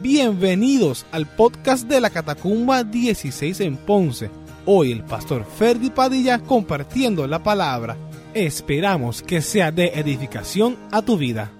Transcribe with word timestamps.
Bienvenidos 0.00 1.06
al 1.10 1.24
podcast 1.24 1.88
de 1.88 2.02
la 2.02 2.10
Catacumba 2.10 2.84
16 2.84 3.60
en 3.60 3.78
Ponce. 3.78 4.30
Hoy 4.66 4.92
el 4.92 5.02
pastor 5.02 5.46
Ferdi 5.46 5.88
Padilla 5.88 6.38
compartiendo 6.38 7.26
la 7.26 7.42
palabra. 7.42 7.96
Esperamos 8.34 9.22
que 9.22 9.40
sea 9.40 9.72
de 9.72 9.86
edificación 9.94 10.76
a 10.92 11.00
tu 11.00 11.16
vida. 11.16 11.50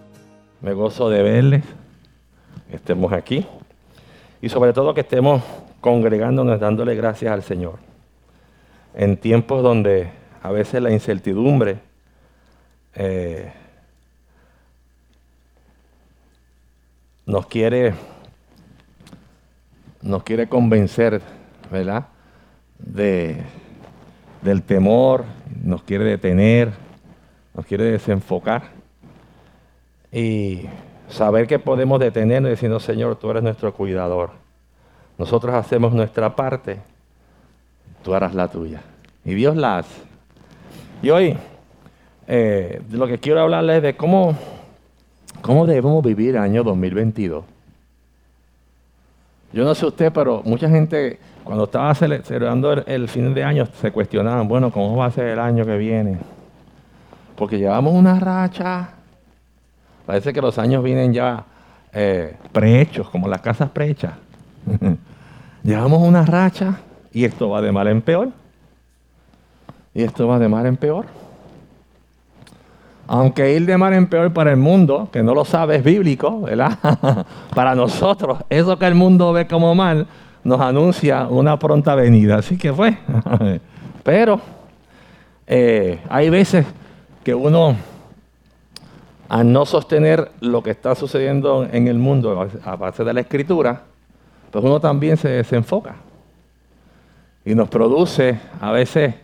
Me 0.60 0.74
gozo 0.74 1.08
de 1.08 1.22
verles, 1.22 1.64
estemos 2.70 3.10
aquí 3.14 3.46
y 4.42 4.50
sobre 4.50 4.74
todo 4.74 4.92
que 4.92 5.00
estemos 5.00 5.42
congregándonos 5.80 6.60
dándole 6.60 6.94
gracias 6.94 7.32
al 7.32 7.42
Señor. 7.42 7.78
En 8.94 9.16
tiempos 9.16 9.62
donde 9.62 10.10
a 10.42 10.50
veces 10.50 10.82
la 10.82 10.90
incertidumbre 10.92 11.78
eh, 12.94 13.50
nos 17.24 17.46
quiere 17.46 17.94
nos 20.06 20.22
quiere 20.22 20.48
convencer, 20.48 21.20
¿verdad? 21.70 22.06
De, 22.78 23.42
del 24.42 24.62
temor, 24.62 25.24
nos 25.62 25.82
quiere 25.82 26.04
detener, 26.04 26.72
nos 27.54 27.66
quiere 27.66 27.84
desenfocar. 27.84 28.70
Y 30.12 30.62
saber 31.08 31.46
que 31.46 31.58
podemos 31.58 31.98
detenernos 32.00 32.48
y 32.48 32.50
decir, 32.52 32.80
Señor, 32.80 33.16
tú 33.16 33.30
eres 33.30 33.42
nuestro 33.42 33.74
cuidador. 33.74 34.30
Nosotros 35.18 35.54
hacemos 35.54 35.92
nuestra 35.92 36.36
parte, 36.36 36.78
tú 38.02 38.14
harás 38.14 38.34
la 38.34 38.48
tuya. 38.48 38.82
Y 39.24 39.34
Dios 39.34 39.56
la 39.56 39.78
hace. 39.78 40.02
Y 41.02 41.10
hoy, 41.10 41.36
eh, 42.28 42.80
lo 42.90 43.06
que 43.06 43.18
quiero 43.18 43.40
hablarles 43.40 43.78
es 43.78 43.82
de 43.82 43.96
cómo, 43.96 44.36
cómo 45.42 45.66
debemos 45.66 46.04
vivir 46.04 46.36
el 46.36 46.42
año 46.42 46.62
2022. 46.62 47.55
Yo 49.56 49.64
no 49.64 49.74
sé 49.74 49.86
usted, 49.86 50.12
pero 50.12 50.42
mucha 50.44 50.68
gente 50.68 51.18
cuando 51.42 51.64
estaba 51.64 51.94
celebrando 51.94 52.72
el, 52.72 53.08
fin 53.08 53.32
de 53.32 53.42
año 53.42 53.64
se 53.80 53.90
cuestionaban, 53.90 54.46
bueno, 54.46 54.70
¿cómo 54.70 54.94
va 54.96 55.06
a 55.06 55.10
ser 55.10 55.28
el 55.28 55.38
año 55.38 55.64
que 55.64 55.78
viene? 55.78 56.18
Porque 57.36 57.56
llevamos 57.56 57.94
una 57.94 58.20
racha. 58.20 58.90
Parece 60.04 60.34
que 60.34 60.42
los 60.42 60.58
años 60.58 60.84
vienen 60.84 61.14
ya 61.14 61.42
eh, 61.94 62.36
prehechos, 62.52 63.08
como 63.08 63.28
las 63.28 63.40
casas 63.40 63.70
prehechas. 63.70 64.12
llevamos 65.62 66.02
una 66.02 66.26
racha 66.26 66.74
y 67.10 67.24
esto 67.24 67.48
va 67.48 67.62
de 67.62 67.72
mal 67.72 67.88
en 67.88 68.02
peor. 68.02 68.28
Y 69.94 70.02
esto 70.02 70.28
va 70.28 70.38
de 70.38 70.50
mal 70.50 70.66
en 70.66 70.76
peor. 70.76 71.06
Aunque 73.08 73.54
ir 73.54 73.66
de 73.66 73.78
mal 73.78 73.92
en 73.92 74.08
peor 74.08 74.32
para 74.32 74.50
el 74.50 74.56
mundo, 74.56 75.08
que 75.12 75.22
no 75.22 75.34
lo 75.34 75.44
sabe, 75.44 75.76
es 75.76 75.84
bíblico, 75.84 76.40
¿verdad? 76.40 76.78
para 77.54 77.74
nosotros, 77.74 78.38
eso 78.50 78.78
que 78.78 78.86
el 78.86 78.96
mundo 78.96 79.32
ve 79.32 79.46
como 79.46 79.74
mal, 79.74 80.06
nos 80.42 80.60
anuncia 80.60 81.26
una 81.28 81.58
pronta 81.58 81.94
venida. 81.94 82.38
Así 82.38 82.58
que 82.58 82.72
fue. 82.72 82.96
Pero 84.02 84.40
eh, 85.46 86.00
hay 86.08 86.30
veces 86.30 86.66
que 87.22 87.34
uno, 87.34 87.76
al 89.28 89.52
no 89.52 89.66
sostener 89.66 90.30
lo 90.40 90.62
que 90.62 90.70
está 90.70 90.94
sucediendo 90.94 91.66
en 91.70 91.86
el 91.86 91.98
mundo 91.98 92.48
a 92.64 92.76
base 92.76 93.04
de 93.04 93.12
la 93.12 93.20
escritura, 93.20 93.82
pues 94.50 94.64
uno 94.64 94.80
también 94.80 95.16
se 95.16 95.28
desenfoca. 95.28 95.96
Y 97.44 97.54
nos 97.54 97.68
produce 97.68 98.38
a 98.60 98.72
veces 98.72 99.14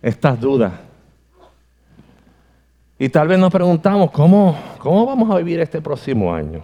estas 0.00 0.40
dudas 0.40 0.72
y 2.98 3.08
tal 3.08 3.28
vez 3.28 3.38
nos 3.38 3.52
preguntamos, 3.52 4.10
¿cómo, 4.10 4.56
¿cómo 4.78 5.04
vamos 5.04 5.30
a 5.30 5.36
vivir 5.36 5.60
este 5.60 5.80
próximo 5.82 6.34
año? 6.34 6.62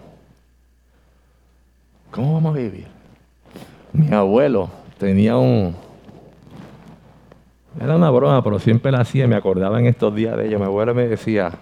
¿Cómo 2.10 2.34
vamos 2.34 2.54
a 2.54 2.58
vivir? 2.58 2.86
Mi 3.92 4.12
abuelo 4.12 4.70
tenía 4.98 5.36
un... 5.36 5.74
Era 7.80 7.96
una 7.96 8.10
broma, 8.10 8.42
pero 8.42 8.58
siempre 8.58 8.92
la 8.92 9.00
hacía, 9.00 9.26
me 9.26 9.34
acordaba 9.34 9.78
en 9.80 9.86
estos 9.86 10.14
días 10.14 10.36
de 10.36 10.46
ella. 10.46 10.58
Mi 10.58 10.64
abuelo 10.64 10.94
me 10.94 11.08
decía, 11.08 11.52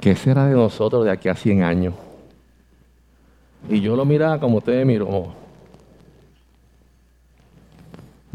¿qué 0.00 0.16
será 0.16 0.46
de 0.46 0.54
nosotros 0.54 1.04
de 1.04 1.10
aquí 1.10 1.28
a 1.28 1.34
100 1.34 1.62
años? 1.62 1.94
Y 3.68 3.80
yo 3.80 3.96
lo 3.96 4.04
miraba 4.04 4.38
como 4.40 4.58
usted 4.58 4.78
me 4.78 4.84
miró. 4.84 5.32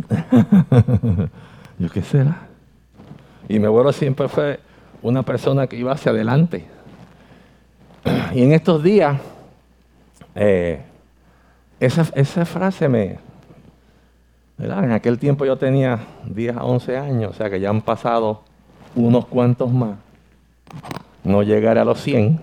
yo, 1.79 1.89
¿qué 1.89 2.01
será? 2.01 2.47
Y 3.47 3.59
mi 3.59 3.65
abuelo 3.65 3.91
siempre 3.91 4.27
fue 4.27 4.59
una 5.01 5.23
persona 5.23 5.67
que 5.67 5.75
iba 5.75 5.91
hacia 5.91 6.11
adelante. 6.11 6.65
Y 8.33 8.43
en 8.43 8.51
estos 8.51 8.83
días, 8.83 9.19
eh, 10.35 10.81
esa, 11.79 12.45
frase 12.45 12.87
me... 12.87 13.19
En 14.57 14.91
aquel 14.91 15.17
tiempo 15.17 15.45
yo 15.45 15.57
tenía 15.57 15.99
10 16.25 16.57
a 16.57 16.65
11 16.65 16.97
años, 16.97 17.31
o 17.31 17.33
sea 17.33 17.49
que 17.49 17.61
ya 17.61 17.69
han 17.69 17.81
pasado 17.81 18.41
unos 18.93 19.25
cuantos 19.25 19.71
más. 19.71 19.97
No 21.23 21.43
llegaré 21.43 21.79
a 21.79 21.85
los 21.85 22.01
100, 22.01 22.41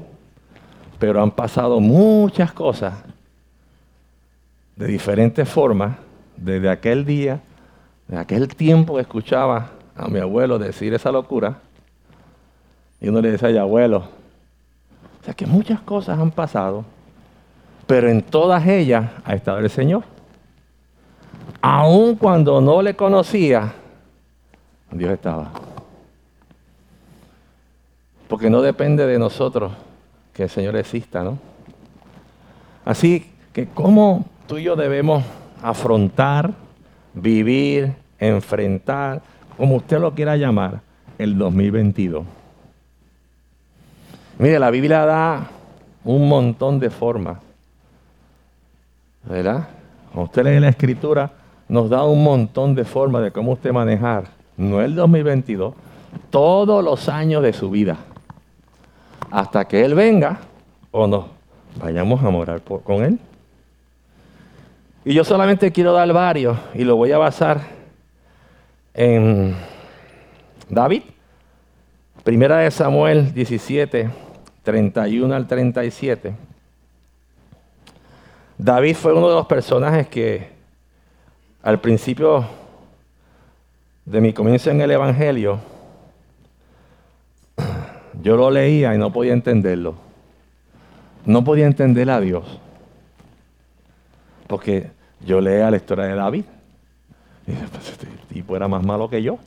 pero 0.98 1.22
han 1.22 1.30
pasado 1.30 1.78
muchas 1.78 2.52
cosas 2.52 2.94
de 4.76 4.86
diferentes 4.86 5.46
formas 5.46 5.96
desde 6.38 6.70
aquel 6.70 7.04
día, 7.04 7.40
de 8.08 8.16
aquel 8.16 8.48
tiempo 8.48 8.94
que 8.94 9.02
escuchaba 9.02 9.72
a 9.94 10.08
mi 10.08 10.18
abuelo 10.18 10.58
decir 10.58 10.94
esa 10.94 11.12
locura 11.12 11.58
y 13.00 13.08
uno 13.08 13.20
le 13.20 13.32
decía, 13.32 13.60
abuelo, 13.60 14.08
o 15.20 15.24
sea 15.24 15.34
que 15.34 15.46
muchas 15.46 15.80
cosas 15.80 16.18
han 16.18 16.30
pasado, 16.30 16.84
pero 17.86 18.08
en 18.08 18.22
todas 18.22 18.66
ellas 18.66 19.10
ha 19.24 19.34
estado 19.34 19.58
el 19.58 19.70
Señor. 19.70 20.04
Aun 21.60 22.16
cuando 22.16 22.60
no 22.60 22.82
le 22.82 22.94
conocía, 22.94 23.72
Dios 24.90 25.10
estaba. 25.10 25.50
Porque 28.28 28.50
no 28.50 28.62
depende 28.62 29.06
de 29.06 29.18
nosotros 29.18 29.72
que 30.32 30.44
el 30.44 30.50
Señor 30.50 30.76
exista, 30.76 31.22
¿no? 31.22 31.38
Así 32.84 33.32
que 33.52 33.66
cómo 33.66 34.24
tú 34.46 34.58
y 34.58 34.64
yo 34.64 34.76
debemos 34.76 35.24
afrontar, 35.62 36.52
vivir, 37.14 37.94
enfrentar, 38.18 39.22
como 39.56 39.76
usted 39.76 39.98
lo 39.98 40.14
quiera 40.14 40.36
llamar, 40.36 40.80
el 41.18 41.38
2022. 41.38 42.24
Mire, 44.38 44.58
la 44.58 44.70
Biblia 44.70 45.06
da 45.06 45.50
un 46.04 46.28
montón 46.28 46.78
de 46.78 46.90
formas. 46.90 47.38
¿Verdad? 49.24 49.68
Usted 50.14 50.44
lee 50.44 50.60
la 50.60 50.68
escritura, 50.68 51.30
nos 51.68 51.90
da 51.90 52.04
un 52.04 52.22
montón 52.22 52.74
de 52.74 52.84
formas 52.84 53.22
de 53.22 53.30
cómo 53.30 53.52
usted 53.52 53.72
manejar, 53.72 54.24
no 54.56 54.80
el 54.80 54.94
2022, 54.94 55.74
todos 56.30 56.84
los 56.84 57.08
años 57.08 57.42
de 57.42 57.52
su 57.52 57.70
vida. 57.70 57.96
Hasta 59.30 59.66
que 59.66 59.84
Él 59.84 59.94
venga 59.94 60.38
o 60.90 61.06
nos 61.06 61.26
vayamos 61.80 62.22
a 62.22 62.30
morar 62.30 62.62
con 62.62 63.04
Él. 63.04 63.18
Y 65.04 65.14
yo 65.14 65.24
solamente 65.24 65.72
quiero 65.72 65.92
dar 65.92 66.12
varios 66.12 66.58
y 66.74 66.84
lo 66.84 66.96
voy 66.96 67.12
a 67.12 67.18
basar 67.18 67.60
en 68.94 69.54
David. 70.68 71.02
Primera 72.24 72.58
de 72.58 72.70
Samuel 72.70 73.32
17, 73.32 74.10
31 74.66 75.32
al 75.32 75.46
37, 75.46 76.34
David 78.58 78.96
fue 78.96 79.12
uno 79.12 79.28
de 79.28 79.34
los 79.36 79.46
personajes 79.46 80.08
que 80.08 80.48
al 81.62 81.80
principio 81.80 82.44
de 84.04 84.20
mi 84.20 84.32
comienzo 84.32 84.72
en 84.72 84.80
el 84.80 84.90
Evangelio, 84.90 85.60
yo 88.20 88.36
lo 88.36 88.50
leía 88.50 88.92
y 88.92 88.98
no 88.98 89.12
podía 89.12 89.34
entenderlo. 89.34 89.94
No 91.24 91.44
podía 91.44 91.66
entender 91.66 92.10
a 92.10 92.18
Dios. 92.18 92.58
Porque 94.48 94.90
yo 95.24 95.40
leía 95.40 95.70
la 95.70 95.76
historia 95.76 96.06
de 96.06 96.16
David. 96.16 96.44
Y 97.46 97.52
pues 97.52 97.88
este 97.88 98.08
tipo 98.34 98.56
era 98.56 98.66
más 98.66 98.84
malo 98.84 99.08
que 99.08 99.22
yo. 99.22 99.38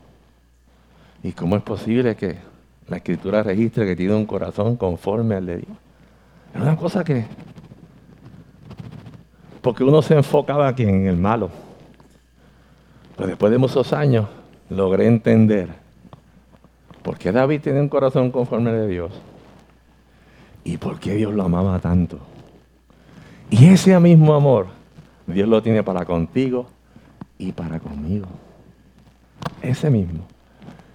¿Y 1.24 1.34
cómo 1.34 1.58
es 1.58 1.62
posible 1.62 2.16
que 2.16 2.38
la 2.90 2.98
escritura 2.98 3.44
registra 3.44 3.86
que 3.86 3.96
tiene 3.96 4.16
un 4.16 4.26
corazón 4.26 4.76
conforme 4.76 5.36
al 5.36 5.46
de 5.46 5.58
Dios. 5.58 5.78
Es 6.54 6.62
una 6.62 6.76
cosa 6.76 7.04
que... 7.04 7.26
Porque 9.62 9.84
uno 9.84 10.02
se 10.02 10.16
enfocaba 10.16 10.68
aquí 10.68 10.84
en 10.84 11.06
el 11.08 11.18
malo. 11.18 11.50
Pero 13.16 13.28
después 13.28 13.52
de 13.52 13.58
muchos 13.58 13.94
años 13.94 14.28
logré 14.70 15.08
entender 15.08 15.68
por 17.04 17.18
qué 17.18 17.32
David 17.32 17.62
tiene 17.62 17.82
un 17.82 17.90
corazón 17.90 18.32
conforme 18.32 18.70
al 18.70 18.78
de 18.78 18.88
Dios 18.88 19.12
y 20.64 20.78
por 20.78 21.00
qué 21.00 21.16
Dios 21.16 21.34
lo 21.34 21.44
amaba 21.44 21.78
tanto. 21.80 22.20
Y 23.50 23.68
ese 23.68 24.00
mismo 24.00 24.34
amor 24.34 24.68
Dios 25.28 25.48
lo 25.48 25.62
tiene 25.62 25.84
para 25.84 26.06
contigo 26.06 26.68
y 27.38 27.52
para 27.52 27.80
conmigo. 27.80 28.28
Ese 29.62 29.90
mismo. 29.90 30.26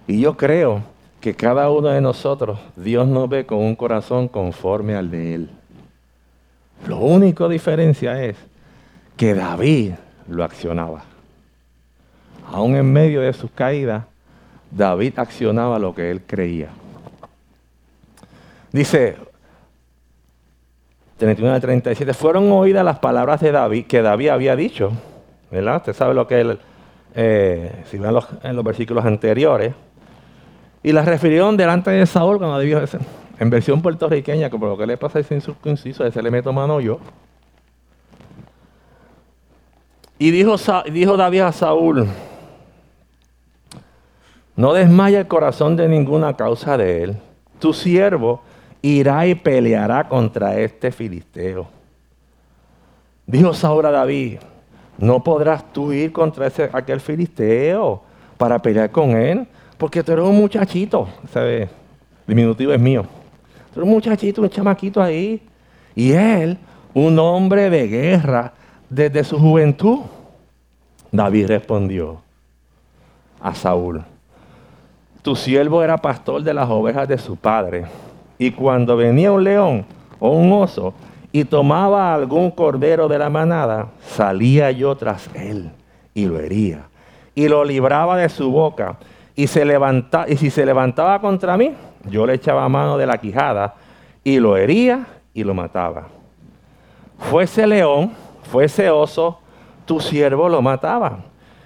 Y 0.07 0.19
yo 0.19 0.35
creo 0.35 0.94
que 1.25 1.33
cada 1.33 1.71
uno 1.71 1.87
de 1.87 2.01
nosotros, 2.01 2.59
Dios 2.75 3.07
nos 3.07 3.27
ve 3.27 3.47
con 3.47 3.57
un 3.57 3.75
corazón 3.75 4.27
conforme 4.27 4.93
al 4.93 5.09
de 5.09 5.33
Él. 5.33 5.49
Lo 6.85 6.99
único 6.99 7.49
diferencia 7.49 8.23
es 8.23 8.35
que 9.17 9.33
David 9.33 9.93
lo 10.29 10.43
accionaba. 10.43 11.03
Aún 12.51 12.75
en 12.75 12.93
medio 12.93 13.21
de 13.21 13.33
sus 13.33 13.49
caídas, 13.49 14.03
David 14.69 15.17
accionaba 15.17 15.79
lo 15.79 15.95
que 15.95 16.11
él 16.11 16.21
creía. 16.27 16.69
Dice 18.71 19.15
31 21.17 21.55
al 21.55 21.61
37, 21.61 22.13
fueron 22.13 22.51
oídas 22.51 22.85
las 22.85 22.99
palabras 22.99 23.41
de 23.41 23.51
David 23.51 23.87
que 23.87 24.03
David 24.03 24.29
había 24.29 24.55
dicho. 24.55 24.91
¿Verdad? 25.49 25.77
Usted 25.77 25.93
sabe 25.93 26.13
lo 26.13 26.27
que 26.27 26.41
él, 26.41 26.59
eh, 27.15 27.83
si 27.89 27.97
ven 27.97 28.15
en 28.43 28.55
los 28.55 28.63
versículos 28.63 29.03
anteriores. 29.03 29.73
Y 30.85 30.91
las 30.91 31.07
refirieron 31.07 31.57
delante 31.57 31.89
de 31.89 32.05
Saúl 32.05 32.37
cuando 32.37 32.59
David, 32.59 32.77
en 33.39 33.49
versión 33.49 33.81
puertorriqueña, 33.81 34.51
que 34.51 34.59
por 34.59 34.69
lo 34.69 34.77
que 34.77 34.85
le 34.85 34.97
pasa 34.97 35.17
a 35.17 35.21
ese 35.21 35.33
incircunciso, 35.33 36.05
ese 36.05 36.21
le 36.21 36.29
meto 36.29 36.53
mano 36.53 36.79
yo. 36.79 36.99
Y 40.19 40.29
dijo, 40.29 40.57
dijo 40.91 41.17
David 41.17 41.39
a 41.39 41.51
Saúl, 41.53 42.07
no 44.55 44.73
desmaya 44.73 45.21
el 45.21 45.27
corazón 45.27 45.75
de 45.75 45.89
ninguna 45.89 46.35
causa 46.35 46.77
de 46.77 47.01
él. 47.01 47.17
Tu 47.57 47.73
siervo 47.73 48.43
irá 48.83 49.25
y 49.25 49.33
peleará 49.33 50.07
contra 50.07 50.59
este 50.59 50.91
filisteo. 50.91 51.67
Dijo 53.25 53.55
Saúl 53.55 53.87
a 53.87 53.91
David, 53.91 54.37
no 54.99 55.23
podrás 55.23 55.73
tú 55.73 55.91
ir 55.91 56.11
contra 56.11 56.45
ese, 56.45 56.69
aquel 56.71 56.99
filisteo 56.99 58.03
para 58.37 58.59
pelear 58.59 58.91
con 58.91 59.17
él, 59.17 59.47
porque 59.77 60.03
tú 60.03 60.11
eres 60.11 60.25
un 60.25 60.37
muchachito, 60.37 61.07
¿sabes? 61.31 61.69
Diminutivo 62.27 62.73
es 62.73 62.79
mío. 62.79 63.05
Tú 63.73 63.79
eres 63.79 63.87
un 63.87 63.93
muchachito, 63.93 64.41
un 64.41 64.49
chamaquito 64.49 65.01
ahí. 65.01 65.41
Y 65.95 66.11
él, 66.11 66.57
un 66.93 67.17
hombre 67.19 67.69
de 67.69 67.87
guerra 67.87 68.53
desde 68.89 69.23
su 69.23 69.37
juventud. 69.37 69.99
David 71.11 71.47
respondió 71.47 72.21
a 73.41 73.53
Saúl, 73.53 74.03
tu 75.21 75.35
siervo 75.35 75.83
era 75.83 75.97
pastor 75.97 76.43
de 76.43 76.53
las 76.53 76.69
ovejas 76.69 77.07
de 77.07 77.17
su 77.17 77.35
padre, 77.35 77.85
y 78.37 78.51
cuando 78.51 78.97
venía 78.97 79.31
un 79.31 79.43
león 79.43 79.85
o 80.19 80.31
un 80.31 80.51
oso 80.51 80.93
y 81.31 81.45
tomaba 81.45 82.13
algún 82.13 82.51
cordero 82.51 83.07
de 83.07 83.19
la 83.19 83.29
manada, 83.29 83.89
salía 84.01 84.71
yo 84.71 84.95
tras 84.95 85.29
él 85.35 85.71
y 86.13 86.25
lo 86.25 86.39
hería, 86.39 86.87
y 87.33 87.47
lo 87.47 87.63
libraba 87.63 88.17
de 88.17 88.29
su 88.29 88.51
boca, 88.51 88.97
y, 89.35 89.47
se 89.47 89.65
si 90.37 90.49
se 90.49 90.65
levantaba 90.65 91.19
contra 91.19 91.57
mí, 91.57 91.73
yo 92.09 92.25
le 92.25 92.35
echaba 92.35 92.67
mano 92.69 92.97
de 92.97 93.05
la 93.05 93.17
quijada, 93.17 93.75
y 94.23 94.39
lo 94.39 94.57
hería 94.57 95.05
y 95.33 95.43
lo 95.43 95.53
mataba. 95.53 96.07
Fuese 97.17 97.67
león, 97.67 98.11
fuese 98.43 98.89
oso, 98.89 99.39
tu 99.85 99.99
siervo 99.99 100.49
lo 100.49 100.61
mataba. 100.61 101.19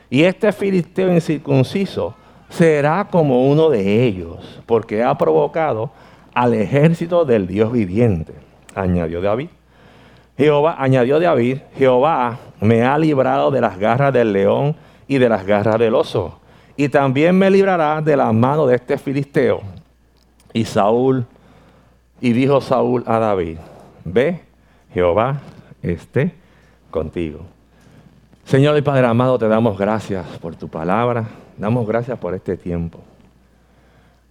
Y 0.10 0.24
este 0.24 0.52
filisteo 0.52 1.14
incircunciso 1.14 2.16
será 2.50 3.08
como 3.10 3.48
uno 3.48 3.70
de 3.70 4.04
ellos, 4.04 4.62
porque 4.66 5.04
ha 5.04 5.16
provocado 5.18 5.92
al 6.34 6.54
ejército 6.54 7.26
del 7.26 7.48
Dios 7.48 7.72
viviente. 7.72 8.34
Añadió 8.76 9.22
David. 9.22 9.50
Jehová, 10.38 10.76
añadió 10.80 11.20
David, 11.20 11.60
Jehová 11.78 12.40
me 12.62 12.84
ha 12.84 12.98
librado 12.98 13.52
de 13.52 13.60
las 13.60 13.78
garras 13.78 14.14
del 14.14 14.32
león 14.32 14.76
y 15.06 15.18
de 15.18 15.28
las 15.28 15.46
garras 15.46 15.78
del 15.78 15.96
oso. 15.96 16.40
Y 16.80 16.88
también 16.88 17.38
me 17.38 17.52
librará 17.52 18.02
de 18.02 18.16
la 18.16 18.32
mano 18.32 18.66
de 18.66 18.76
este 18.78 18.98
filisteo. 18.98 19.60
Y 20.54 20.64
Saúl, 20.64 21.26
y 22.22 22.32
dijo 22.32 22.62
Saúl 22.62 23.04
a 23.06 23.20
David, 23.20 23.58
ve, 24.06 24.40
Jehová 24.94 25.42
esté 25.82 26.34
contigo. 26.90 27.42
Señor 28.46 28.78
y 28.78 28.82
Padre 28.82 29.08
amado, 29.08 29.38
te 29.38 29.50
damos 29.50 29.78
gracias 29.78 30.26
por 30.38 30.56
tu 30.56 30.70
palabra, 30.70 31.26
damos 31.58 31.86
gracias 31.86 32.18
por 32.18 32.34
este 32.34 32.56
tiempo. 32.56 33.02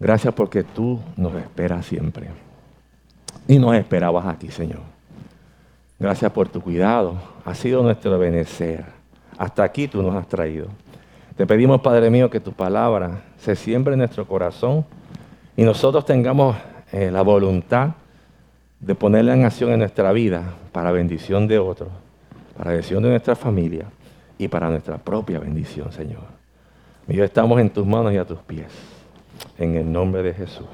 Gracias 0.01 0.33
porque 0.33 0.65
tú 0.65 0.99
nos 1.19 1.35
esperas 1.35 1.85
siempre. 1.85 2.29
Y 3.47 3.59
nos 3.59 3.75
esperabas 3.75 4.25
aquí, 4.25 4.51
Señor. 4.51 4.81
Gracias 5.99 6.33
por 6.33 6.49
tu 6.49 6.63
cuidado. 6.63 7.19
Ha 7.45 7.55
sido 7.55 7.83
nuestro 7.83 8.19
benecer. 8.19 8.87
Hasta 9.37 9.65
aquí 9.65 9.87
tú 9.87 10.03
nos 10.03 10.15
has 10.15 10.27
traído. 10.27 10.69
Te 11.39 11.47
pedimos, 11.47 11.81
Padre 11.83 12.11
mío, 12.11 12.29
que 12.29 12.41
tu 12.41 12.53
palabra 12.53 13.23
se 13.39 13.55
siembre 13.55 13.93
en 13.93 14.01
nuestro 14.01 14.27
corazón 14.27 14.85
y 15.57 15.63
nosotros 15.63 16.05
tengamos 16.05 16.57
eh, 16.91 17.13
la 17.13 17.23
voluntad 17.23 17.91
de 18.81 18.97
ponerla 18.97 19.35
en 19.35 19.45
acción 19.45 19.71
en 19.71 19.79
nuestra 19.79 20.11
vida 20.11 20.55
para 20.73 20.91
bendición 20.91 21.47
de 21.47 21.61
otros, 21.61 21.91
para 22.57 22.73
bendición 22.73 23.05
de 23.05 23.11
nuestra 23.11 23.37
familia 23.37 23.87
y 24.37 24.49
para 24.49 24.69
nuestra 24.69 24.99
propia 24.99 25.39
bendición, 25.39 25.93
Señor. 25.93 26.25
Y 27.07 27.21
estamos 27.21 27.61
en 27.61 27.71
tus 27.71 27.87
manos 27.87 28.13
y 28.13 28.17
a 28.17 28.25
tus 28.25 28.41
pies. 28.41 28.73
En 29.59 29.77
el 29.77 29.93
nombre 29.93 30.25
de 30.25 30.35
Jesús. 30.35 30.67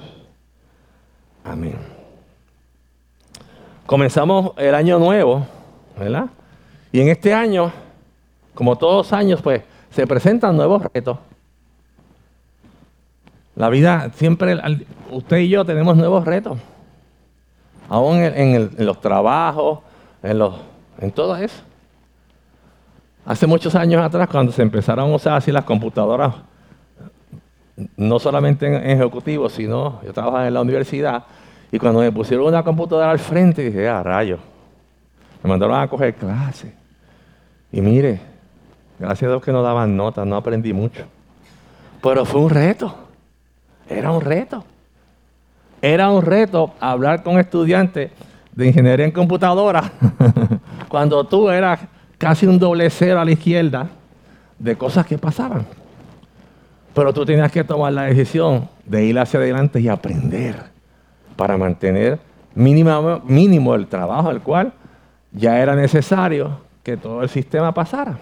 Amén. 1.45 1.77
Comenzamos 3.85 4.53
el 4.57 4.75
año 4.75 4.99
nuevo, 4.99 5.47
¿verdad? 5.99 6.25
Y 6.91 7.03
en 7.03 7.09
este 7.09 7.35
año, 7.35 7.71
como 8.55 8.79
todos 8.79 8.97
los 9.07 9.13
años, 9.13 9.43
pues 9.43 9.61
se 9.95 10.07
presentan 10.07 10.57
nuevos 10.57 10.83
retos. 10.93 11.19
La 13.55 13.69
vida, 13.69 14.11
siempre, 14.15 14.61
usted 15.11 15.37
y 15.39 15.49
yo 15.49 15.65
tenemos 15.65 15.97
nuevos 15.97 16.25
retos. 16.25 16.59
Aún 17.89 18.17
en, 18.19 18.71
los 18.79 19.01
trabajos, 19.01 19.81
en, 20.23 20.43
en 20.99 21.13
todo 21.13 21.37
eso. 21.37 21.63
Hace 23.25 23.47
muchos 23.47 23.75
años 23.77 24.03
atrás, 24.03 24.29
cuando 24.29 24.51
se 24.51 24.63
empezaron 24.63 25.13
a 25.13 25.15
usar 25.15 25.35
así 25.35 25.53
las 25.53 25.65
computadoras, 25.65 26.35
no 27.97 28.19
solamente 28.19 28.67
en, 28.67 28.75
ejecutivos, 28.91 29.53
sino 29.53 30.03
yo 30.03 30.13
trabajaba 30.13 30.49
en 30.49 30.55
la 30.55 30.61
universidad, 30.63 31.23
y 31.71 31.79
cuando 31.79 32.01
me 32.01 32.11
pusieron 32.11 32.49
una 32.49 32.65
computadora 32.65 33.13
al 33.13 33.21
frente, 33.21 33.63
dije, 33.63 33.89
ah, 33.89 34.03
rayo, 34.03 34.39
me 35.43 35.51
mandaron 35.51 35.79
a 35.79 35.87
coger 35.87 36.15
clases. 36.15 36.73
Y 37.71 37.81
mire, 37.81 38.34
gracias 38.99 39.29
a 39.29 39.33
Dios 39.33 39.43
que 39.43 39.53
no 39.53 39.63
daban 39.63 39.97
notas, 39.97 40.27
no 40.27 40.37
aprendí 40.37 40.73
mucho. 40.73 41.05
Pero 42.03 42.25
fue 42.25 42.41
un 42.41 42.51
reto, 42.51 42.95
era 43.89 44.11
un 44.11 44.21
reto. 44.21 44.65
Era 45.81 46.11
un 46.11 46.23
reto 46.23 46.73
hablar 46.81 47.23
con 47.23 47.39
estudiantes 47.39 48.11
de 48.53 48.67
ingeniería 48.67 49.05
en 49.05 49.13
computadora 49.13 49.93
cuando 50.89 51.25
tú 51.25 51.51
eras 51.51 51.81
casi 52.17 52.47
un 52.47 52.59
doble 52.59 52.89
cero 52.89 53.21
a 53.21 53.25
la 53.25 53.33
izquierda 53.33 53.89
de 54.59 54.77
cosas 54.77 55.05
que 55.05 55.19
pasaban. 55.19 55.67
Pero 56.95 57.13
tú 57.13 57.27
tenías 57.27 57.53
que 57.53 57.65
tomar 57.65 57.93
la 57.93 58.05
decisión 58.05 58.69
de 58.87 59.05
ir 59.05 59.19
hacia 59.19 59.41
adelante 59.41 59.81
y 59.81 59.89
aprender 59.89 60.57
para 61.37 61.59
mantener 61.59 62.19
mínimo, 62.55 63.21
mínimo 63.27 63.75
el 63.75 63.87
trabajo 63.87 64.31
al 64.31 64.41
cual 64.41 64.73
ya 65.33 65.59
era 65.59 65.75
necesario 65.75 66.61
que 66.83 66.97
todo 66.97 67.23
el 67.23 67.29
sistema 67.29 67.75
pasara. 67.75 68.17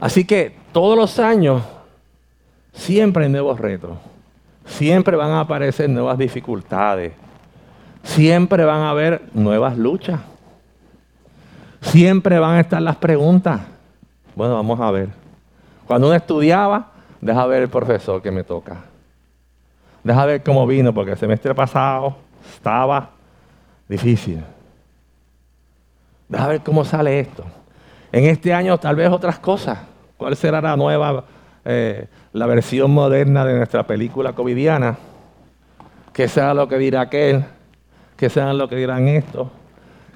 Así 0.00 0.24
que 0.24 0.56
todos 0.72 0.96
los 0.96 1.18
años 1.20 1.62
siempre 2.72 3.24
hay 3.24 3.30
nuevos 3.30 3.60
retos, 3.60 3.98
siempre 4.64 5.16
van 5.16 5.30
a 5.30 5.40
aparecer 5.40 5.88
nuevas 5.88 6.18
dificultades, 6.18 7.12
siempre 8.02 8.64
van 8.64 8.80
a 8.80 8.90
haber 8.90 9.22
nuevas 9.34 9.76
luchas. 9.78 10.20
Siempre 11.80 12.38
van 12.38 12.56
a 12.56 12.60
estar 12.60 12.82
las 12.82 12.96
preguntas. 12.96 13.60
Bueno, 14.34 14.54
vamos 14.54 14.78
a 14.80 14.90
ver. 14.90 15.08
Cuando 15.86 16.08
uno 16.08 16.16
estudiaba, 16.16 16.92
deja 17.20 17.46
ver 17.46 17.62
el 17.62 17.68
profesor 17.68 18.22
que 18.22 18.30
me 18.30 18.44
toca. 18.44 18.84
Deja 20.04 20.24
ver 20.26 20.42
cómo 20.42 20.66
vino, 20.66 20.92
porque 20.94 21.12
el 21.12 21.18
semestre 21.18 21.54
pasado 21.54 22.16
estaba 22.54 23.10
difícil. 23.88 24.42
Deja 26.28 26.48
ver 26.48 26.60
cómo 26.60 26.84
sale 26.84 27.18
esto. 27.18 27.44
En 28.12 28.24
este 28.24 28.52
año 28.52 28.78
tal 28.78 28.96
vez 28.96 29.10
otras 29.10 29.38
cosas. 29.38 29.78
¿Cuál 30.20 30.36
será 30.36 30.60
la 30.60 30.76
nueva, 30.76 31.24
eh, 31.64 32.06
la 32.34 32.44
versión 32.44 32.90
moderna 32.90 33.42
de 33.46 33.56
nuestra 33.56 33.86
película 33.86 34.34
covidiana? 34.34 34.98
¿Qué 36.12 36.28
sea 36.28 36.52
lo 36.52 36.68
que 36.68 36.76
dirá 36.76 37.00
aquel? 37.00 37.42
¿Qué 38.18 38.28
sea 38.28 38.52
lo 38.52 38.68
que 38.68 38.76
dirán 38.76 39.08
estos? 39.08 39.48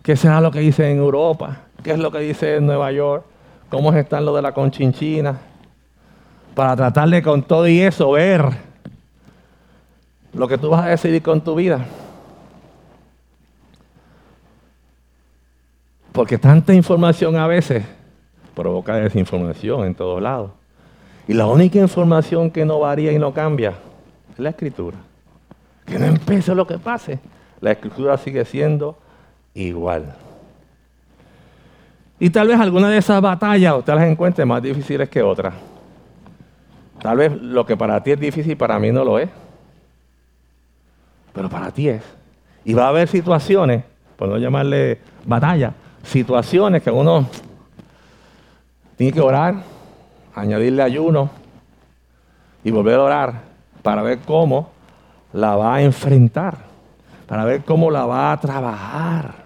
¿Qué 0.02 0.14
será 0.14 0.42
lo 0.42 0.50
que 0.50 0.60
dice 0.60 0.90
en 0.90 0.98
Europa? 0.98 1.56
¿Qué 1.82 1.92
es 1.92 1.98
lo 1.98 2.12
que 2.12 2.18
dice 2.18 2.56
en 2.56 2.66
Nueva 2.66 2.92
York? 2.92 3.24
¿Cómo 3.70 3.94
están 3.94 4.26
lo 4.26 4.36
de 4.36 4.42
la 4.42 4.52
conchinchina? 4.52 5.38
Para 6.54 6.76
tratarle 6.76 7.22
con 7.22 7.42
todo 7.42 7.66
y 7.66 7.80
eso 7.80 8.10
ver 8.10 8.44
lo 10.34 10.46
que 10.46 10.58
tú 10.58 10.68
vas 10.68 10.84
a 10.84 10.88
decidir 10.88 11.22
con 11.22 11.40
tu 11.40 11.54
vida. 11.54 11.82
Porque 16.12 16.36
tanta 16.36 16.74
información 16.74 17.36
a 17.36 17.46
veces 17.46 17.86
provoca 18.54 18.96
desinformación 18.96 19.86
en 19.86 19.94
todos 19.94 20.22
lados. 20.22 20.50
Y 21.26 21.34
la 21.34 21.46
única 21.46 21.78
información 21.78 22.50
que 22.50 22.64
no 22.64 22.80
varía 22.80 23.12
y 23.12 23.18
no 23.18 23.32
cambia 23.32 23.74
es 24.32 24.38
la 24.38 24.50
escritura. 24.50 24.96
Que 25.86 25.98
no 25.98 26.06
empiece 26.06 26.54
lo 26.54 26.66
que 26.66 26.78
pase. 26.78 27.18
La 27.60 27.72
escritura 27.72 28.16
sigue 28.18 28.44
siendo 28.44 28.98
igual. 29.54 30.14
Y 32.18 32.30
tal 32.30 32.48
vez 32.48 32.60
alguna 32.60 32.90
de 32.90 32.98
esas 32.98 33.20
batallas 33.20 33.74
usted 33.76 33.94
las 33.94 34.04
encuentre 34.04 34.44
más 34.44 34.62
difíciles 34.62 35.08
que 35.08 35.22
otras. 35.22 35.54
Tal 37.00 37.16
vez 37.16 37.32
lo 37.32 37.66
que 37.66 37.76
para 37.76 38.02
ti 38.02 38.12
es 38.12 38.20
difícil, 38.20 38.56
para 38.56 38.78
mí 38.78 38.90
no 38.90 39.04
lo 39.04 39.18
es. 39.18 39.28
Pero 41.32 41.48
para 41.48 41.70
ti 41.70 41.88
es. 41.88 42.02
Y 42.64 42.72
va 42.72 42.86
a 42.86 42.88
haber 42.88 43.08
situaciones, 43.08 43.84
por 44.16 44.28
no 44.28 44.38
llamarle 44.38 45.00
batalla, 45.26 45.74
situaciones 46.02 46.82
que 46.82 46.90
uno 46.90 47.26
tiene 48.96 49.12
que 49.12 49.20
orar, 49.20 49.56
añadirle 50.34 50.82
ayuno 50.82 51.30
y 52.62 52.70
volver 52.70 52.94
a 52.94 53.02
orar 53.02 53.40
para 53.82 54.02
ver 54.02 54.20
cómo 54.20 54.70
la 55.32 55.56
va 55.56 55.76
a 55.76 55.82
enfrentar, 55.82 56.58
para 57.26 57.44
ver 57.44 57.64
cómo 57.64 57.90
la 57.90 58.06
va 58.06 58.32
a 58.32 58.40
trabajar. 58.40 59.44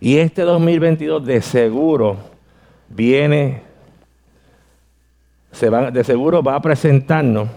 Y 0.00 0.18
este 0.18 0.42
2022 0.42 1.24
de 1.24 1.40
seguro 1.40 2.16
viene, 2.88 3.62
de 5.92 6.04
seguro 6.04 6.42
va 6.42 6.56
a 6.56 6.60
presentarnos 6.60 7.48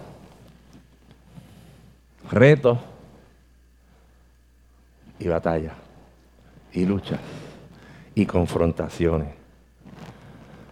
retos 2.32 2.78
y 5.20 5.28
batallas 5.28 5.74
y 6.72 6.86
luchas 6.86 7.20
y 8.16 8.26
confrontaciones. 8.26 9.39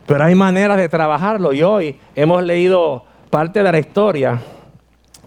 Pero 0.07 0.23
hay 0.23 0.35
maneras 0.35 0.77
de 0.77 0.87
trabajarlo 0.87 1.51
y 1.51 1.61
hoy 1.61 1.99
hemos 2.15 2.41
leído 2.41 3.03
parte 3.29 3.61
de 3.61 3.71
la 3.71 3.77
historia 3.77 4.39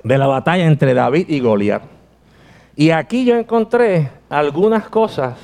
de 0.03 0.17
la 0.19 0.27
batalla 0.27 0.65
entre 0.65 0.95
David 0.95 1.27
y 1.29 1.39
Goliat. 1.39 1.83
Y 2.77 2.91
aquí 2.91 3.27
yo 3.27 3.37
encontré 3.37 4.09
algunas 4.31 4.89
cosas 4.89 5.37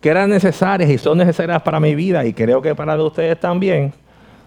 que 0.00 0.08
eran 0.08 0.30
necesarias 0.30 0.90
y 0.90 0.98
son 0.98 1.18
necesarias 1.18 1.62
para 1.62 1.78
mi 1.78 1.94
vida 1.94 2.24
y 2.24 2.32
creo 2.32 2.60
que 2.60 2.74
para 2.74 2.96
de 2.96 3.04
ustedes 3.04 3.38
también, 3.38 3.92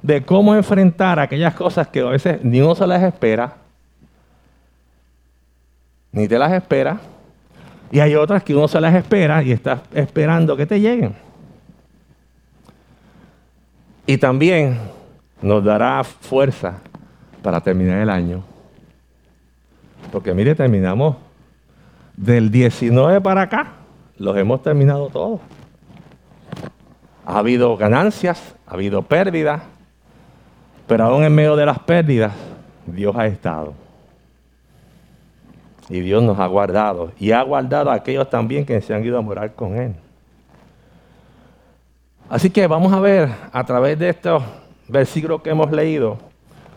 de 0.01 0.21
cómo 0.23 0.53
enfrentar 0.53 1.17
aquellas 1.17 1.53
cosas 1.53 1.87
que 1.87 2.01
a 2.01 2.05
veces 2.09 2.43
ni 2.43 2.59
uno 2.59 2.75
se 2.75 2.85
las 2.85 3.01
espera, 3.01 3.55
ni 6.11 6.27
te 6.27 6.37
las 6.37 6.51
espera, 6.51 6.99
y 7.89 8.01
hay 8.01 8.15
otras 8.15 8.43
que 8.43 8.53
uno 8.53 8.67
se 8.67 8.81
las 8.81 8.93
espera 8.93 9.41
y 9.43 9.53
está 9.53 9.81
esperando 9.93 10.57
que 10.57 10.65
te 10.65 10.79
lleguen. 10.81 11.28
Y 14.09 14.17
también 14.17 14.75
nos 15.39 15.63
dará 15.63 16.03
fuerza 16.03 16.79
para 17.43 17.61
terminar 17.61 17.99
el 17.99 18.09
año. 18.09 18.43
Porque 20.11 20.33
mire, 20.33 20.55
terminamos 20.55 21.15
del 22.17 22.49
19 22.49 23.21
para 23.21 23.43
acá, 23.43 23.67
los 24.17 24.35
hemos 24.35 24.63
terminado 24.63 25.09
todos. 25.09 25.41
Ha 27.23 27.37
habido 27.37 27.77
ganancias, 27.77 28.55
ha 28.65 28.73
habido 28.73 29.03
pérdidas, 29.03 29.61
pero 30.87 31.03
aún 31.03 31.23
en 31.23 31.35
medio 31.35 31.55
de 31.55 31.67
las 31.67 31.77
pérdidas, 31.77 32.33
Dios 32.87 33.15
ha 33.15 33.27
estado. 33.27 33.75
Y 35.87 35.99
Dios 35.99 36.23
nos 36.23 36.39
ha 36.39 36.47
guardado. 36.47 37.11
Y 37.19 37.31
ha 37.31 37.43
guardado 37.43 37.91
a 37.91 37.93
aquellos 37.93 38.27
también 38.27 38.65
que 38.65 38.81
se 38.81 38.91
han 38.91 39.05
ido 39.05 39.19
a 39.19 39.21
morar 39.21 39.53
con 39.53 39.75
Él. 39.77 39.93
Así 42.29 42.51
que 42.51 42.67
vamos 42.67 42.93
a 42.93 42.99
ver 42.99 43.29
a 43.51 43.65
través 43.65 43.97
de 43.97 44.09
estos 44.09 44.43
versículos 44.87 45.41
que 45.41 45.49
hemos 45.49 45.71
leído, 45.71 46.19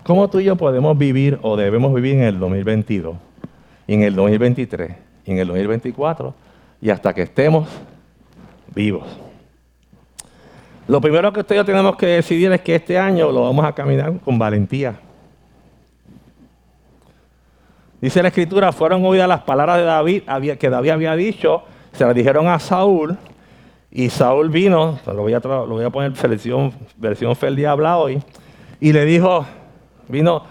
cómo 0.03 0.29
tú 0.29 0.41
y 0.41 0.45
yo 0.45 0.57
podemos 0.57 0.97
vivir 0.97 1.39
o 1.43 1.59
debemos 1.59 1.93
vivir 1.93 2.15
en 2.15 2.23
el 2.23 2.39
2022, 2.39 3.17
en 3.87 4.03
el 4.03 4.17
2023, 4.17 4.93
en 5.27 5.39
el 5.39 5.49
2024 5.49 6.35
y 6.81 6.89
hasta 6.89 7.13
que 7.13 7.23
estemos 7.23 7.69
vivos. 8.75 9.05
Lo 10.89 11.03
primero 11.03 11.31
que 11.35 11.41
ustedes 11.41 11.67
tenemos 11.67 11.97
que 11.97 12.07
decidir 12.07 12.51
es 12.51 12.63
que 12.63 12.75
este 12.75 12.99
año 12.99 13.31
lo 13.31 13.43
vamos 13.43 13.67
a 13.67 13.75
caminar 13.75 14.19
con 14.21 14.39
valentía. 14.39 14.95
Dice 18.01 18.23
la 18.23 18.29
escritura, 18.29 18.73
fueron 18.73 19.05
oídas 19.05 19.29
las 19.29 19.43
palabras 19.43 19.77
de 19.77 19.85
David 19.85 20.57
que 20.59 20.71
David 20.71 20.91
había 20.91 21.15
dicho, 21.15 21.63
se 21.93 22.07
las 22.07 22.15
dijeron 22.15 22.49
a 22.49 22.59
Saúl, 22.59 23.19
y 23.95 24.09
Saúl 24.09 24.49
vino, 24.49 24.99
lo 25.07 25.17
voy 25.17 25.35
a, 25.35 25.41
lo 25.41 25.67
voy 25.67 25.85
a 25.85 25.91
poner 25.91 26.13
versión, 26.13 26.73
versión 26.97 27.37
Fel 27.37 27.65
habla 27.67 27.99
hoy, 27.99 28.23
y 28.81 28.93
le 28.93 29.05
dijo, 29.05 29.45
vino 30.09 30.45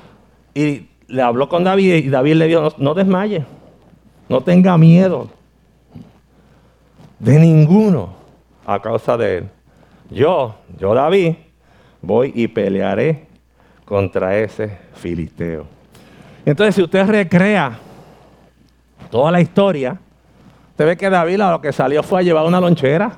y 0.53 0.87
le 1.07 1.21
habló 1.21 1.49
con 1.49 1.63
David 1.63 1.95
y 1.95 2.09
David 2.09 2.35
le 2.35 2.47
dijo, 2.47 2.61
no, 2.61 2.73
no 2.77 2.93
desmaye, 2.93 3.43
no 4.29 4.41
tenga 4.41 4.77
miedo 4.77 5.27
de 7.17 7.39
ninguno 7.39 8.13
a 8.65 8.79
causa 8.79 9.17
de 9.17 9.37
él. 9.39 9.49
Yo, 10.11 10.55
yo 10.77 10.93
David, 10.93 11.33
voy 12.01 12.31
y 12.35 12.47
pelearé 12.47 13.27
contra 13.85 14.37
ese 14.37 14.77
filisteo. 14.93 15.65
Entonces, 16.45 16.75
si 16.75 16.83
usted 16.83 17.07
recrea 17.07 17.79
toda 19.09 19.31
la 19.31 19.41
historia, 19.41 19.99
usted 20.69 20.85
ve 20.85 20.97
que 20.97 21.09
David 21.09 21.37
lo 21.37 21.59
que 21.59 21.73
salió 21.73 22.03
fue 22.03 22.19
a 22.19 22.23
llevar 22.23 22.45
una 22.45 22.59
lonchera. 22.59 23.11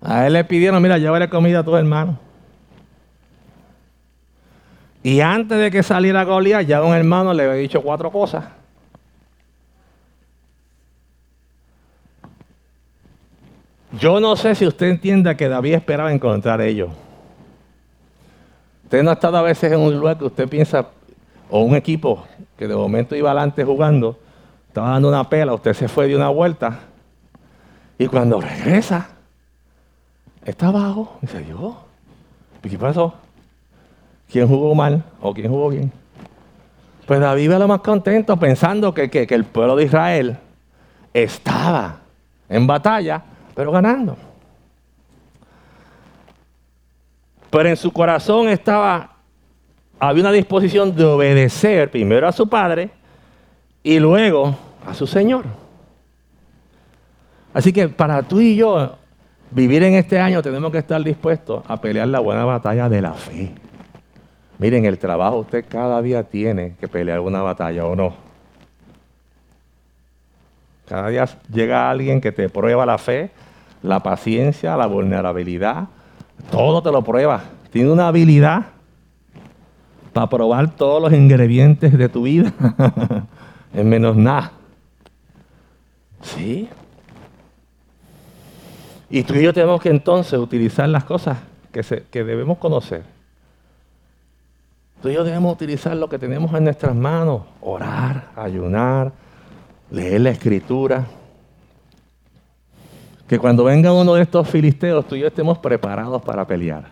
A 0.00 0.26
él 0.26 0.32
le 0.34 0.44
pidieron, 0.44 0.80
mira, 0.82 0.98
llévale 0.98 1.28
comida 1.28 1.60
a 1.60 1.64
tu 1.64 1.76
hermano. 1.76 2.18
Y 5.02 5.20
antes 5.20 5.58
de 5.58 5.70
que 5.70 5.82
saliera 5.82 6.24
Goliat, 6.24 6.66
ya 6.66 6.82
un 6.82 6.94
hermano 6.94 7.32
le 7.32 7.44
había 7.44 7.54
dicho 7.54 7.82
cuatro 7.82 8.10
cosas. 8.10 8.44
Yo 13.98 14.20
no 14.20 14.36
sé 14.36 14.54
si 14.54 14.66
usted 14.66 14.88
entienda 14.88 15.36
que 15.36 15.48
David 15.48 15.74
esperaba 15.74 16.12
encontrar 16.12 16.60
ellos. 16.60 16.90
Usted 18.84 19.02
no 19.02 19.10
ha 19.10 19.14
estado 19.14 19.38
a 19.38 19.42
veces 19.42 19.72
en 19.72 19.80
un 19.80 19.98
lugar 19.98 20.18
que 20.18 20.24
usted 20.24 20.48
piensa, 20.48 20.86
o 21.50 21.60
un 21.60 21.74
equipo 21.74 22.26
que 22.58 22.68
de 22.68 22.74
momento 22.74 23.16
iba 23.16 23.30
adelante 23.30 23.64
jugando, 23.64 24.18
estaba 24.66 24.90
dando 24.90 25.08
una 25.08 25.28
pela, 25.28 25.54
usted 25.54 25.72
se 25.72 25.88
fue 25.88 26.06
de 26.06 26.16
una 26.16 26.28
vuelta, 26.28 26.80
y 27.98 28.06
cuando 28.06 28.40
regresa, 28.40 29.08
está 30.50 30.68
abajo. 30.68 31.18
Dice, 31.20 31.44
yo, 31.48 31.76
¿qué 32.62 32.78
pasó? 32.78 33.14
¿Quién 34.30 34.48
jugó 34.48 34.74
mal 34.74 35.02
o 35.20 35.32
quién 35.32 35.48
jugó 35.48 35.70
bien? 35.70 35.92
Pues 37.06 37.20
David 37.20 37.52
va 37.52 37.58
lo 37.58 37.68
más 37.68 37.80
contento 37.80 38.36
pensando 38.36 38.92
que, 38.92 39.08
que 39.08 39.34
el 39.34 39.44
pueblo 39.44 39.76
de 39.76 39.84
Israel 39.84 40.38
estaba 41.12 42.00
en 42.48 42.66
batalla, 42.66 43.22
pero 43.54 43.72
ganando. 43.72 44.16
Pero 47.50 47.68
en 47.68 47.76
su 47.76 47.90
corazón 47.90 48.48
estaba, 48.48 49.16
había 49.98 50.22
una 50.22 50.32
disposición 50.32 50.94
de 50.94 51.04
obedecer 51.04 51.90
primero 51.90 52.28
a 52.28 52.32
su 52.32 52.46
padre 52.46 52.90
y 53.82 53.98
luego 53.98 54.54
a 54.86 54.92
su 54.92 55.06
Señor. 55.06 55.46
Así 57.54 57.72
que 57.72 57.88
para 57.88 58.22
tú 58.22 58.40
y 58.40 58.56
yo 58.56 58.98
vivir 59.50 59.82
en 59.82 59.94
este 59.94 60.18
año 60.20 60.42
tenemos 60.42 60.70
que 60.72 60.78
estar 60.78 61.02
dispuestos 61.02 61.62
a 61.66 61.80
pelear 61.80 62.08
la 62.08 62.20
buena 62.20 62.44
batalla 62.44 62.88
de 62.88 63.02
la 63.02 63.12
fe. 63.12 63.52
Miren, 64.58 64.84
el 64.84 64.98
trabajo 64.98 65.38
usted 65.38 65.64
cada 65.68 66.02
día 66.02 66.24
tiene 66.24 66.74
que 66.80 66.88
pelear 66.88 67.20
una 67.20 67.42
batalla 67.42 67.84
o 67.84 67.94
no. 67.94 68.14
Cada 70.88 71.08
día 71.08 71.28
llega 71.52 71.90
alguien 71.90 72.20
que 72.20 72.32
te 72.32 72.48
prueba 72.48 72.86
la 72.86 72.98
fe, 72.98 73.30
la 73.82 74.00
paciencia, 74.00 74.76
la 74.76 74.86
vulnerabilidad, 74.86 75.88
todo 76.50 76.82
te 76.82 76.90
lo 76.90 77.02
prueba. 77.02 77.42
Tiene 77.70 77.92
una 77.92 78.08
habilidad 78.08 78.66
para 80.12 80.28
probar 80.28 80.74
todos 80.74 81.02
los 81.02 81.12
ingredientes 81.12 81.96
de 81.96 82.08
tu 82.08 82.22
vida. 82.22 82.52
en 83.74 83.88
menos 83.88 84.16
nada. 84.16 84.52
¿Sí? 86.22 86.68
Y 89.10 89.22
tú 89.22 89.34
y 89.34 89.42
yo 89.42 89.52
tenemos 89.52 89.80
que 89.80 89.88
entonces 89.88 90.38
utilizar 90.38 90.88
las 90.88 91.04
cosas 91.04 91.38
que, 91.72 91.82
que 92.10 92.24
debemos 92.24 92.58
conocer. 92.58 93.02
Tú 95.02 95.08
y 95.08 95.14
yo 95.14 95.24
debemos 95.24 95.52
utilizar 95.54 95.96
lo 95.96 96.08
que 96.08 96.18
tenemos 96.18 96.52
en 96.54 96.64
nuestras 96.64 96.94
manos. 96.94 97.42
Orar, 97.60 98.30
ayunar, 98.36 99.12
leer 99.90 100.20
la 100.20 100.30
escritura, 100.30 101.06
que 103.28 103.38
cuando 103.38 103.64
venga 103.64 103.92
uno 103.92 104.14
de 104.14 104.22
estos 104.22 104.48
filisteos, 104.48 105.06
tú 105.06 105.14
y 105.14 105.20
yo 105.20 105.26
estemos 105.26 105.58
preparados 105.58 106.22
para 106.22 106.46
pelear. 106.46 106.86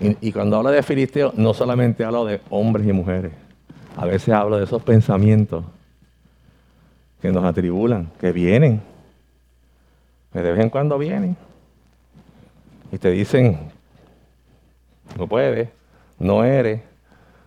Y, 0.00 0.32
cuando 0.32 0.56
hablo 0.56 0.70
de 0.70 0.82
filisteos, 0.82 1.34
no 1.34 1.52
solamente 1.52 2.04
hablo 2.04 2.24
de 2.24 2.40
hombres 2.48 2.86
y 2.86 2.92
mujeres. 2.92 3.32
A 3.96 4.06
veces 4.06 4.32
hablo 4.32 4.56
de 4.56 4.64
esos 4.64 4.82
pensamientos 4.82 5.64
que 7.20 7.30
nos 7.30 7.44
atribulan, 7.44 8.08
que 8.18 8.32
vienen. 8.32 8.80
De 10.32 10.42
vez 10.42 10.60
en 10.60 10.70
cuando 10.70 10.98
vienen. 10.98 11.36
Y 12.92 12.98
te 12.98 13.10
dicen, 13.10 13.58
no 15.16 15.26
puedes, 15.26 15.68
no 16.18 16.44
eres, 16.44 16.80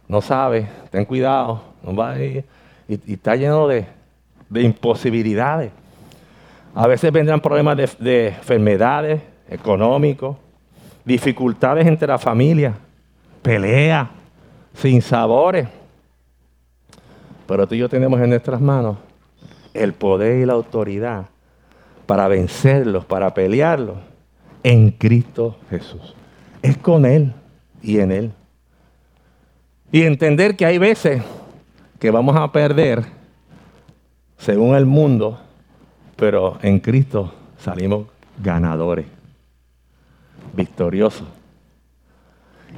no 0.07 0.21
sabes, 0.21 0.67
ten 0.89 1.05
cuidado, 1.05 1.61
no 1.81 1.95
va 1.95 2.11
a 2.11 2.21
ir. 2.21 2.45
Y, 2.87 3.13
está 3.13 3.35
lleno 3.35 3.67
de 3.67 3.85
de 4.53 4.61
imposibilidades. 4.61 5.71
A 6.75 6.87
veces 6.87 7.11
vendrán 7.11 7.41
problemas 7.41 7.75
de, 7.75 7.89
de 7.99 8.27
enfermedades, 8.27 9.21
económicos, 9.49 10.37
dificultades 11.03 11.87
entre 11.87 12.07
la 12.07 12.19
familia, 12.19 12.75
peleas, 13.41 14.09
sin 14.75 15.01
sabores. 15.01 15.67
Pero 17.47 17.67
tú 17.67 17.75
y 17.75 17.79
yo 17.79 17.89
tenemos 17.89 18.19
en 18.21 18.29
nuestras 18.29 18.61
manos 18.61 18.97
el 19.73 19.93
poder 19.93 20.39
y 20.39 20.45
la 20.45 20.53
autoridad 20.53 21.25
para 22.05 22.27
vencerlos, 22.27 23.05
para 23.05 23.33
pelearlos 23.33 23.97
en 24.63 24.91
Cristo 24.91 25.57
Jesús. 25.69 26.15
Es 26.61 26.77
con 26.77 27.05
Él 27.05 27.33
y 27.81 27.99
en 27.99 28.11
Él. 28.11 28.31
Y 29.91 30.03
entender 30.03 30.55
que 30.55 30.65
hay 30.65 30.77
veces 30.77 31.21
que 31.99 32.11
vamos 32.11 32.35
a 32.35 32.51
perder 32.51 33.03
según 34.37 34.75
el 34.75 34.85
mundo, 34.85 35.39
pero 36.15 36.57
en 36.61 36.79
Cristo 36.79 37.33
salimos 37.59 38.07
ganadores, 38.41 39.05
victoriosos. 40.53 41.27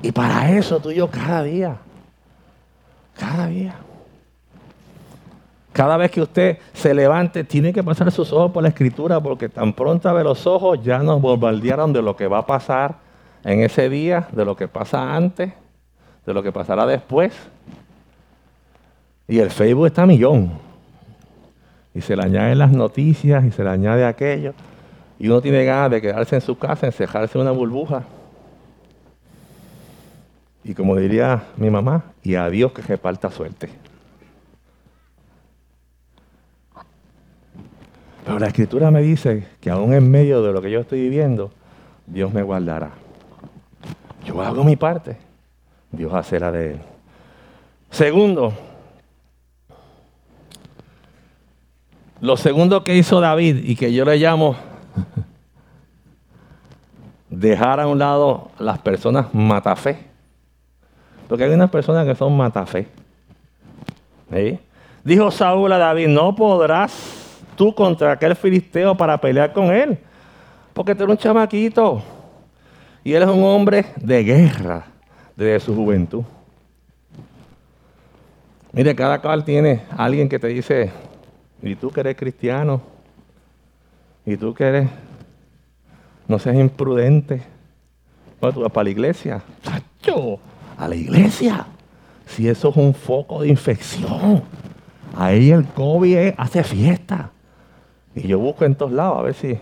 Y 0.02 0.12
para 0.12 0.52
eso 0.52 0.80
tú 0.80 0.92
y 0.92 0.96
yo 0.96 1.10
cada 1.10 1.44
día, 1.44 1.78
cada 3.18 3.48
día. 3.48 3.76
Cada 5.76 5.98
vez 5.98 6.10
que 6.10 6.22
usted 6.22 6.58
se 6.72 6.94
levante, 6.94 7.44
tiene 7.44 7.74
que 7.74 7.84
pasar 7.84 8.10
sus 8.10 8.32
ojos 8.32 8.50
por 8.54 8.64
la 8.64 8.70
escritura, 8.70 9.20
porque 9.20 9.50
tan 9.50 9.74
pronto 9.74 10.08
abre 10.08 10.24
los 10.24 10.48
ojos 10.48 10.82
ya 10.82 11.00
nos 11.00 11.22
bombardearon 11.22 11.92
de 11.92 12.02
lo 12.02 12.16
que 12.16 12.28
va 12.28 12.38
a 12.38 12.46
pasar 12.46 12.96
en 13.44 13.60
ese 13.60 13.90
día, 13.90 14.26
de 14.32 14.46
lo 14.46 14.56
que 14.56 14.70
pasa 14.70 15.14
antes, 15.14 15.52
de 16.26 16.34
lo 16.34 16.42
que 16.42 16.54
pasará 16.54 16.86
después. 16.86 17.34
Y 19.28 19.40
el 19.40 19.52
Facebook 19.52 19.88
está 19.88 20.04
a 20.04 20.06
millón. 20.06 20.54
Y 21.94 22.00
se 22.00 22.16
le 22.16 22.24
añaden 22.24 22.58
las 22.58 22.72
noticias 22.72 23.44
y 23.44 23.52
se 23.52 23.62
le 23.62 23.70
añade 23.70 24.06
aquello. 24.06 24.54
Y 25.20 25.28
uno 25.28 25.42
tiene 25.42 25.66
ganas 25.66 25.92
de 25.92 26.02
quedarse 26.02 26.36
en 26.36 26.42
su 26.42 26.58
casa, 26.58 26.86
encejarse 26.86 27.38
en 27.38 27.42
una 27.42 27.52
burbuja. 27.52 28.04
Y 30.64 30.74
como 30.74 30.96
diría 30.96 31.44
mi 31.58 31.70
mamá, 31.70 32.14
y 32.24 32.36
a 32.36 32.50
Dios 32.50 32.72
que 32.72 32.82
reparta 32.82 33.30
suerte. 33.30 33.68
Pero 38.26 38.40
la 38.40 38.48
escritura 38.48 38.90
me 38.90 39.02
dice 39.02 39.48
que 39.62 39.70
aún 39.70 39.94
en 39.94 40.10
medio 40.10 40.42
de 40.42 40.52
lo 40.52 40.62
que 40.62 40.72
yo 40.72 40.80
estoy 40.80 41.00
viviendo, 41.00 41.52
Dios 42.08 42.34
me 42.34 42.42
guardará. 42.42 42.92
Yo 44.26 44.42
hago 44.42 44.64
mi 44.64 44.76
parte, 44.76 45.18
Dios 45.92 46.12
hace 46.14 46.40
la 46.40 46.52
de 46.52 46.72
él. 46.72 46.80
Segundo, 47.92 48.52
lo 52.20 52.36
segundo 52.36 52.84
que 52.84 52.96
hizo 52.96 53.22
David 53.22 53.58
y 53.64 53.76
que 53.76 53.94
yo 53.94 54.04
le 54.04 54.18
llamo 54.18 54.56
dejar 57.30 57.80
a 57.80 57.88
un 57.88 58.00
lado 58.00 58.50
las 58.58 58.80
personas 58.80 59.34
matafe. 59.34 60.00
Porque 61.28 61.44
hay 61.44 61.52
unas 61.52 61.70
personas 61.70 62.08
que 62.08 62.16
son 62.16 62.36
matafe. 62.36 62.88
Dijo 65.04 65.30
Saúl 65.30 65.72
a 65.72 65.78
David, 65.78 66.08
no 66.08 66.36
podrás 66.36 67.25
tú 67.56 67.74
contra 67.74 68.12
aquel 68.12 68.36
filisteo 68.36 68.96
para 68.96 69.20
pelear 69.20 69.54
con 69.54 69.74
él. 69.74 69.98
Porque 70.74 70.94
tú 70.94 71.04
eres 71.04 71.12
un 71.12 71.18
chamaquito. 71.18 72.02
Y 73.04 73.14
él 73.14 73.24
es 73.24 73.30
un 73.30 73.44
hombre 73.44 73.86
de 73.98 74.24
guerra 74.24 74.86
desde 75.36 75.60
su 75.60 75.76
juventud. 75.76 76.24
Mire, 78.72 78.94
cada 78.94 79.22
cual 79.22 79.46
tiene 79.46 79.84
alguien 79.96 80.28
que 80.28 80.38
te 80.38 80.48
dice, 80.48 80.92
y 81.62 81.76
tú 81.76 81.92
que 81.92 82.02
eres 82.02 82.18
cristiano, 82.18 82.82
y 84.26 84.36
tú 84.36 84.54
que 84.54 84.66
eres, 84.66 84.90
no 86.28 86.40
seas 86.40 86.56
imprudente. 86.58 87.42
Bueno, 88.42 88.54
tú 88.54 88.62
vas 88.62 88.72
para 88.72 88.86
la 88.86 88.90
iglesia. 88.90 89.42
¡Chacho! 89.64 90.40
A 90.78 90.88
la 90.88 90.96
iglesia. 90.96 91.68
Si 92.26 92.50
eso 92.50 92.70
es 92.70 92.76
un 92.76 92.94
foco 92.94 93.42
de 93.42 93.48
infección. 93.48 94.44
Ahí 95.16 95.52
el 95.52 95.66
COVID 95.68 96.34
hace 96.36 96.64
fiesta. 96.64 97.32
Y 98.16 98.28
yo 98.28 98.40
busco 98.40 98.64
en 98.64 98.76
todos 98.76 98.94
lados 98.94 99.20
a 99.20 99.22
ver 99.24 99.34
si, 99.34 99.60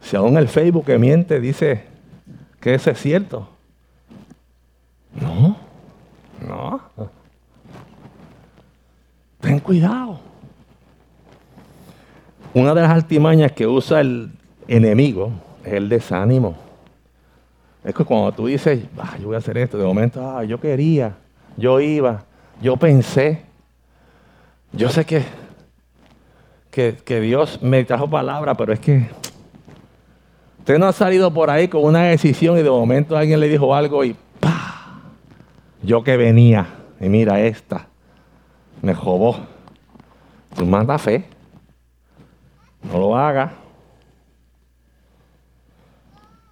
si 0.00 0.16
aún 0.16 0.36
el 0.36 0.48
Facebook 0.48 0.84
que 0.84 0.98
miente 0.98 1.40
dice 1.40 1.84
que 2.60 2.74
eso 2.74 2.90
es 2.90 3.00
cierto. 3.00 3.48
No, 5.20 5.56
no. 6.46 6.80
Ten 9.40 9.60
cuidado. 9.60 10.18
Una 12.52 12.74
de 12.74 12.82
las 12.82 12.90
altimañas 12.90 13.52
que 13.52 13.66
usa 13.66 14.00
el 14.00 14.32
enemigo 14.66 15.30
es 15.64 15.74
el 15.74 15.88
desánimo. 15.88 16.56
Es 17.84 17.94
que 17.94 18.04
cuando 18.04 18.32
tú 18.32 18.46
dices, 18.46 18.84
ah, 18.98 19.16
yo 19.20 19.26
voy 19.26 19.34
a 19.34 19.38
hacer 19.38 19.58
esto, 19.58 19.76
de 19.76 19.84
momento, 19.84 20.26
ah, 20.26 20.42
yo 20.42 20.58
quería, 20.58 21.16
yo 21.56 21.80
iba, 21.80 22.24
yo 22.62 22.76
pensé, 22.76 23.42
yo 24.72 24.88
sé 24.88 25.04
que 25.04 25.22
que, 26.74 27.20
Dios 27.20 27.62
me 27.62 27.84
trajo 27.84 28.10
palabra, 28.10 28.56
pero 28.56 28.72
es 28.72 28.80
que 28.80 29.08
usted 30.58 30.76
no 30.76 30.86
ha 30.86 30.92
salido 30.92 31.32
por 31.32 31.48
ahí 31.48 31.68
con 31.68 31.84
una 31.84 32.02
decisión 32.02 32.58
y 32.58 32.62
de 32.62 32.70
momento 32.70 33.16
alguien 33.16 33.38
le 33.38 33.48
dijo 33.48 33.72
algo 33.74 34.04
y 34.04 34.16
¡pa! 34.40 35.00
Yo 35.82 36.02
que 36.02 36.16
venía, 36.16 36.66
y 37.00 37.08
mira 37.08 37.40
esta, 37.40 37.86
me 38.82 38.92
jobó. 38.92 39.36
Tú 40.56 40.66
manda 40.66 40.98
fe. 40.98 41.24
No 42.82 42.98
lo 42.98 43.16
hagas. 43.16 43.52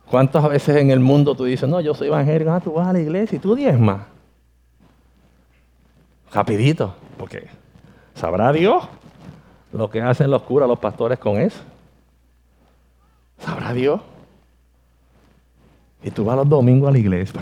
¿Cuántas 0.09 0.49
veces 0.49 0.77
en 0.77 0.91
el 0.91 1.01
mundo 1.01 1.35
tú 1.35 1.45
dices, 1.45 1.69
no, 1.69 1.81
yo 1.81 1.95
soy 1.95 2.09
evangélico, 2.09 2.53
ah, 2.53 2.61
tú 2.61 2.75
vas 2.75 2.89
a 2.89 2.93
la 2.93 3.01
iglesia 3.01 3.37
y 3.37 3.39
tú 3.41 3.57
diezmas? 3.57 4.03
Rapidito, 6.33 6.95
porque 7.19 7.49
sabrá 8.15 8.53
Dios 8.53 8.89
lo 9.73 9.91
que 9.91 10.01
hacen 10.03 10.31
los 10.31 10.43
curas, 10.43 10.69
los 10.69 10.79
pastores 10.79 11.19
con 11.19 11.39
eso. 11.39 11.61
¿Sabrá 13.39 13.73
Dios? 13.73 14.01
Y 16.03 16.11
tú 16.11 16.25
vas 16.25 16.37
los 16.37 16.49
domingos 16.49 16.89
a 16.89 16.93
la 16.93 16.99
iglesia. 16.99 17.41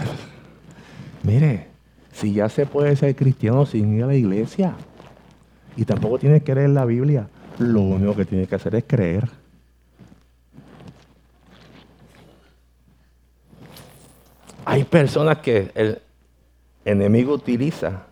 Mire, 1.23 1.69
si 2.13 2.33
ya 2.33 2.49
se 2.49 2.67
puede 2.67 2.97
ser 2.97 3.15
cristiano 3.17 3.67
sin 3.67 3.97
ir 3.97 4.05
a 4.05 4.09
la 4.09 4.15
iglesia, 4.15 4.75
y 5.77 5.85
tampoco 5.85 6.19
tienes 6.19 6.43
que 6.43 6.55
leer 6.55 6.71
la 6.71 6.85
Biblia, 6.85 7.29
lo 7.59 7.81
único 7.81 8.15
que 8.15 8.25
tienes 8.25 8.49
que 8.49 8.55
hacer 8.55 8.75
es 8.75 8.85
creer. 8.87 9.29
Hay 14.65 14.85
personas 14.85 15.39
que 15.39 15.71
el 15.75 16.01
enemigo 16.85 17.35
utiliza 17.35 18.07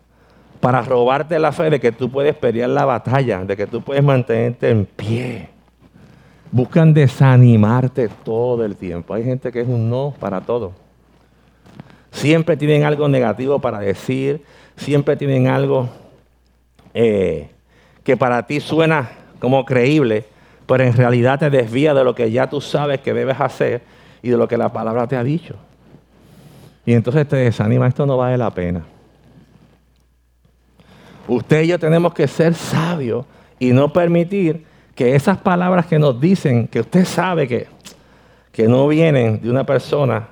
para 0.59 0.81
robarte 0.81 1.39
la 1.39 1.51
fe 1.51 1.69
de 1.69 1.79
que 1.79 1.91
tú 1.91 2.09
puedes 2.09 2.35
pelear 2.35 2.69
la 2.69 2.85
batalla, 2.85 3.43
de 3.45 3.55
que 3.55 3.67
tú 3.67 3.81
puedes 3.81 4.03
mantenerte 4.03 4.69
en 4.69 4.85
pie. 4.85 5.49
Buscan 6.51 6.93
desanimarte 6.93 8.09
todo 8.23 8.65
el 8.65 8.75
tiempo. 8.75 9.13
Hay 9.13 9.23
gente 9.23 9.51
que 9.51 9.61
es 9.61 9.67
un 9.67 9.89
no 9.89 10.13
para 10.19 10.41
todo. 10.41 10.73
Siempre 12.11 12.57
tienen 12.57 12.83
algo 12.83 13.07
negativo 13.07 13.59
para 13.59 13.79
decir, 13.79 14.43
siempre 14.75 15.15
tienen 15.15 15.47
algo 15.47 15.89
eh, 16.93 17.49
que 18.03 18.17
para 18.17 18.45
ti 18.47 18.59
suena 18.59 19.11
como 19.39 19.63
creíble, 19.63 20.25
pero 20.65 20.83
en 20.83 20.93
realidad 20.93 21.39
te 21.39 21.49
desvía 21.49 21.93
de 21.93 22.03
lo 22.03 22.15
que 22.15 22.31
ya 22.31 22.49
tú 22.49 22.59
sabes 22.59 22.99
que 22.99 23.13
debes 23.13 23.39
hacer 23.39 23.81
y 24.21 24.29
de 24.29 24.37
lo 24.37 24.47
que 24.47 24.57
la 24.57 24.73
palabra 24.73 25.07
te 25.07 25.15
ha 25.15 25.23
dicho. 25.23 25.55
Y 26.85 26.93
entonces 26.93 27.27
te 27.27 27.35
desanima, 27.37 27.87
esto 27.87 28.05
no 28.05 28.17
vale 28.17 28.37
la 28.37 28.49
pena. 28.49 28.83
Usted 31.29 31.61
y 31.61 31.67
yo 31.67 31.77
tenemos 31.77 32.11
que 32.15 32.27
ser 32.27 32.55
sabios 32.55 33.23
y 33.59 33.71
no 33.71 33.93
permitir 33.93 34.65
que 34.95 35.13
esas 35.13 35.37
palabras 35.37 35.85
que 35.85 35.99
nos 35.99 36.19
dicen, 36.19 36.67
que 36.67 36.79
usted 36.79 37.05
sabe 37.05 37.47
que, 37.47 37.67
que 38.51 38.67
no 38.67 38.87
vienen 38.87 39.39
de 39.39 39.47
una 39.51 39.63
persona 39.63 40.27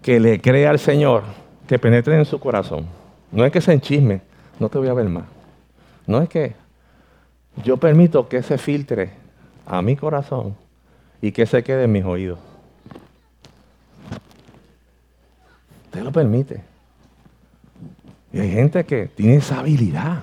que 0.00 0.18
le 0.18 0.40
crea 0.40 0.70
al 0.70 0.78
Señor, 0.78 1.24
que 1.68 1.78
penetren 1.78 2.20
en 2.20 2.24
su 2.24 2.40
corazón. 2.40 2.86
No 3.30 3.44
es 3.44 3.52
que 3.52 3.60
se 3.60 3.74
enchisme, 3.74 4.22
no 4.58 4.70
te 4.70 4.78
voy 4.78 4.88
a 4.88 4.94
ver 4.94 5.10
más. 5.10 5.24
No 6.06 6.22
es 6.22 6.28
que 6.30 6.54
yo 7.64 7.76
permito 7.76 8.28
que 8.28 8.42
se 8.42 8.56
filtre 8.56 9.10
a 9.66 9.82
mi 9.82 9.94
corazón 9.94 10.56
y 11.20 11.32
que 11.32 11.44
se 11.44 11.62
quede 11.62 11.84
en 11.84 11.92
mis 11.92 12.04
oídos. 12.04 12.38
Usted 15.84 16.02
lo 16.02 16.12
permite. 16.12 16.75
Y 18.32 18.40
hay 18.40 18.50
gente 18.50 18.84
que 18.84 19.06
tiene 19.06 19.36
esa 19.36 19.60
habilidad. 19.60 20.22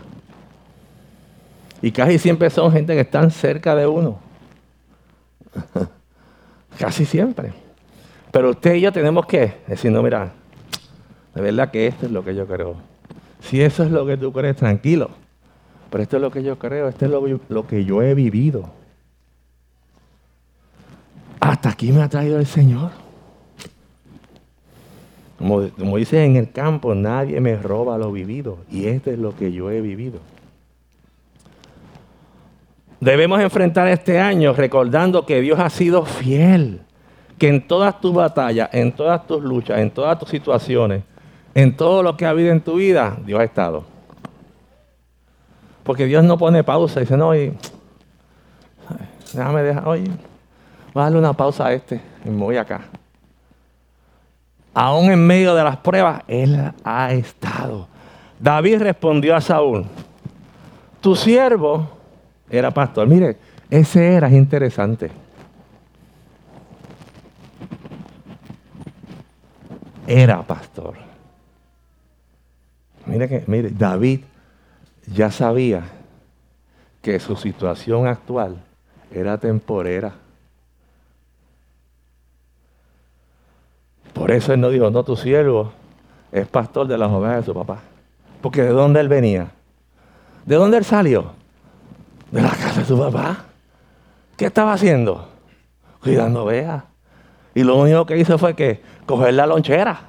Y 1.81 1.91
casi 1.91 2.17
siempre 2.17 2.49
son 2.49 2.71
gente 2.71 2.93
que 2.93 3.01
están 3.01 3.31
cerca 3.31 3.75
de 3.75 3.87
uno. 3.87 4.19
casi 6.79 7.05
siempre. 7.05 7.53
Pero 8.31 8.51
usted 8.51 8.75
y 8.75 8.81
yo 8.81 8.91
tenemos 8.91 9.25
que 9.25 9.57
decir, 9.67 9.91
no, 9.91 10.01
mira, 10.01 10.31
de 11.35 11.41
verdad 11.41 11.71
que 11.71 11.87
esto 11.87 12.05
es 12.05 12.11
lo 12.11 12.23
que 12.23 12.35
yo 12.35 12.47
creo. 12.47 12.75
Si 13.41 13.61
eso 13.61 13.83
es 13.83 13.91
lo 13.91 14.05
que 14.05 14.17
tú 14.17 14.31
crees, 14.31 14.55
tranquilo. 14.55 15.09
pero 15.89 16.03
esto 16.03 16.15
es 16.15 16.21
lo 16.21 16.31
que 16.31 16.41
yo 16.41 16.57
creo, 16.57 16.87
esto 16.87 17.05
es 17.05 17.11
lo, 17.11 17.39
lo 17.49 17.67
que 17.67 17.85
yo 17.85 18.01
he 18.01 18.13
vivido. 18.13 18.69
Hasta 21.39 21.69
aquí 21.69 21.91
me 21.91 22.01
ha 22.01 22.09
traído 22.09 22.39
el 22.39 22.45
Señor. 22.45 23.02
Como, 25.43 25.69
como, 25.77 25.97
dice 25.97 26.23
en 26.23 26.37
el 26.37 26.53
campo, 26.53 26.95
nadie 26.95 27.41
me 27.41 27.57
roba 27.57 27.97
lo 27.97 28.13
vivido. 28.13 28.59
Y 28.71 28.85
esto 28.85 29.11
es 29.11 29.19
lo 29.19 29.35
que 29.35 29.51
yo 29.51 29.69
he 29.69 29.81
vivido. 29.81 30.19
Debemos 33.01 33.41
enfrentar 33.41 33.89
este 33.89 34.21
año 34.21 34.53
recordando 34.53 35.25
que 35.25 35.41
Dios 35.41 35.59
ha 35.59 35.69
sido 35.69 36.05
fiel. 36.05 36.79
Que 37.37 37.49
en 37.49 37.67
todas 37.67 37.99
tus 37.99 38.13
batallas, 38.13 38.69
en 38.71 38.93
todas 38.93 39.27
tus 39.27 39.43
luchas, 39.43 39.79
en 39.79 39.91
todas 39.91 40.17
tus 40.17 40.29
situaciones, 40.29 41.03
en 41.53 41.75
todo 41.75 42.01
lo 42.03 42.15
que 42.15 42.25
ha 42.25 42.29
habido 42.29 42.53
en 42.53 42.61
tu 42.61 42.75
vida, 42.75 43.17
Dios 43.25 43.41
ha 43.41 43.43
estado. 43.43 43.83
Porque 45.83 46.05
Dios 46.05 46.23
no 46.23 46.37
pone 46.37 46.63
pausa 46.63 47.01
y 47.01 47.03
dice, 47.03 47.17
no, 47.17 47.35
y, 47.35 47.53
déjame 49.33 49.61
dejar, 49.61 49.89
oye, 49.89 50.09
voy 50.93 51.01
a 51.01 51.03
darle 51.03 51.19
una 51.19 51.33
pausa 51.33 51.67
a 51.67 51.73
este 51.73 51.99
y 52.23 52.29
me 52.29 52.45
voy 52.45 52.55
acá. 52.55 52.85
Aún 54.73 55.11
en 55.11 55.25
medio 55.25 55.53
de 55.55 55.63
las 55.63 55.77
pruebas, 55.77 56.23
Él 56.27 56.71
ha 56.83 57.13
estado. 57.13 57.87
David 58.39 58.81
respondió 58.81 59.35
a 59.35 59.41
Saúl, 59.41 59.85
tu 60.99 61.15
siervo 61.15 61.87
era 62.49 62.71
pastor. 62.71 63.07
Mire, 63.07 63.37
ese 63.69 64.13
era 64.13 64.29
interesante. 64.29 65.11
Era 70.07 70.41
pastor. 70.43 70.95
Mire 73.05 73.27
que, 73.27 73.43
mire, 73.47 73.69
David 73.69 74.21
ya 75.07 75.29
sabía 75.31 75.83
que 77.01 77.19
su 77.19 77.35
situación 77.35 78.07
actual 78.07 78.63
era 79.11 79.37
temporera. 79.37 80.13
Por 84.13 84.31
eso 84.31 84.53
él 84.53 84.61
no 84.61 84.69
dijo, 84.69 84.89
no, 84.89 85.03
tu 85.03 85.15
siervo 85.15 85.71
es 86.31 86.47
pastor 86.47 86.87
de 86.87 86.97
las 86.97 87.11
ovejas 87.11 87.37
de 87.37 87.43
su 87.43 87.53
papá. 87.53 87.79
Porque 88.41 88.61
¿de 88.61 88.69
dónde 88.69 88.99
él 88.99 89.07
venía? 89.07 89.51
¿De 90.45 90.55
dónde 90.55 90.77
él 90.77 90.85
salió? 90.85 91.31
De 92.31 92.41
la 92.41 92.49
casa 92.49 92.81
de 92.81 92.85
su 92.85 92.97
papá. 92.97 93.45
¿Qué 94.37 94.45
estaba 94.45 94.73
haciendo? 94.73 95.29
Cuidando 96.01 96.43
ovejas. 96.43 96.83
Y 97.55 97.63
lo 97.63 97.77
único 97.77 98.05
que 98.05 98.17
hizo 98.17 98.37
fue 98.37 98.55
que 98.55 98.81
coger 99.05 99.33
la 99.35 99.45
lonchera. 99.45 100.01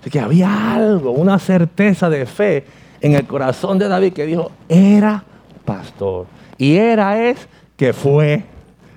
Así 0.00 0.10
que 0.10 0.20
había 0.20 0.74
algo, 0.74 1.10
una 1.10 1.38
certeza 1.38 2.08
de 2.08 2.24
fe 2.26 2.64
en 3.00 3.14
el 3.14 3.26
corazón 3.26 3.78
de 3.78 3.88
David 3.88 4.12
que 4.12 4.24
dijo, 4.24 4.50
era 4.68 5.22
pastor. 5.64 6.26
Y 6.56 6.76
era 6.76 7.22
es 7.22 7.48
que 7.76 7.92
fue, 7.92 8.44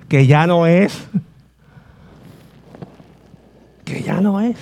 que 0.08 0.26
ya 0.26 0.46
no 0.46 0.66
es 0.66 1.06
que 3.94 4.02
ya 4.02 4.20
no 4.20 4.40
es. 4.40 4.56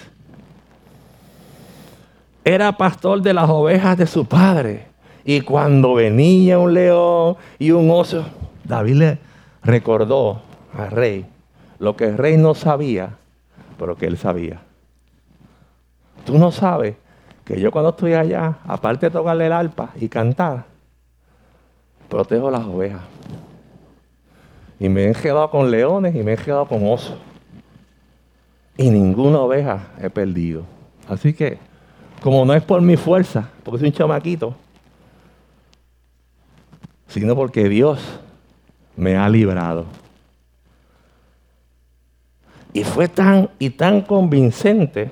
Era 2.45 2.77
pastor 2.77 3.23
de 3.23 3.33
las 3.33 3.49
ovejas 3.49 3.97
de 3.97 4.07
su 4.07 4.27
padre. 4.27 4.89
Y 5.25 5.41
cuando 5.41 5.95
venía 5.95 6.59
un 6.59 6.75
león 6.75 7.37
y 7.59 7.71
un 7.71 7.91
oso, 7.91 8.27
David 8.65 8.95
le 8.95 9.19
recordó 9.63 10.43
al 10.77 10.91
rey 10.91 11.25
lo 11.79 11.97
que 11.97 12.05
el 12.05 12.19
rey 12.19 12.37
no 12.37 12.55
sabía, 12.55 13.17
pero 13.79 13.97
que 13.97 14.07
él 14.07 14.19
sabía. 14.19 14.61
Tú 16.27 16.37
no 16.37 16.53
sabes 16.53 16.97
que 17.45 17.59
yo 17.59 17.71
cuando 17.71 17.91
estoy 17.91 18.13
allá, 18.13 18.59
aparte 18.67 19.07
de 19.07 19.11
tocarle 19.11 19.47
el 19.47 19.53
arpa 19.53 19.93
y 19.99 20.09
cantar, 20.09 20.65
protejo 22.09 22.51
las 22.51 22.65
ovejas. 22.65 23.03
Y 24.79 24.91
me 24.91 25.09
he 25.09 25.15
quedado 25.15 25.51
con 25.51 25.71
leones 25.71 26.15
y 26.15 26.23
me 26.23 26.35
he 26.35 26.37
quedado 26.37 26.67
con 26.67 26.87
osos 26.87 27.17
y 28.77 28.91
ninguna 28.91 29.39
oveja 29.41 29.89
he 30.01 30.11
perdido. 30.11 30.65
Así 31.09 31.33
que, 31.33 31.59
como 32.23 32.45
no 32.45 32.55
es 32.55 32.63
por 32.63 32.81
mi 32.81 32.97
fuerza, 32.97 33.51
porque 33.65 33.81
soy 33.81 33.89
un 33.89 33.95
chamaquito, 33.95 34.55
sino 37.09 37.35
porque 37.37 37.69
Dios 37.69 38.01
me 38.97 39.17
ha 39.17 39.29
librado. 39.29 39.85
Y 42.73 42.85
fue 42.85 43.09
tan 43.09 43.51
y 43.59 43.71
tan 43.71 44.01
convincente 44.01 45.11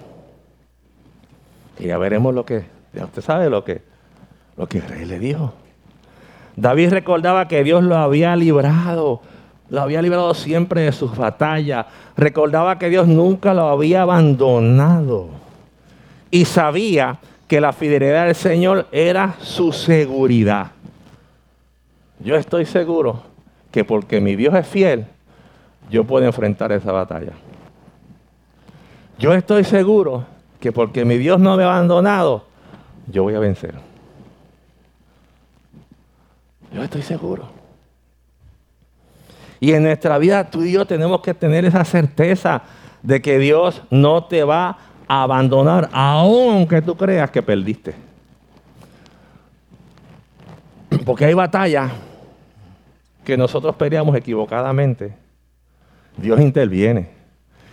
que 1.76 1.88
ya 1.88 1.98
veremos 1.98 2.34
lo 2.34 2.46
que, 2.46 2.64
ya 2.94 3.04
usted 3.04 3.22
sabe 3.22 3.50
lo 3.50 3.64
que, 3.64 3.82
lo 4.56 4.66
que 4.66 4.80
rey 4.80 5.04
le 5.04 5.18
dijo. 5.18 5.52
David 6.56 6.90
recordaba 6.90 7.48
que 7.48 7.62
Dios 7.64 7.82
lo 7.82 7.96
había 7.96 8.34
librado 8.36 9.20
lo 9.70 9.80
había 9.80 10.02
librado 10.02 10.34
siempre 10.34 10.82
de 10.82 10.92
sus 10.92 11.16
batallas. 11.16 11.86
Recordaba 12.16 12.78
que 12.78 12.88
Dios 12.88 13.06
nunca 13.06 13.54
lo 13.54 13.68
había 13.68 14.02
abandonado. 14.02 15.28
Y 16.30 16.44
sabía 16.44 17.18
que 17.46 17.60
la 17.60 17.72
fidelidad 17.72 18.26
del 18.26 18.34
Señor 18.34 18.86
era 18.92 19.36
su 19.40 19.72
seguridad. 19.72 20.72
Yo 22.18 22.36
estoy 22.36 22.66
seguro 22.66 23.22
que 23.70 23.84
porque 23.84 24.20
mi 24.20 24.36
Dios 24.36 24.54
es 24.54 24.66
fiel, 24.66 25.06
yo 25.90 26.04
puedo 26.04 26.26
enfrentar 26.26 26.70
esa 26.72 26.92
batalla. 26.92 27.32
Yo 29.18 29.32
estoy 29.34 29.64
seguro 29.64 30.24
que 30.60 30.72
porque 30.72 31.04
mi 31.04 31.16
Dios 31.16 31.40
no 31.40 31.56
me 31.56 31.62
ha 31.64 31.72
abandonado, 31.72 32.44
yo 33.06 33.22
voy 33.22 33.34
a 33.34 33.38
vencer. 33.38 33.74
Yo 36.72 36.82
estoy 36.82 37.02
seguro. 37.02 37.59
Y 39.60 39.72
en 39.72 39.82
nuestra 39.82 40.16
vida 40.16 40.50
tú 40.50 40.62
y 40.62 40.72
yo 40.72 40.86
tenemos 40.86 41.20
que 41.20 41.34
tener 41.34 41.66
esa 41.66 41.84
certeza 41.84 42.62
de 43.02 43.20
que 43.20 43.38
Dios 43.38 43.82
no 43.90 44.24
te 44.24 44.42
va 44.42 44.78
a 45.06 45.22
abandonar, 45.22 45.90
aunque 45.92 46.80
tú 46.80 46.96
creas 46.96 47.30
que 47.30 47.42
perdiste. 47.42 47.94
Porque 51.04 51.26
hay 51.26 51.34
batallas 51.34 51.92
que 53.24 53.36
nosotros 53.36 53.76
peleamos 53.76 54.16
equivocadamente. 54.16 55.14
Dios 56.16 56.40
interviene. 56.40 57.10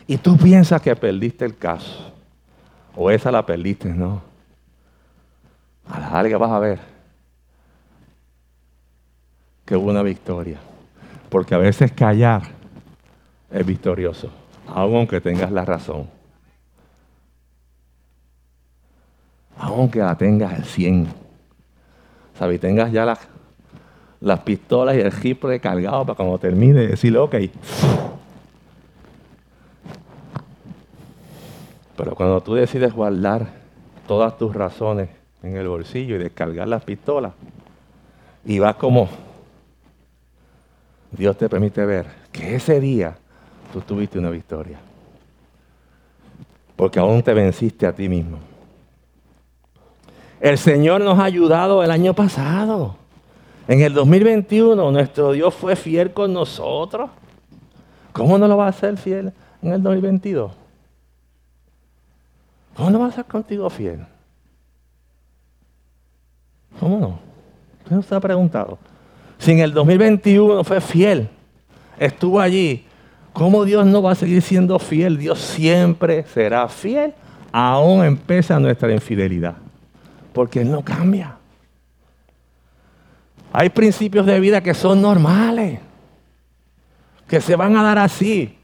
Y 0.06 0.18
tú 0.18 0.38
piensas 0.38 0.82
que 0.82 0.96
perdiste 0.96 1.46
el 1.46 1.58
caso. 1.58 2.14
O 2.96 3.10
esa 3.12 3.32
la 3.32 3.46
perdiste, 3.46 3.90
no. 3.90 4.22
A 5.90 6.00
la 6.00 6.10
larga 6.10 6.38
vas 6.38 6.52
a 6.52 6.60
ver 6.60 6.80
que 9.66 9.76
hubo 9.76 9.90
una 9.90 10.02
victoria. 10.02 10.58
Porque 11.30 11.56
a 11.56 11.58
veces 11.58 11.92
callar 11.92 12.44
es 13.52 13.66
victorioso, 13.66 14.30
aunque 14.68 15.22
tengas 15.22 15.52
la 15.52 15.66
razón. 15.66 16.10
Aunque 19.58 20.00
la 20.00 20.16
tengas 20.16 20.54
al 20.54 20.64
100. 20.64 21.08
¿Sabes? 22.38 22.60
Tengas 22.60 22.92
ya 22.92 23.06
las, 23.06 23.20
las 24.20 24.40
pistolas 24.42 24.96
y 24.96 25.00
el 25.00 25.12
rifle 25.12 25.60
cargado 25.60 26.06
para 26.06 26.16
cuando 26.16 26.38
termine 26.38 26.88
decirle, 26.88 27.20
ok. 27.20 27.36
Pero 31.98 32.14
cuando 32.14 32.42
tú 32.42 32.54
decides 32.54 32.94
guardar 32.94 33.48
todas 34.08 34.38
tus 34.38 34.56
razones 34.56 35.10
en 35.42 35.58
el 35.58 35.68
bolsillo 35.68 36.16
y 36.16 36.20
descargar 36.20 36.68
las 36.68 36.84
pistolas, 36.84 37.34
y 38.46 38.60
vas 38.60 38.76
como 38.76 39.10
Dios 41.12 41.38
te 41.38 41.50
permite 41.50 41.86
ver 41.86 42.08
que 42.32 42.56
ese 42.56 42.80
día 42.80 43.18
tú 43.72 43.82
tuviste 43.82 44.20
una 44.20 44.30
victoria. 44.30 44.80
Porque 46.76 47.00
aún 47.00 47.24
te 47.24 47.34
venciste 47.34 47.88
a 47.88 47.94
ti 47.94 48.08
mismo. 48.08 48.38
El 50.40 50.58
Señor 50.58 51.02
nos 51.02 51.18
ha 51.20 51.24
ayudado 51.24 51.84
el 51.84 51.90
año 51.90 52.14
pasado. 52.14 52.96
En 53.68 53.82
el 53.82 53.94
2021 53.94 54.92
nuestro 54.92 55.32
Dios 55.32 55.54
fue 55.54 55.76
fiel 55.76 56.14
con 56.14 56.34
nosotros. 56.34 57.10
¿Cómo 58.14 58.38
no 58.38 58.48
lo 58.48 58.58
va 58.58 58.66
a 58.66 58.70
hacer 58.70 58.98
fiel 58.98 59.34
en 59.62 59.74
el 59.74 59.82
2022? 59.82 60.52
¿Cómo 62.76 62.90
no 62.92 63.00
va 63.00 63.08
a 63.08 63.12
ser 63.12 63.26
contigo 63.26 63.70
fiel? 63.70 64.06
¿Cómo 66.80 67.00
no? 67.00 67.20
¿Usted 67.84 67.96
no 67.96 68.02
se 68.04 68.16
ha 68.16 68.20
preguntado? 68.20 68.78
Si 69.40 69.52
en 69.52 69.60
el 69.60 69.74
2021 69.74 70.64
fue 70.64 70.82
fiel, 70.82 71.30
estuvo 72.00 72.40
allí, 72.40 72.86
¿cómo 73.34 73.66
Dios 73.66 73.86
no 73.86 74.02
va 74.02 74.12
a 74.12 74.16
seguir 74.16 74.42
siendo 74.42 74.80
fiel? 74.80 75.18
Dios 75.18 75.40
siempre 75.40 76.26
será 76.34 76.68
fiel, 76.68 77.14
aún 77.52 78.04
empieza 78.04 78.60
nuestra 78.60 78.92
infidelidad, 78.92 79.56
porque 80.34 80.62
Él 80.62 80.72
no 80.72 80.84
cambia. 80.84 81.36
Hay 83.54 83.70
principios 83.70 84.26
de 84.26 84.40
vida 84.40 84.62
que 84.62 84.74
son 84.74 85.02
normales, 85.02 85.80
que 87.28 87.42
se 87.42 87.56
van 87.56 87.76
a 87.78 87.84
dar 87.84 87.98
así, 88.00 88.58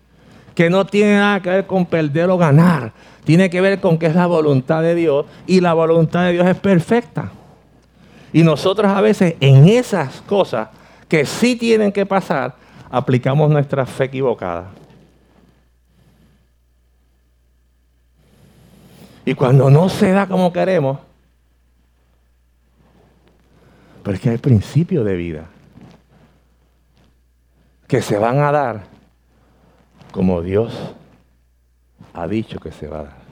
que 0.56 0.70
no 0.70 0.86
tienen 0.86 1.18
nada 1.18 1.42
que 1.42 1.50
ver 1.50 1.68
con 1.68 1.86
perder 1.86 2.30
o 2.30 2.38
ganar, 2.38 2.94
tiene 3.24 3.50
que 3.50 3.62
ver 3.62 3.80
con 3.80 3.98
que 3.98 4.08
es 4.08 4.16
la 4.16 4.28
voluntad 4.28 4.82
de 4.82 4.96
Dios 4.96 5.26
y 5.48 5.62
la 5.62 5.74
voluntad 5.74 6.26
de 6.26 6.34
Dios 6.34 6.48
es 6.48 6.58
perfecta. 6.58 7.32
Y 8.34 8.42
nosotros 8.42 8.92
a 8.92 9.00
veces 9.00 9.36
en 9.40 9.70
esas 9.70 10.22
cosas 10.22 10.70
que 11.08 11.26
sí 11.26 11.56
tienen 11.56 11.92
que 11.92 12.06
pasar, 12.06 12.56
aplicamos 12.90 13.50
nuestra 13.50 13.86
fe 13.86 14.06
equivocada. 14.06 14.72
Y 19.24 19.36
cuando 19.36 19.70
no 19.70 19.88
se 19.88 20.12
da 20.12 20.28
como 20.28 20.52
queremos, 20.52 20.98
pero 24.04 24.16
es 24.16 24.22
que 24.22 24.32
hay 24.32 24.38
principio 24.38 25.04
de 25.04 25.16
vida 25.16 25.46
que 27.88 28.02
se 28.02 28.18
van 28.18 28.40
a 28.40 28.52
dar 28.52 28.84
como 30.12 30.42
Dios 30.42 30.74
ha 32.14 32.28
dicho 32.28 32.60
que 32.60 32.72
se 32.72 32.88
va 32.88 33.00
a 33.00 33.04
dar. 33.04 33.23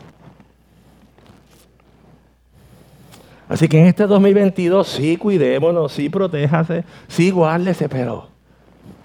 Así 3.51 3.67
que 3.67 3.81
en 3.81 3.87
este 3.87 4.07
2022 4.07 4.87
sí 4.87 5.17
cuidémonos, 5.17 5.91
sí 5.91 6.07
protéjase, 6.07 6.85
sí 7.09 7.31
guárdese, 7.31 7.89
pero, 7.89 8.29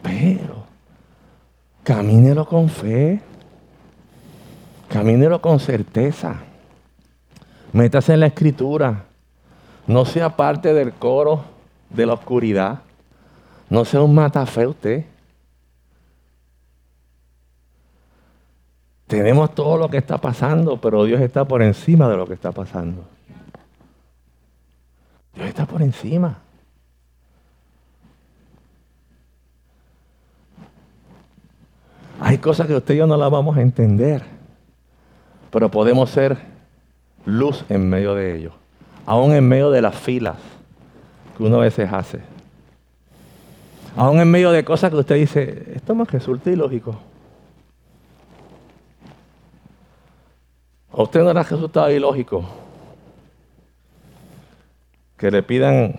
pero, 0.03 0.63
camínelo 1.83 2.47
con 2.47 2.69
fe, 2.69 3.21
camínelo 4.89 5.41
con 5.41 5.59
certeza, 5.59 6.37
métase 7.73 8.15
en 8.15 8.21
la 8.21 8.29
escritura, 8.29 9.07
no 9.89 10.05
sea 10.05 10.37
parte 10.37 10.73
del 10.73 10.93
coro 10.93 11.43
de 11.91 12.07
la 12.07 12.13
oscuridad, 12.13 12.83
no 13.69 13.85
sea 13.85 14.03
un 14.03 14.15
matafe 14.15 14.65
usted. 14.69 15.05
Tenemos 19.09 19.53
todo 19.57 19.77
lo 19.77 19.91
que 19.91 19.97
está 19.97 20.19
pasando, 20.19 20.81
pero 20.81 21.03
Dios 21.03 21.21
está 21.21 21.45
por 21.45 21.63
encima 21.63 22.09
de 22.09 22.17
lo 22.17 22.29
que 22.29 22.35
está 22.35 22.53
pasando. 22.53 23.16
Dios 25.37 25.49
está 25.49 25.67
por 25.67 25.83
encima. 25.83 26.39
Hay 32.19 32.39
cosas 32.39 32.67
que 32.67 32.75
usted 32.75 32.95
y 32.95 32.97
yo 32.97 33.07
no 33.07 33.19
las 33.19 33.31
vamos 33.31 33.57
a 33.57 33.61
entender, 33.61 34.23
pero 35.51 35.71
podemos 35.71 36.11
ser 36.11 36.39
luz 37.27 37.65
en 37.69 37.89
medio 37.89 38.15
de 38.15 38.37
ellos, 38.37 38.55
aún 39.05 39.33
en 39.33 39.47
medio 39.47 39.71
de 39.71 39.83
las 39.83 39.95
filas 39.95 40.37
que 41.37 41.43
uno 41.43 41.57
a 41.57 41.65
veces 41.65 41.93
hace, 41.93 42.21
aún 43.95 44.19
en 44.19 44.31
medio 44.31 44.51
de 44.51 44.65
cosas 44.65 44.91
que 44.91 44.97
usted 44.97 45.17
dice, 45.17 45.73
esto 45.75 45.95
me 45.95 46.05
resulta 46.05 46.51
ilógico. 46.51 46.99
¿A 50.91 51.03
usted 51.03 51.23
no 51.23 51.35
le 51.35 51.41
ha 51.41 51.43
resultado 51.43 51.91
ilógico 51.91 52.66
que 55.17 55.31
le 55.31 55.43
pidan 55.43 55.97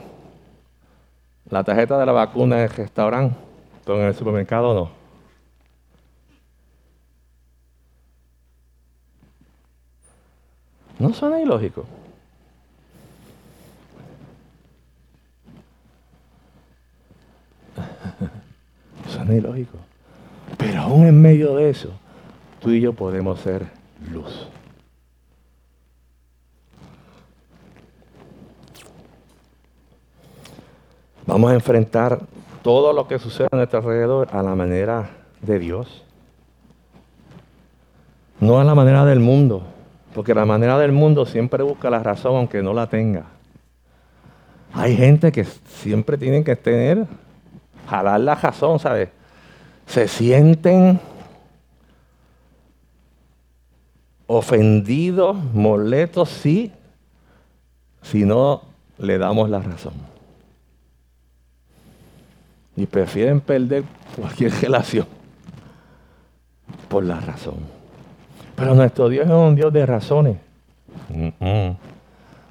la 1.50 1.64
tarjeta 1.64 1.98
de 1.98 2.06
la 2.06 2.12
vacuna 2.12 2.58
en 2.58 2.64
el 2.64 2.70
restaurante, 2.70 3.36
pero 3.86 4.00
en 4.00 4.08
el 4.08 4.16
supermercado 4.16 4.74
no? 4.74 4.98
No 11.00 11.14
suena 11.14 11.40
ilógico. 11.40 11.86
suena 19.08 19.36
ilógico. 19.36 19.78
Pero 20.58 20.82
aún 20.82 21.06
en 21.06 21.22
medio 21.22 21.56
de 21.56 21.70
eso, 21.70 21.92
tú 22.60 22.72
y 22.72 22.82
yo 22.82 22.94
podemos 22.94 23.40
ser 23.40 23.68
luz. 24.12 24.48
Vamos 31.28 31.52
a 31.52 31.56
enfrentar 31.56 32.22
todo 32.64 32.94
lo 32.94 33.06
que 33.06 33.20
sucede 33.20 33.50
a 33.52 33.56
nuestro 33.58 33.80
alrededor 33.80 34.30
a 34.32 34.42
la 34.42 34.56
manera 34.56 35.10
de 35.42 35.60
Dios. 35.60 36.06
No 38.40 38.62
a 38.62 38.64
la 38.64 38.74
manera 38.74 39.04
del 39.04 39.20
mundo, 39.20 39.64
porque 40.16 40.34
la 40.34 40.46
manera 40.46 40.78
del 40.78 40.94
mundo 40.94 41.26
siempre 41.26 41.64
busca 41.64 41.90
la 41.90 42.00
razón 42.00 42.38
aunque 42.38 42.64
no 42.64 42.74
la 42.74 42.88
tenga. 42.88 43.26
Hay 44.74 44.96
gente 44.96 45.34
que 45.34 45.44
siempre 45.44 46.18
tienen 46.18 46.46
que 46.46 46.56
tener, 46.56 47.06
jalar 47.90 48.22
la 48.22 48.36
razón, 48.36 48.80
¿sabes? 48.80 49.10
Se 49.86 50.08
sienten 50.08 50.98
ofendidos, 54.28 55.36
molestos, 55.54 56.30
sí, 56.30 56.72
si 58.02 58.24
no 58.24 58.62
le 58.98 59.18
damos 59.18 59.50
la 59.50 59.60
razón 59.60 60.17
y 62.78 62.86
prefieren 62.86 63.42
perder 63.42 63.84
cualquier 64.16 64.52
relación 64.62 65.08
por 66.88 67.04
la 67.04 67.20
razón. 67.20 67.56
Pero 68.56 68.74
nuestro 68.76 69.10
Dios 69.10 69.26
es 69.26 69.34
un 69.34 69.56
Dios 69.56 69.74
de 69.74 69.86
razones. 69.86 70.38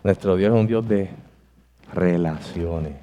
Nuestro 0.04 0.36
Dios 0.36 0.52
es 0.52 0.60
un 0.60 0.66
Dios 0.66 0.86
de 0.86 1.08
relaciones. 1.94 2.94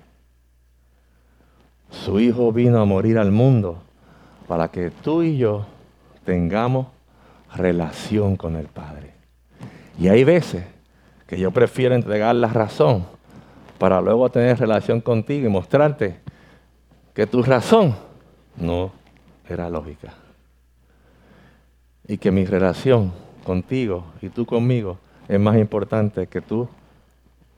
Su 1.90 2.20
Hijo 2.20 2.52
vino 2.52 2.80
a 2.80 2.86
morir 2.86 3.18
al 3.18 3.32
mundo 3.32 3.82
para 4.48 4.70
que 4.70 4.90
tú 4.90 5.24
y 5.24 5.38
yo 5.38 5.66
tengamos 6.26 6.88
relación 7.56 8.36
con 8.36 8.56
el 8.56 8.68
Padre. 8.68 9.14
Y 10.00 10.08
hay 10.08 10.24
veces 10.24 10.66
que 11.28 11.38
yo 11.38 11.52
prefiero 11.52 11.96
entregar 11.96 12.36
la 12.36 12.48
razón 12.48 13.06
para 13.78 14.02
luego 14.02 14.30
tener 14.30 14.60
relación 14.60 15.02
contigo 15.02 15.48
y 15.48 15.50
mostrarte 15.50 16.23
que 17.14 17.28
tu 17.28 17.44
razón 17.44 17.96
no 18.58 18.92
era 19.48 19.70
lógica. 19.70 20.14
Y 22.08 22.18
que 22.18 22.32
mi 22.32 22.46
relación 22.46 23.14
contigo 23.44 24.06
y 24.22 24.30
tú 24.30 24.46
conmigo 24.46 24.98
es 25.28 25.40
más 25.40 25.58
importante 25.58 26.28
que 26.28 26.42
tu 26.42 26.68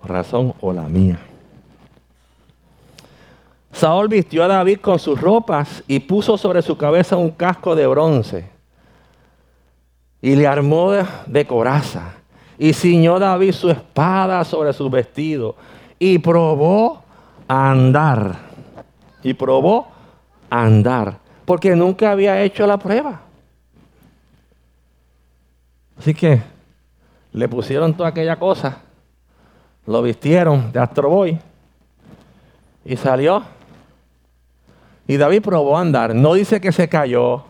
razón 0.04 0.54
o 0.62 0.72
la 0.72 0.84
mía. 0.84 1.20
Saúl 3.72 4.08
vistió 4.08 4.44
a 4.44 4.48
David 4.48 4.80
con 4.80 5.00
sus 5.00 5.20
ropas 5.20 5.84
y 5.88 6.00
puso 6.00 6.38
sobre 6.38 6.62
su 6.62 6.78
cabeza 6.78 7.18
un 7.18 7.32
casco 7.32 7.76
de 7.76 7.88
bronce 7.88 8.50
y 10.22 10.36
le 10.36 10.48
armó 10.48 10.91
de 11.26 11.46
coraza 11.46 12.13
y 12.58 12.72
ciñó 12.72 13.20
David 13.20 13.52
su 13.52 13.70
espada 13.70 14.44
sobre 14.46 14.72
su 14.72 14.89
vestido 14.89 15.56
y 16.00 16.20
probó 16.20 17.04
a 17.48 17.72
andar 17.72 18.44
y 19.26 19.34
probó 19.34 19.88
a 20.52 20.64
andar, 20.64 21.18
porque 21.46 21.76
nunca 21.76 22.12
había 22.12 22.44
hecho 22.44 22.68
la 22.68 22.78
prueba. 22.78 23.22
Así 25.98 26.14
que 26.14 26.44
le 27.34 27.50
pusieron 27.50 27.96
toda 27.96 28.10
aquella 28.10 28.38
cosa, 28.38 28.78
lo 29.88 30.04
vistieron 30.04 30.72
de 30.72 30.80
astroboy 30.80 31.40
y 32.86 32.96
salió. 32.98 33.44
Y 35.08 35.18
David 35.18 35.42
probó 35.42 35.76
a 35.76 35.82
andar. 35.82 36.14
No 36.14 36.36
dice 36.36 36.62
que 36.62 36.72
se 36.72 36.88
cayó. 36.88 37.46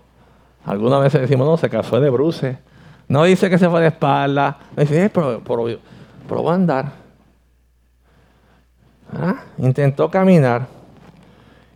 Algunas 0.65 1.01
veces 1.01 1.21
decimos, 1.21 1.45
no, 1.45 1.57
se 1.57 1.69
casó 1.69 1.99
de 1.99 2.09
bruces. 2.09 2.57
No 3.09 3.25
dice 3.25 3.49
que 3.49 3.57
se 3.57 3.69
fue 3.69 3.81
de 3.81 3.87
espalda. 3.87 4.59
Dice, 4.77 5.05
eh, 5.05 5.09
probó, 5.09 6.51
a 6.51 6.53
andar. 6.53 6.91
¿Ah? 9.13 9.43
Intentó 9.57 10.09
caminar. 10.09 10.74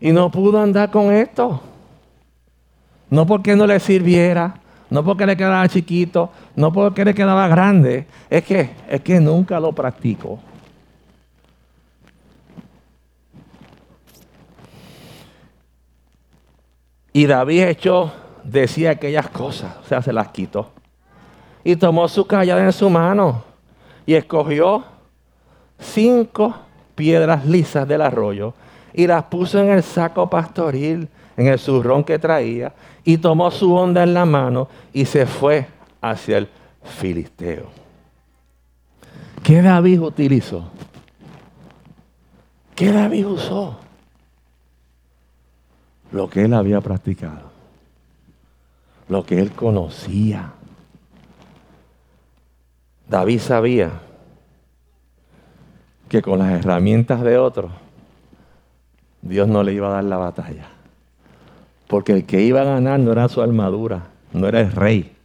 Y 0.01 0.11
no 0.11 0.31
pudo 0.31 0.61
andar 0.61 0.91
con 0.91 1.11
esto. 1.11 1.61
No 3.09 3.25
porque 3.25 3.55
no 3.55 3.65
le 3.65 3.79
sirviera, 3.79 4.55
no 4.89 5.03
porque 5.03 5.25
le 5.25 5.35
quedaba 5.35 5.67
chiquito, 5.67 6.31
no 6.55 6.71
porque 6.71 7.03
le 7.03 7.13
quedaba 7.13 7.47
grande. 7.47 8.07
Es 8.29 8.43
que, 8.43 8.69
es 8.87 9.01
que 9.01 9.19
nunca 9.19 9.59
lo 9.59 9.71
practicó. 9.73 10.39
Y 17.11 17.25
David 17.25 17.63
echó, 17.63 18.11
decía 18.43 18.91
aquellas 18.91 19.29
cosas, 19.29 19.75
o 19.83 19.87
sea, 19.87 20.01
se 20.01 20.13
las 20.13 20.29
quitó. 20.29 20.71
Y 21.63 21.75
tomó 21.75 22.07
su 22.07 22.25
callada 22.25 22.63
en 22.63 22.71
su 22.71 22.89
mano 22.89 23.43
y 24.05 24.13
escogió 24.13 24.85
cinco 25.79 26.55
piedras 26.95 27.45
lisas 27.45 27.87
del 27.87 28.01
arroyo 28.01 28.53
y 28.99 29.07
las 29.07 29.23
puso 29.23 29.59
en 29.59 29.69
el 29.69 29.81
saco 29.81 30.29
pastoril, 30.29 31.07
en 31.37 31.47
el 31.47 31.57
zurrón 31.57 32.03
que 32.03 32.19
traía, 32.19 32.73
y 33.05 33.17
tomó 33.17 33.49
su 33.49 33.73
onda 33.73 34.03
en 34.03 34.13
la 34.13 34.25
mano 34.25 34.67
y 34.91 35.05
se 35.05 35.25
fue 35.25 35.67
hacia 36.01 36.39
el 36.39 36.49
filisteo. 36.83 37.67
¿Qué 39.41 39.61
David 39.61 40.01
utilizó? 40.01 40.69
¿Qué 42.75 42.91
David 42.91 43.25
usó? 43.25 43.77
Lo 46.11 46.29
que 46.29 46.43
él 46.43 46.53
había 46.53 46.81
practicado, 46.81 47.51
lo 49.07 49.25
que 49.25 49.39
él 49.39 49.53
conocía. 49.53 50.51
David 53.07 53.39
sabía 53.39 53.91
que 56.09 56.21
con 56.21 56.39
las 56.39 56.51
herramientas 56.51 57.21
de 57.21 57.37
otros, 57.37 57.71
Dios 59.21 59.47
no 59.47 59.63
le 59.63 59.73
iba 59.73 59.87
a 59.87 59.91
dar 59.91 60.03
la 60.03 60.17
batalla. 60.17 60.67
Porque 61.87 62.13
el 62.13 62.25
que 62.25 62.41
iba 62.41 62.61
a 62.61 62.65
ganar 62.65 62.99
no 62.99 63.11
era 63.11 63.27
su 63.29 63.41
armadura, 63.41 64.07
no 64.31 64.47
era 64.47 64.61
el 64.61 64.71
rey, 64.71 65.15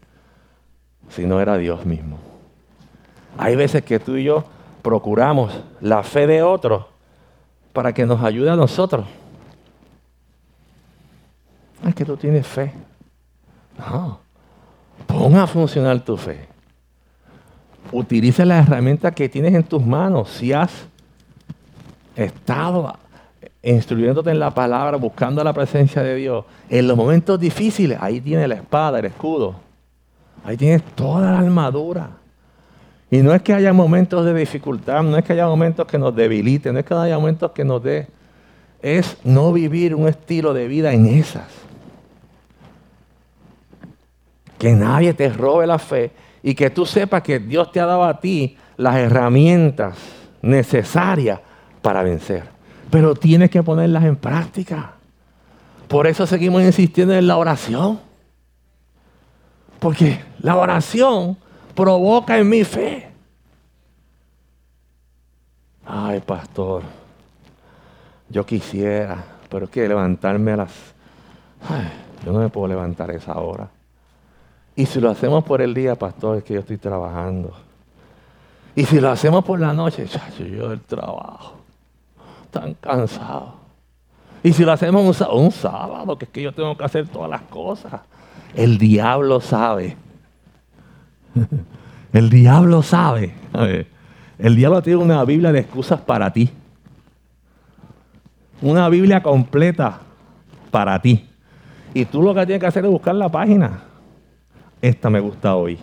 sino 1.08 1.40
era 1.40 1.58
Dios 1.58 1.84
mismo. 1.84 2.18
Hay 3.36 3.56
veces 3.56 3.84
que 3.84 3.98
tú 3.98 4.16
y 4.16 4.24
yo 4.24 4.44
procuramos 4.82 5.62
la 5.80 6.02
fe 6.02 6.26
de 6.26 6.42
otros 6.42 6.86
para 7.72 7.92
que 7.92 8.06
nos 8.06 8.22
ayude 8.22 8.50
a 8.50 8.56
nosotros. 8.56 9.06
Es 11.86 11.94
que 11.94 12.04
tú 12.04 12.16
tienes 12.16 12.46
fe. 12.46 12.72
No. 13.78 14.20
Pon 15.06 15.36
a 15.36 15.46
funcionar 15.46 16.00
tu 16.00 16.16
fe. 16.16 16.46
Utiliza 17.92 18.44
las 18.44 18.66
herramientas 18.66 19.14
que 19.14 19.28
tienes 19.28 19.54
en 19.54 19.64
tus 19.64 19.84
manos. 19.84 20.30
Si 20.30 20.52
has 20.52 20.86
estado 22.16 22.96
instruyéndote 23.64 24.30
en 24.30 24.38
la 24.38 24.52
palabra, 24.52 24.96
buscando 24.96 25.42
la 25.42 25.52
presencia 25.52 26.02
de 26.02 26.14
Dios, 26.16 26.44
en 26.68 26.86
los 26.86 26.96
momentos 26.96 27.40
difíciles, 27.40 27.98
ahí 28.00 28.20
tienes 28.20 28.48
la 28.48 28.56
espada, 28.56 28.98
el 28.98 29.06
escudo. 29.06 29.56
Ahí 30.44 30.56
tienes 30.56 30.82
toda 30.94 31.32
la 31.32 31.38
armadura. 31.38 32.10
Y 33.10 33.18
no 33.18 33.32
es 33.32 33.42
que 33.42 33.54
haya 33.54 33.72
momentos 33.72 34.24
de 34.24 34.34
dificultad, 34.34 35.02
no 35.02 35.16
es 35.16 35.24
que 35.24 35.32
haya 35.32 35.46
momentos 35.46 35.86
que 35.86 35.98
nos 35.98 36.14
debiliten, 36.14 36.74
no 36.74 36.80
es 36.80 36.84
que 36.84 36.94
haya 36.94 37.16
momentos 37.16 37.52
que 37.52 37.64
nos 37.64 37.82
dé. 37.82 38.08
Es 38.82 39.16
no 39.24 39.52
vivir 39.52 39.94
un 39.94 40.08
estilo 40.08 40.52
de 40.52 40.68
vida 40.68 40.92
en 40.92 41.06
esas. 41.06 41.48
Que 44.58 44.72
nadie 44.72 45.14
te 45.14 45.30
robe 45.30 45.66
la 45.66 45.78
fe 45.78 46.10
y 46.42 46.54
que 46.54 46.68
tú 46.70 46.84
sepas 46.84 47.22
que 47.22 47.38
Dios 47.38 47.72
te 47.72 47.80
ha 47.80 47.86
dado 47.86 48.04
a 48.04 48.20
ti 48.20 48.56
las 48.76 48.96
herramientas 48.96 49.96
necesarias 50.42 51.40
para 51.80 52.02
vencer. 52.02 52.53
Pero 52.90 53.14
tienes 53.14 53.50
que 53.50 53.62
ponerlas 53.62 54.04
en 54.04 54.16
práctica. 54.16 54.92
Por 55.88 56.06
eso 56.06 56.26
seguimos 56.26 56.62
insistiendo 56.62 57.14
en 57.14 57.26
la 57.26 57.36
oración. 57.36 58.00
Porque 59.78 60.20
la 60.40 60.56
oración 60.56 61.36
provoca 61.74 62.38
en 62.38 62.48
mi 62.48 62.64
fe. 62.64 63.10
Ay, 65.86 66.20
pastor, 66.20 66.82
yo 68.30 68.46
quisiera, 68.46 69.22
pero 69.50 69.66
es 69.66 69.70
que 69.70 69.86
levantarme 69.86 70.52
a 70.52 70.56
las... 70.56 70.72
Ay, 71.68 71.90
yo 72.24 72.32
no 72.32 72.38
me 72.38 72.48
puedo 72.48 72.68
levantar 72.68 73.10
a 73.10 73.14
esa 73.14 73.38
hora. 73.38 73.68
Y 74.76 74.86
si 74.86 75.00
lo 75.00 75.10
hacemos 75.10 75.44
por 75.44 75.60
el 75.60 75.74
día, 75.74 75.94
pastor, 75.94 76.38
es 76.38 76.44
que 76.44 76.54
yo 76.54 76.60
estoy 76.60 76.78
trabajando. 76.78 77.52
Y 78.74 78.84
si 78.84 78.98
lo 79.00 79.10
hacemos 79.10 79.44
por 79.44 79.60
la 79.60 79.72
noche, 79.72 80.06
chacho, 80.06 80.44
yo 80.44 80.70
del 80.70 80.80
trabajo, 80.80 81.58
tan 82.54 82.74
cansado. 82.74 83.54
Y 84.42 84.52
si 84.52 84.64
lo 84.64 84.72
hacemos 84.72 85.20
un, 85.20 85.50
sábado, 85.50 86.16
que 86.16 86.24
es 86.26 86.30
que 86.30 86.42
yo 86.42 86.52
tengo 86.52 86.76
que 86.76 86.84
hacer 86.84 87.08
todas 87.08 87.30
las 87.30 87.42
cosas. 87.42 88.00
El 88.54 88.78
diablo 88.78 89.40
sabe 89.40 89.96
El 92.12 92.30
diablo 92.30 92.82
sabe. 92.82 93.34
el 94.38 94.56
diablo 94.56 94.82
tiene 94.82 95.02
una 95.02 95.24
Biblia 95.24 95.50
de 95.50 95.60
excusas 95.60 96.00
para 96.00 96.32
ti. 96.32 96.48
Una 98.62 98.88
Biblia 98.88 99.22
completa 99.22 99.98
para 100.70 101.00
ti. 101.02 101.28
Y 101.92 102.04
tú 102.04 102.22
lo 102.22 102.34
que 102.34 102.46
tienes 102.46 102.60
que 102.60 102.66
hacer 102.66 102.84
es 102.84 102.90
buscar 102.90 103.14
la 103.16 103.28
página. 103.28 103.82
Esta 104.80 105.10
me 105.10 105.20
gusta 105.20 105.56
hoy. 105.56 105.78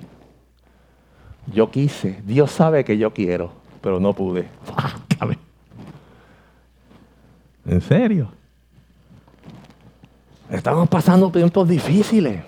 Yo 1.53 1.69
quise. 1.69 2.21
Dios 2.25 2.51
sabe 2.51 2.85
que 2.85 2.97
yo 2.97 3.11
quiero, 3.11 3.51
pero 3.81 3.99
no 3.99 4.13
pude. 4.13 4.47
¿En 7.71 7.79
serio? 7.79 8.29
Estamos 10.49 10.89
pasando 10.89 11.31
tiempos 11.31 11.69
difíciles. 11.69 12.43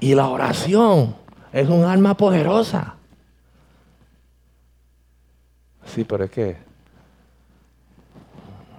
Y 0.00 0.14
la 0.14 0.28
oración 0.28 1.14
es 1.52 1.68
un 1.68 1.84
arma 1.84 2.16
poderosa. 2.16 2.94
Sí, 5.84 6.02
pero 6.04 6.24
es 6.24 6.30
que 6.30 6.56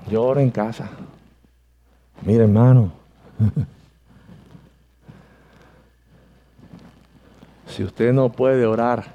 yo 0.10 0.24
oro 0.24 0.40
en 0.40 0.50
casa. 0.50 0.90
Mire, 2.24 2.46
hermano. 2.46 2.92
si 7.68 7.84
usted 7.84 8.12
no 8.12 8.32
puede 8.32 8.66
orar 8.66 9.06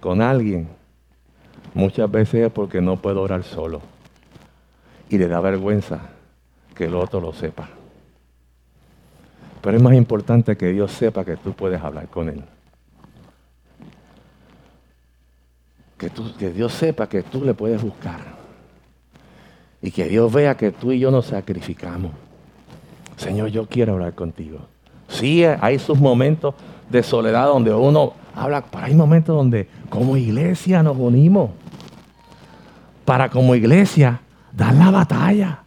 con 0.00 0.20
alguien, 0.20 0.68
muchas 1.74 2.10
veces 2.10 2.46
es 2.46 2.52
porque 2.52 2.80
no 2.80 2.96
puede 2.96 3.18
orar 3.18 3.42
solo. 3.42 3.80
Y 5.08 5.18
le 5.18 5.28
da 5.28 5.40
vergüenza 5.40 6.00
que 6.74 6.86
el 6.86 6.94
otro 6.94 7.20
lo 7.20 7.32
sepa. 7.32 7.68
Pero 9.60 9.76
es 9.76 9.82
más 9.82 9.94
importante 9.94 10.56
que 10.56 10.72
Dios 10.72 10.92
sepa 10.92 11.24
que 11.24 11.36
tú 11.36 11.52
puedes 11.52 11.80
hablar 11.80 12.08
con 12.08 12.28
Él. 12.28 12.42
Que, 15.96 16.10
que 16.38 16.50
Dios 16.50 16.72
sepa 16.72 17.08
que 17.08 17.22
tú 17.22 17.44
le 17.44 17.54
puedes 17.54 17.82
buscar. 17.82 18.20
Y 19.80 19.90
que 19.90 20.08
Dios 20.08 20.32
vea 20.32 20.56
que 20.56 20.70
tú 20.70 20.92
y 20.92 20.98
yo 20.98 21.10
nos 21.10 21.26
sacrificamos. 21.26 22.12
Señor, 23.16 23.48
yo 23.48 23.66
quiero 23.66 23.94
hablar 23.94 24.14
contigo. 24.14 24.58
Sí, 25.08 25.44
hay 25.44 25.78
sus 25.78 25.98
momentos 25.98 26.54
de 26.90 27.02
soledad 27.02 27.46
donde 27.46 27.72
uno 27.72 28.14
habla, 28.34 28.64
pero 28.70 28.84
hay 28.84 28.94
momentos 28.94 29.36
donde 29.36 29.68
como 29.88 30.16
iglesia 30.16 30.82
nos 30.82 30.96
unimos. 30.98 31.50
Para 33.04 33.28
como 33.28 33.54
iglesia 33.54 34.20
dar 34.52 34.74
la 34.74 34.90
batalla. 34.90 35.60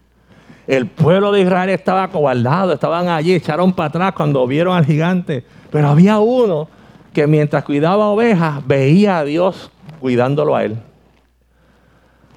El 0.65 0.87
pueblo 0.87 1.31
de 1.31 1.41
Israel 1.41 1.69
estaba 1.69 2.03
acobardado, 2.03 2.73
estaban 2.73 3.07
allí, 3.07 3.33
echaron 3.33 3.71
para 3.73 3.87
atrás 3.87 4.13
cuando 4.13 4.45
vieron 4.47 4.75
al 4.75 4.85
gigante. 4.85 5.45
Pero 5.71 5.87
había 5.87 6.19
uno 6.19 6.67
que 7.13 7.25
mientras 7.25 7.63
cuidaba 7.63 8.07
ovejas 8.07 8.65
veía 8.67 9.19
a 9.19 9.23
Dios 9.23 9.71
cuidándolo 9.99 10.55
a 10.55 10.63
él. 10.63 10.77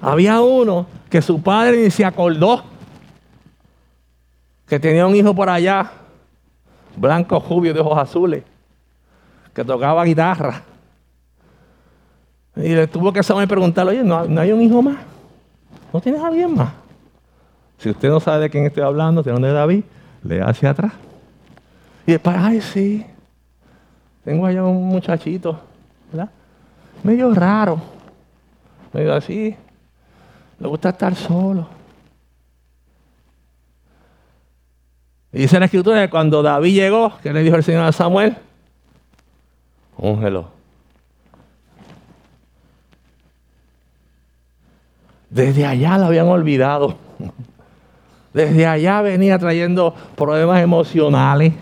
Había 0.01 0.41
uno 0.41 0.87
que 1.09 1.21
su 1.21 1.41
padre 1.41 1.83
ni 1.83 1.91
se 1.91 2.03
acordó 2.03 2.63
que 4.67 4.79
tenía 4.79 5.05
un 5.05 5.15
hijo 5.15 5.35
por 5.35 5.49
allá, 5.49 5.91
blanco, 6.95 7.39
jubio, 7.41 7.73
de 7.73 7.81
ojos 7.81 7.97
azules, 7.97 8.43
que 9.53 9.65
tocaba 9.65 10.05
guitarra. 10.05 10.63
Y 12.55 12.75
le 12.75 12.87
tuvo 12.87 13.13
que 13.13 13.23
saber 13.23 13.47
preguntarle, 13.47 13.91
oye, 13.91 14.03
¿no, 14.03 14.25
¿no 14.25 14.41
hay 14.41 14.51
un 14.51 14.61
hijo 14.61 14.81
más? 14.81 14.97
¿No 15.93 16.01
tienes 16.01 16.21
alguien 16.21 16.53
más? 16.55 16.73
Si 17.77 17.89
usted 17.89 18.09
no 18.09 18.19
sabe 18.19 18.43
de 18.43 18.49
quién 18.49 18.65
estoy 18.65 18.83
hablando, 18.83 19.23
de 19.23 19.31
dónde 19.31 19.47
es 19.47 19.53
David, 19.53 19.83
le 20.23 20.41
hacia 20.41 20.71
atrás. 20.71 20.93
Y 22.05 22.11
después, 22.11 22.35
ay, 22.37 22.61
sí, 22.61 23.05
tengo 24.23 24.45
allá 24.45 24.63
un 24.63 24.87
muchachito, 24.87 25.59
¿verdad? 26.11 26.29
Medio 27.03 27.33
raro, 27.33 27.81
medio 28.93 29.13
así, 29.13 29.55
le 30.59 30.67
gusta 30.67 30.89
estar 30.89 31.15
solo. 31.15 31.67
Y 35.33 35.39
dice 35.39 35.59
la 35.59 35.65
escritura 35.65 36.01
que 36.01 36.09
cuando 36.09 36.43
David 36.43 36.73
llegó, 36.73 37.13
¿qué 37.23 37.31
le 37.31 37.41
dijo 37.41 37.55
el 37.55 37.63
Señor 37.63 37.85
a 37.85 37.91
Samuel? 37.91 38.37
Úngelo. 39.97 40.60
Desde 45.31 45.65
allá 45.65 45.97
lo 45.97 46.05
habían 46.07 46.27
olvidado. 46.27 46.97
Desde 48.33 48.67
allá 48.67 49.01
venía 49.01 49.39
trayendo 49.39 49.95
problemas 50.15 50.61
emocionales, 50.61 51.53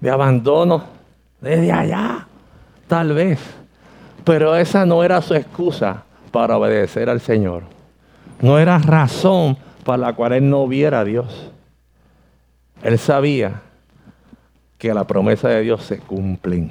de 0.00 0.10
abandono. 0.10 0.82
Desde 1.40 1.70
allá, 1.70 2.26
tal 2.88 3.12
vez. 3.12 3.38
Pero 4.24 4.56
esa 4.56 4.84
no 4.84 5.04
era 5.04 5.22
su 5.22 5.34
excusa 5.34 6.02
para 6.32 6.56
obedecer 6.58 7.08
al 7.08 7.20
Señor. 7.20 7.62
No 8.40 8.58
era 8.58 8.78
razón 8.78 9.56
para 9.84 9.98
la 9.98 10.12
cual 10.12 10.32
él 10.32 10.50
no 10.50 10.66
viera 10.66 11.00
a 11.00 11.04
Dios. 11.04 11.52
Él 12.82 12.98
sabía 12.98 13.62
que 14.76 14.92
la 14.92 15.06
promesa 15.06 15.48
de 15.48 15.62
Dios 15.62 15.84
se 15.84 15.98
cumplen. 15.98 16.70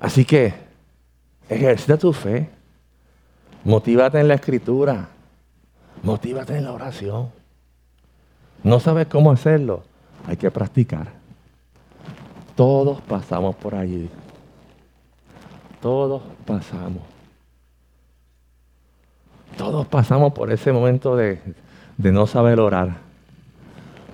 Así 0.00 0.24
que 0.24 0.70
Ejercita 1.50 1.98
tu 1.98 2.12
fe. 2.12 2.48
Motívate 3.64 4.20
en 4.20 4.28
la 4.28 4.34
escritura. 4.34 5.08
Motívate 6.04 6.56
en 6.56 6.64
la 6.64 6.72
oración. 6.72 7.28
No 8.62 8.78
sabes 8.78 9.08
cómo 9.08 9.32
hacerlo. 9.32 9.82
Hay 10.28 10.36
que 10.36 10.50
practicar. 10.50 11.08
Todos 12.54 13.00
pasamos 13.00 13.56
por 13.56 13.74
allí. 13.74 14.08
Todos 15.82 16.22
pasamos. 16.46 17.02
Todos 19.58 19.86
pasamos 19.88 20.32
por 20.32 20.52
ese 20.52 20.70
momento 20.70 21.16
de, 21.16 21.40
de 21.98 22.12
no 22.12 22.28
saber 22.28 22.60
orar. 22.60 22.98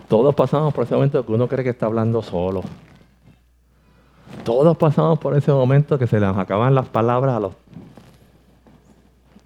Todos 0.09 0.34
pasamos 0.34 0.72
por 0.72 0.84
ese 0.84 0.95
momento 0.95 1.26
que 1.26 1.32
uno 1.32 1.49
cree 1.49 1.64
que 1.64 1.70
está 1.70 1.84
hablando 1.84 2.22
solo. 2.22 2.62
Todos 4.47 4.76
pasamos 4.76 5.18
por 5.18 5.36
ese 5.36 5.51
momento 5.51 5.99
que 5.99 6.07
se 6.07 6.20
les 6.20 6.36
acaban 6.36 6.72
las 6.72 6.86
palabras 6.86 7.36
a 7.36 7.40
los, 7.40 7.53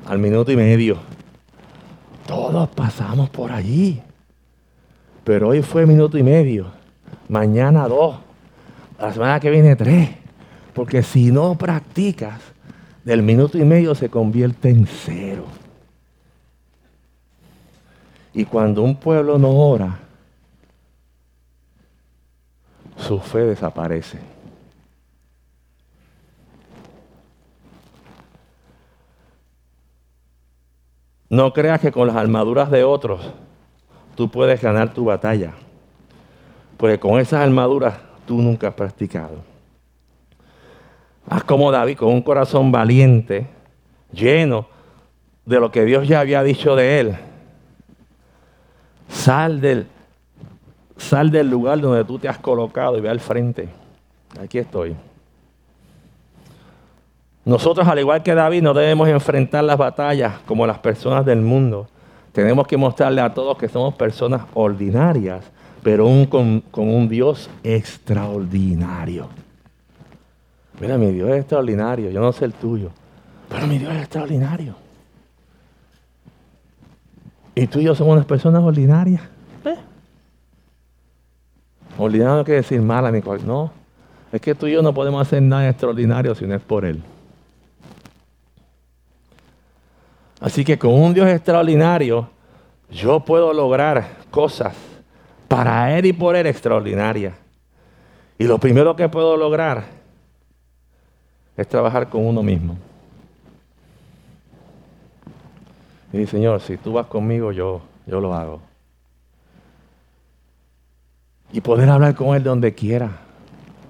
al 0.05 0.19
minuto 0.19 0.53
y 0.53 0.57
medio. 0.57 0.99
Todos 2.27 2.69
pasamos 2.69 3.31
por 3.31 3.51
allí. 3.51 4.03
Pero 5.25 5.49
hoy 5.49 5.63
fue 5.63 5.87
minuto 5.87 6.19
y 6.19 6.23
medio. 6.23 6.67
Mañana 7.31 7.89
dos. 7.89 8.17
La 8.99 9.11
semana 9.11 9.41
que 9.41 9.49
viene 9.49 9.75
tres. 9.75 10.11
Porque 10.75 11.03
si 11.03 11.33
no 11.33 11.55
practicas, 11.55 12.39
del 13.03 13.23
minuto 13.23 13.57
y 13.57 13.65
medio 13.65 13.95
se 13.95 14.11
convierte 14.11 14.69
en 14.69 14.87
cero. 14.87 15.47
Y 18.35 18.45
cuando 18.45 18.83
un 18.83 18.97
pueblo 18.97 19.39
no 19.39 19.49
ora, 19.49 19.99
su 22.99 23.19
fe 23.19 23.47
desaparece. 23.47 24.40
No 31.31 31.53
creas 31.53 31.81
que 31.81 31.93
con 31.93 32.09
las 32.09 32.17
armaduras 32.17 32.73
de 32.73 32.83
otros 32.83 33.21
tú 34.17 34.29
puedes 34.29 34.61
ganar 34.61 34.93
tu 34.93 35.05
batalla. 35.05 35.53
Porque 36.77 36.99
con 36.99 37.21
esas 37.21 37.41
armaduras 37.41 37.95
tú 38.27 38.43
nunca 38.43 38.69
has 38.69 38.75
practicado. 38.75 39.37
Haz 41.29 41.45
como 41.45 41.71
David, 41.71 41.97
con 41.97 42.09
un 42.09 42.23
corazón 42.23 42.73
valiente, 42.73 43.47
lleno 44.13 44.67
de 45.47 45.61
lo 45.61 45.71
que 45.71 45.85
Dios 45.85 46.09
ya 46.09 46.19
había 46.19 46.43
dicho 46.43 46.75
de 46.75 46.99
él. 46.99 47.17
Sal 49.09 49.61
del, 49.61 49.87
sal 50.97 51.31
del 51.31 51.49
lugar 51.49 51.81
donde 51.81 52.05
tú 52.05 52.19
te 52.19 52.29
has 52.29 52.39
colocado 52.39 52.99
y 52.99 53.01
ve 53.01 53.09
al 53.09 53.21
frente. 53.21 53.69
Aquí 54.43 54.59
estoy. 54.59 54.97
Nosotros, 57.51 57.89
al 57.89 57.99
igual 57.99 58.23
que 58.23 58.33
David, 58.33 58.63
no 58.63 58.73
debemos 58.73 59.09
enfrentar 59.09 59.65
las 59.65 59.77
batallas 59.77 60.35
como 60.47 60.69
las 60.69 60.79
personas 60.79 61.27
del 61.27 61.41
mundo. 61.41 61.89
Tenemos 62.31 62.65
que 62.65 62.77
mostrarle 62.77 63.21
a 63.21 63.35
todos 63.35 63.59
que 63.59 63.69
somos 63.69 63.93
personas 63.95 64.43
ordinarias, 64.55 65.51
pero 65.83 66.07
con, 66.31 66.63
un 66.73 67.09
Dios 67.09 67.51
extraordinario. 67.65 69.27
Mira, 70.79 70.97
mi 70.97 71.11
Dios 71.11 71.29
es 71.31 71.39
extraordinario, 71.39 72.11
yo 72.11 72.21
no 72.21 72.31
sé 72.31 72.45
el 72.45 72.53
tuyo, 72.53 72.93
pero 73.49 73.67
mi 73.67 73.79
Dios 73.79 73.95
es 73.95 74.03
extraordinario. 74.03 74.77
Y 77.57 77.67
tú 77.67 77.81
y 77.81 77.83
yo 77.83 77.97
somos 77.97 78.13
unas 78.13 78.27
personas 78.27 78.63
ordinarias. 78.63 79.23
¿Eh? 79.65 79.77
Ordinario 81.99 82.37
no 82.37 82.45
quiere 82.45 82.61
decir 82.61 82.81
mala 82.81 83.11
ni 83.11 83.21
cual. 83.21 83.45
No, 83.45 83.73
es 84.31 84.41
que 84.41 84.55
tú 84.55 84.69
y 84.69 84.73
yo 84.73 84.83
no 84.83 84.95
podemos 84.95 85.21
hacer 85.21 85.43
nada 85.43 85.69
extraordinario 85.69 86.33
si 86.37 86.47
no 86.47 86.55
es 86.55 86.63
por 86.63 86.85
Él. 86.85 87.03
Así 90.41 90.65
que 90.65 90.79
con 90.79 90.95
un 90.95 91.13
Dios 91.13 91.29
extraordinario, 91.29 92.29
yo 92.91 93.21
puedo 93.21 93.53
lograr 93.53 94.17
cosas 94.31 94.75
para 95.47 95.97
Él 95.97 96.07
y 96.07 96.13
por 96.15 96.35
Él 96.35 96.47
extraordinarias. 96.47 97.35
Y 98.39 98.45
lo 98.45 98.59
primero 98.59 98.97
que 98.97 99.09
puedo 99.09 99.37
lograr 99.37 99.85
es 101.57 101.69
trabajar 101.69 102.09
con 102.09 102.27
uno 102.27 102.43
mismo. 102.43 102.79
Y 106.13 106.27
Señor, 106.27 106.61
si 106.63 106.79
tú 106.79 106.95
vas 106.95 107.07
conmigo, 107.07 107.53
yo, 107.53 107.83
yo 108.07 108.19
lo 108.21 108.35
hago. 108.35 108.61
Y 111.53 111.61
poder 111.61 111.91
hablar 111.91 112.15
con 112.15 112.35
Él 112.35 112.43
donde 112.43 112.75
quiera. 112.75 113.11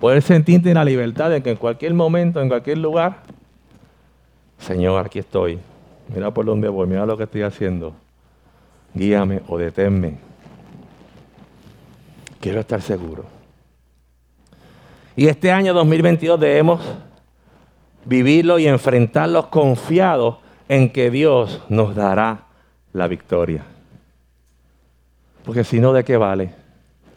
Poder 0.01 0.21
sentirte 0.21 0.71
en 0.71 0.75
la 0.75 0.85
libertad 0.85 1.31
de 1.31 1.43
que 1.43 1.51
en 1.51 1.57
cualquier 1.57 1.95
momento, 1.95 2.41
en 2.41 2.49
cualquier 2.49 2.79
lugar, 2.79 3.19
Señor, 4.59 5.07
aquí 5.07 5.21
estoy 5.21 5.61
mira 6.15 6.33
por 6.33 6.45
dónde 6.45 6.69
voy, 6.69 6.87
mira 6.87 7.07
lo 7.07 7.17
que 7.17 7.25
estoy 7.25 7.43
haciendo. 7.43 7.95
Guíame 8.95 9.43
o 9.49 9.59
deténme. 9.59 10.19
Quiero 12.41 12.61
estar 12.61 12.81
seguro. 12.81 13.25
Y 15.17 15.29
este 15.29 15.53
año 15.53 15.75
2022 15.75 16.41
debemos 16.41 16.81
vivirlo 18.05 18.59
y 18.59 18.67
enfrentarlo 18.67 19.51
confiados 19.51 20.37
en 20.69 20.91
que 20.91 21.11
Dios 21.11 21.61
nos 21.69 21.95
dará 21.95 22.45
la 22.93 23.07
victoria. 23.07 23.65
Porque 25.45 25.65
si 25.65 25.81
no, 25.81 25.93
¿de 25.93 26.05
qué 26.05 26.17
vale? 26.17 26.55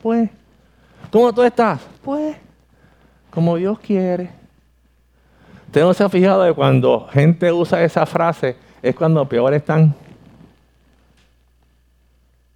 Pues, 0.01 0.29
¿cómo 1.11 1.33
tú 1.33 1.43
estás? 1.43 1.81
Pues, 2.01 2.35
como 3.29 3.55
Dios 3.55 3.79
quiere. 3.79 4.29
Usted 5.67 5.81
no 5.81 5.93
se 5.93 6.03
ha 6.03 6.09
fijado 6.09 6.43
de 6.43 6.53
cuando 6.53 7.07
gente 7.11 7.51
usa 7.51 7.83
esa 7.83 8.05
frase, 8.05 8.55
es 8.83 8.95
cuando 8.95 9.27
peor 9.27 9.53
están. 9.53 9.95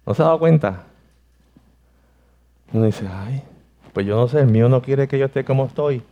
¿No 0.06 0.14
se 0.14 0.22
ha 0.22 0.26
dado 0.26 0.38
cuenta? 0.38 0.84
Uno 2.72 2.84
dice, 2.84 3.08
ay, 3.10 3.42
pues 3.94 4.06
yo 4.06 4.14
no 4.14 4.28
sé, 4.28 4.40
el 4.40 4.46
mío 4.46 4.68
no 4.68 4.82
quiere 4.82 5.08
que 5.08 5.18
yo 5.18 5.24
esté 5.24 5.42
como 5.42 5.64
estoy. 5.64 6.02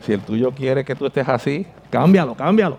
Si 0.00 0.12
el 0.12 0.20
tuyo 0.20 0.50
quiere 0.50 0.84
que 0.84 0.96
tú 0.96 1.06
estés 1.06 1.28
así, 1.28 1.64
cámbialo, 1.90 2.34
cámbialo. 2.34 2.78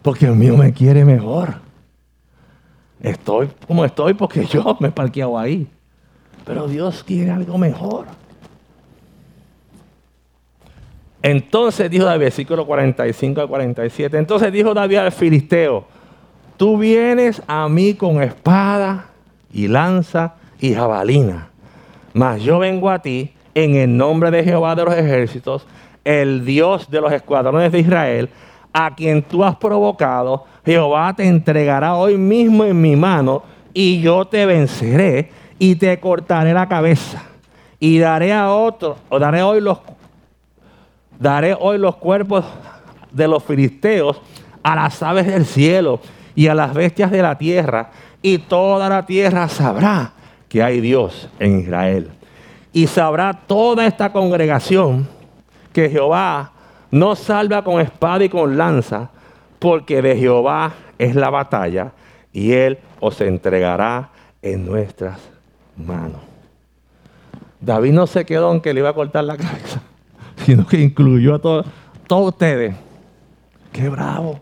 Porque 0.00 0.26
el 0.26 0.36
mío 0.36 0.56
me 0.56 0.72
quiere 0.72 1.04
mejor. 1.04 1.56
Estoy 3.00 3.50
como 3.66 3.84
estoy 3.84 4.14
porque 4.14 4.46
yo 4.46 4.76
me 4.80 4.88
he 4.88 4.92
parqueado 4.92 5.36
ahí. 5.36 5.68
Pero 6.44 6.68
Dios 6.68 7.02
quiere 7.02 7.32
algo 7.32 7.58
mejor. 7.58 8.06
Entonces 11.22 11.88
dijo 11.88 12.04
David, 12.04 12.24
versículo 12.24 12.66
45 12.66 13.40
al 13.40 13.48
47, 13.48 14.18
entonces 14.18 14.52
dijo 14.52 14.74
David 14.74 14.96
al 14.96 15.12
filisteo, 15.12 15.84
tú 16.56 16.76
vienes 16.76 17.40
a 17.46 17.68
mí 17.68 17.94
con 17.94 18.20
espada 18.20 19.06
y 19.52 19.68
lanza 19.68 20.34
y 20.58 20.74
jabalina, 20.74 21.48
mas 22.12 22.42
yo 22.42 22.58
vengo 22.58 22.90
a 22.90 23.00
ti 23.00 23.32
en 23.54 23.76
el 23.76 23.96
nombre 23.96 24.32
de 24.32 24.42
Jehová 24.42 24.74
de 24.74 24.84
los 24.84 24.94
ejércitos, 24.94 25.64
el 26.04 26.44
Dios 26.44 26.90
de 26.90 27.00
los 27.00 27.12
escuadrones 27.12 27.70
de 27.70 27.78
Israel, 27.78 28.28
a 28.72 28.92
quien 28.94 29.22
tú 29.22 29.44
has 29.44 29.54
provocado, 29.56 30.44
Jehová 30.64 31.14
te 31.14 31.26
entregará 31.28 31.94
hoy 31.94 32.16
mismo 32.16 32.64
en 32.64 32.80
mi 32.80 32.96
mano 32.96 33.44
y 33.72 34.00
yo 34.00 34.24
te 34.24 34.44
venceré 34.46 35.30
y 35.58 35.76
te 35.76 36.00
cortaré 36.00 36.52
la 36.52 36.68
cabeza 36.68 37.22
y 37.78 37.98
daré 37.98 38.32
a 38.32 38.50
otro, 38.50 38.96
o 39.08 39.18
daré 39.18 39.42
hoy 39.42 39.60
los 39.60 39.78
daré 41.22 41.56
hoy 41.58 41.78
los 41.78 41.96
cuerpos 41.96 42.44
de 43.12 43.28
los 43.28 43.42
filisteos 43.44 44.20
a 44.62 44.74
las 44.74 45.02
aves 45.02 45.26
del 45.26 45.46
cielo 45.46 46.00
y 46.34 46.48
a 46.48 46.54
las 46.54 46.74
bestias 46.74 47.10
de 47.10 47.22
la 47.22 47.38
tierra, 47.38 47.90
y 48.20 48.38
toda 48.38 48.88
la 48.88 49.06
tierra 49.06 49.48
sabrá 49.48 50.12
que 50.48 50.62
hay 50.62 50.80
Dios 50.80 51.28
en 51.38 51.60
Israel. 51.60 52.10
Y 52.72 52.86
sabrá 52.86 53.32
toda 53.32 53.86
esta 53.86 54.12
congregación 54.12 55.06
que 55.72 55.90
Jehová 55.90 56.52
no 56.90 57.14
salva 57.14 57.62
con 57.62 57.80
espada 57.80 58.24
y 58.24 58.28
con 58.28 58.56
lanza, 58.56 59.10
porque 59.58 60.02
de 60.02 60.16
Jehová 60.16 60.72
es 60.98 61.14
la 61.14 61.30
batalla, 61.30 61.92
y 62.32 62.52
él 62.52 62.78
os 63.00 63.20
entregará 63.20 64.10
en 64.40 64.64
nuestras 64.64 65.18
manos. 65.76 66.20
David 67.60 67.92
no 67.92 68.06
se 68.06 68.24
quedó 68.24 68.52
en 68.52 68.60
que 68.60 68.72
le 68.72 68.80
iba 68.80 68.88
a 68.88 68.94
cortar 68.94 69.24
la 69.24 69.36
cabeza 69.36 69.82
sino 70.46 70.66
que 70.66 70.80
incluyó 70.80 71.34
a 71.34 71.38
todos, 71.38 71.66
todos 72.06 72.32
ustedes. 72.32 72.74
¡Qué 73.72 73.88
bravo! 73.88 74.40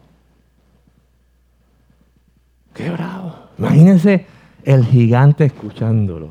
¡Qué 2.75 2.91
bravo! 2.91 3.35
Imagínense 3.59 4.27
el 4.65 4.85
gigante 4.85 5.45
escuchándolo. 5.45 6.31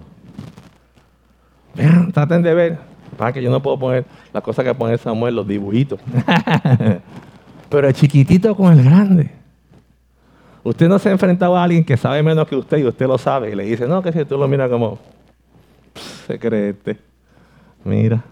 Vean, 1.76 2.12
traten 2.12 2.42
de 2.42 2.54
ver. 2.54 2.90
Para 3.18 3.34
que 3.34 3.42
yo 3.42 3.50
no 3.50 3.62
puedo 3.62 3.78
poner 3.78 4.06
las 4.34 4.42
cosas 4.42 4.64
que 4.64 4.74
pone 4.74 4.98
Samuel, 4.98 5.36
los 5.36 5.48
dibujitos. 5.48 6.00
Pero 7.70 7.88
el 7.88 7.94
chiquitito 7.94 8.56
con 8.56 8.72
el 8.78 8.84
grande. 8.84 9.32
Usted 10.64 10.88
no 10.88 11.00
se 11.00 11.10
ha 11.10 11.12
enfrentado 11.12 11.56
a 11.58 11.64
alguien 11.64 11.84
que 11.84 11.98
sabe 11.98 12.22
menos 12.24 12.48
que 12.48 12.56
usted 12.56 12.78
y 12.78 12.86
usted 12.86 13.08
lo 13.08 13.18
sabe 13.18 13.52
y 13.52 13.56
le 13.56 13.64
dice, 13.66 13.88
no, 13.88 14.02
que 14.02 14.12
si 14.12 14.26
tú 14.26 14.38
lo 14.38 14.48
miras 14.48 14.70
como, 14.70 15.00
se 16.28 16.40
cree 16.40 16.70
este. 16.70 16.98
Mira. 17.84 18.24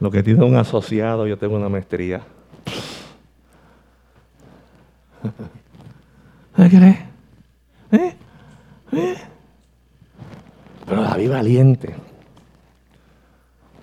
Lo 0.00 0.10
que 0.10 0.22
tiene 0.22 0.44
un 0.44 0.56
asociado, 0.56 1.26
yo 1.26 1.38
tengo 1.38 1.56
una 1.56 1.68
maestría. 1.68 2.22
¿Qué 6.56 6.68
crees? 6.68 6.98
¿Eh? 7.92 8.14
¿Eh? 8.92 9.16
Pero 10.86 11.02
David 11.02 11.30
valiente. 11.30 11.94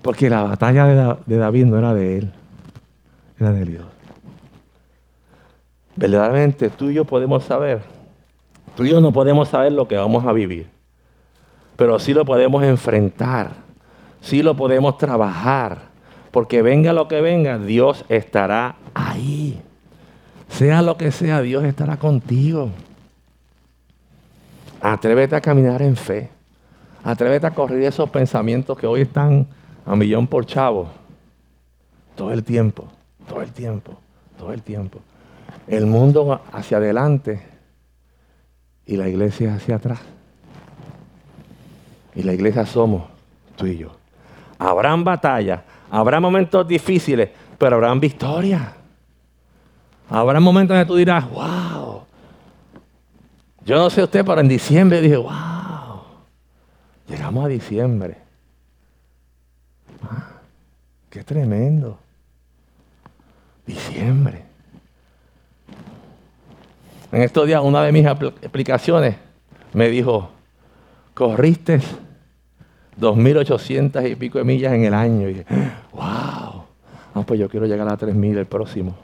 Porque 0.02 0.28
la 0.30 0.42
batalla 0.42 0.86
de, 0.86 1.16
de 1.26 1.36
David 1.36 1.66
no 1.66 1.78
era 1.78 1.94
de 1.94 2.18
él, 2.18 2.32
era 3.38 3.52
de 3.52 3.64
Dios. 3.64 3.84
Verdaderamente 5.94 6.70
tú 6.70 6.90
y 6.90 6.94
yo 6.94 7.04
podemos 7.04 7.44
saber, 7.44 7.82
tú 8.74 8.84
y 8.84 8.90
yo 8.90 9.00
no 9.00 9.12
podemos 9.12 9.48
saber 9.48 9.72
lo 9.72 9.86
que 9.86 9.96
vamos 9.96 10.24
a 10.24 10.32
vivir. 10.32 10.66
pero 11.76 11.98
sí 11.98 12.14
lo 12.14 12.24
podemos 12.24 12.62
enfrentar, 12.64 13.50
sí 14.20 14.42
lo 14.42 14.56
podemos 14.56 14.96
trabajar, 14.98 15.91
porque 16.32 16.62
venga 16.62 16.92
lo 16.92 17.06
que 17.06 17.20
venga, 17.20 17.58
Dios 17.58 18.04
estará 18.08 18.76
ahí. 18.94 19.60
Sea 20.48 20.82
lo 20.82 20.96
que 20.96 21.12
sea, 21.12 21.40
Dios 21.42 21.62
estará 21.64 21.98
contigo. 21.98 22.70
Atrévete 24.80 25.36
a 25.36 25.40
caminar 25.40 25.82
en 25.82 25.94
fe. 25.94 26.30
Atrévete 27.04 27.46
a 27.46 27.50
correr 27.52 27.82
esos 27.82 28.10
pensamientos 28.10 28.76
que 28.78 28.86
hoy 28.86 29.02
están 29.02 29.46
a 29.84 29.94
millón 29.94 30.26
por 30.26 30.46
chavo. 30.46 30.88
Todo 32.16 32.32
el 32.32 32.42
tiempo, 32.42 32.86
todo 33.28 33.42
el 33.42 33.52
tiempo, 33.52 33.98
todo 34.38 34.52
el 34.52 34.62
tiempo. 34.62 35.00
El 35.66 35.86
mundo 35.86 36.40
hacia 36.52 36.78
adelante 36.78 37.42
y 38.86 38.96
la 38.96 39.08
iglesia 39.08 39.54
hacia 39.54 39.76
atrás. 39.76 40.00
Y 42.14 42.22
la 42.22 42.32
iglesia 42.32 42.66
somos 42.66 43.04
tú 43.56 43.66
y 43.66 43.78
yo. 43.78 43.90
Habrán 44.58 45.02
batallas, 45.02 45.62
habrá 45.92 46.20
momentos 46.20 46.66
difíciles, 46.66 47.28
pero 47.58 47.76
habrán 47.76 48.00
victorias. 48.00 48.62
Habrá 50.08 50.40
momentos 50.40 50.74
en 50.74 50.82
que 50.82 50.86
tú 50.86 50.96
dirás, 50.96 51.30
wow. 51.30 52.02
Yo 53.64 53.76
no 53.76 53.90
sé 53.90 54.02
usted, 54.02 54.24
pero 54.24 54.40
en 54.40 54.48
diciembre 54.48 55.02
dije, 55.02 55.18
wow. 55.18 56.02
Llegamos 57.06 57.44
a 57.44 57.48
diciembre. 57.48 58.16
Ah, 60.02 60.40
qué 61.10 61.22
tremendo. 61.22 61.98
Diciembre. 63.66 64.44
En 67.12 67.22
estos 67.22 67.46
días 67.46 67.60
una 67.62 67.82
de 67.82 67.92
mis 67.92 68.06
explicaciones 68.06 69.16
me 69.74 69.90
dijo, 69.90 70.30
corriste 71.12 71.80
2.800 73.00 74.10
y 74.10 74.14
pico 74.16 74.38
de 74.38 74.44
millas 74.44 74.72
en 74.72 74.84
el 74.84 74.94
año. 74.94 75.28
Y 75.28 75.44
wow. 75.92 76.64
Ah, 77.14 77.22
pues 77.26 77.38
yo 77.38 77.48
quiero 77.48 77.66
llegar 77.66 77.88
a 77.88 77.96
3.000 77.96 78.38
el 78.38 78.46
próximo. 78.46 78.96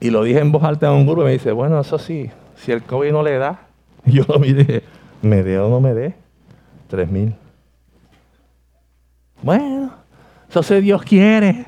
Y 0.00 0.10
lo 0.10 0.22
dije 0.22 0.40
en 0.40 0.50
voz 0.50 0.64
alta 0.64 0.88
en 0.88 0.94
un 0.94 1.06
grupo 1.06 1.22
y 1.22 1.24
me 1.26 1.32
dice, 1.32 1.52
bueno, 1.52 1.78
eso 1.78 1.98
sí, 1.98 2.30
si 2.56 2.72
el 2.72 2.82
COVID 2.82 3.12
no 3.12 3.22
le 3.22 3.38
da, 3.38 3.66
yo 4.04 4.24
lo 4.26 4.38
miré, 4.38 4.82
¿me 5.22 5.42
dé 5.42 5.58
o 5.58 5.68
no 5.68 5.80
me 5.80 5.94
dé? 5.94 6.14
3.000. 6.90 7.34
Bueno, 9.42 9.92
eso 10.48 10.62
si 10.62 10.80
Dios 10.80 11.02
quiere. 11.02 11.66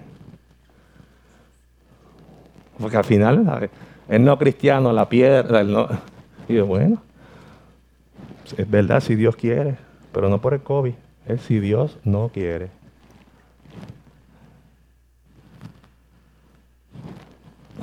Porque 2.79 2.97
al 2.97 3.05
final, 3.05 3.71
el 4.09 4.25
no 4.25 4.39
cristiano, 4.39 4.93
la 4.93 5.09
piedra, 5.09 5.61
el 5.61 5.73
no. 5.73 5.89
Y 6.49 6.55
yo, 6.55 6.67
bueno, 6.67 7.01
es 8.57 8.71
verdad 8.71 9.01
si 9.01 9.15
Dios 9.15 9.37
quiere, 9.37 9.77
pero 10.13 10.29
no 10.29 10.41
por 10.41 10.55
el 10.55 10.63
COVID, 10.63 10.95
es 11.27 11.41
si 11.43 11.61
Dios 11.61 11.99
no 12.05 12.29
quiere. 12.29 12.71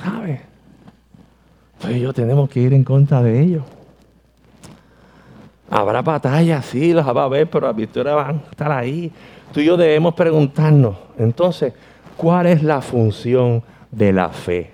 ¿Sabe? 0.02 0.40
Entonces 1.74 2.00
yo 2.00 2.12
tenemos 2.12 2.48
que 2.48 2.60
ir 2.60 2.74
en 2.74 2.84
contra 2.84 3.22
de 3.22 3.40
ellos. 3.40 3.64
Habrá 5.70 6.02
batallas, 6.02 6.66
sí, 6.66 6.92
las 6.92 7.06
va 7.06 7.22
a 7.22 7.24
haber, 7.24 7.48
pero 7.48 7.66
las 7.66 7.76
victorias 7.76 8.16
van 8.16 8.42
a 8.46 8.50
estar 8.50 8.72
ahí. 8.72 9.12
Tú 9.52 9.60
y 9.60 9.64
yo 9.64 9.76
debemos 9.76 10.14
preguntarnos, 10.14 10.96
entonces, 11.16 11.72
¿cuál 12.16 12.46
es 12.46 12.62
la 12.62 12.80
función 12.80 13.62
de 13.90 14.12
la 14.12 14.28
fe? 14.30 14.70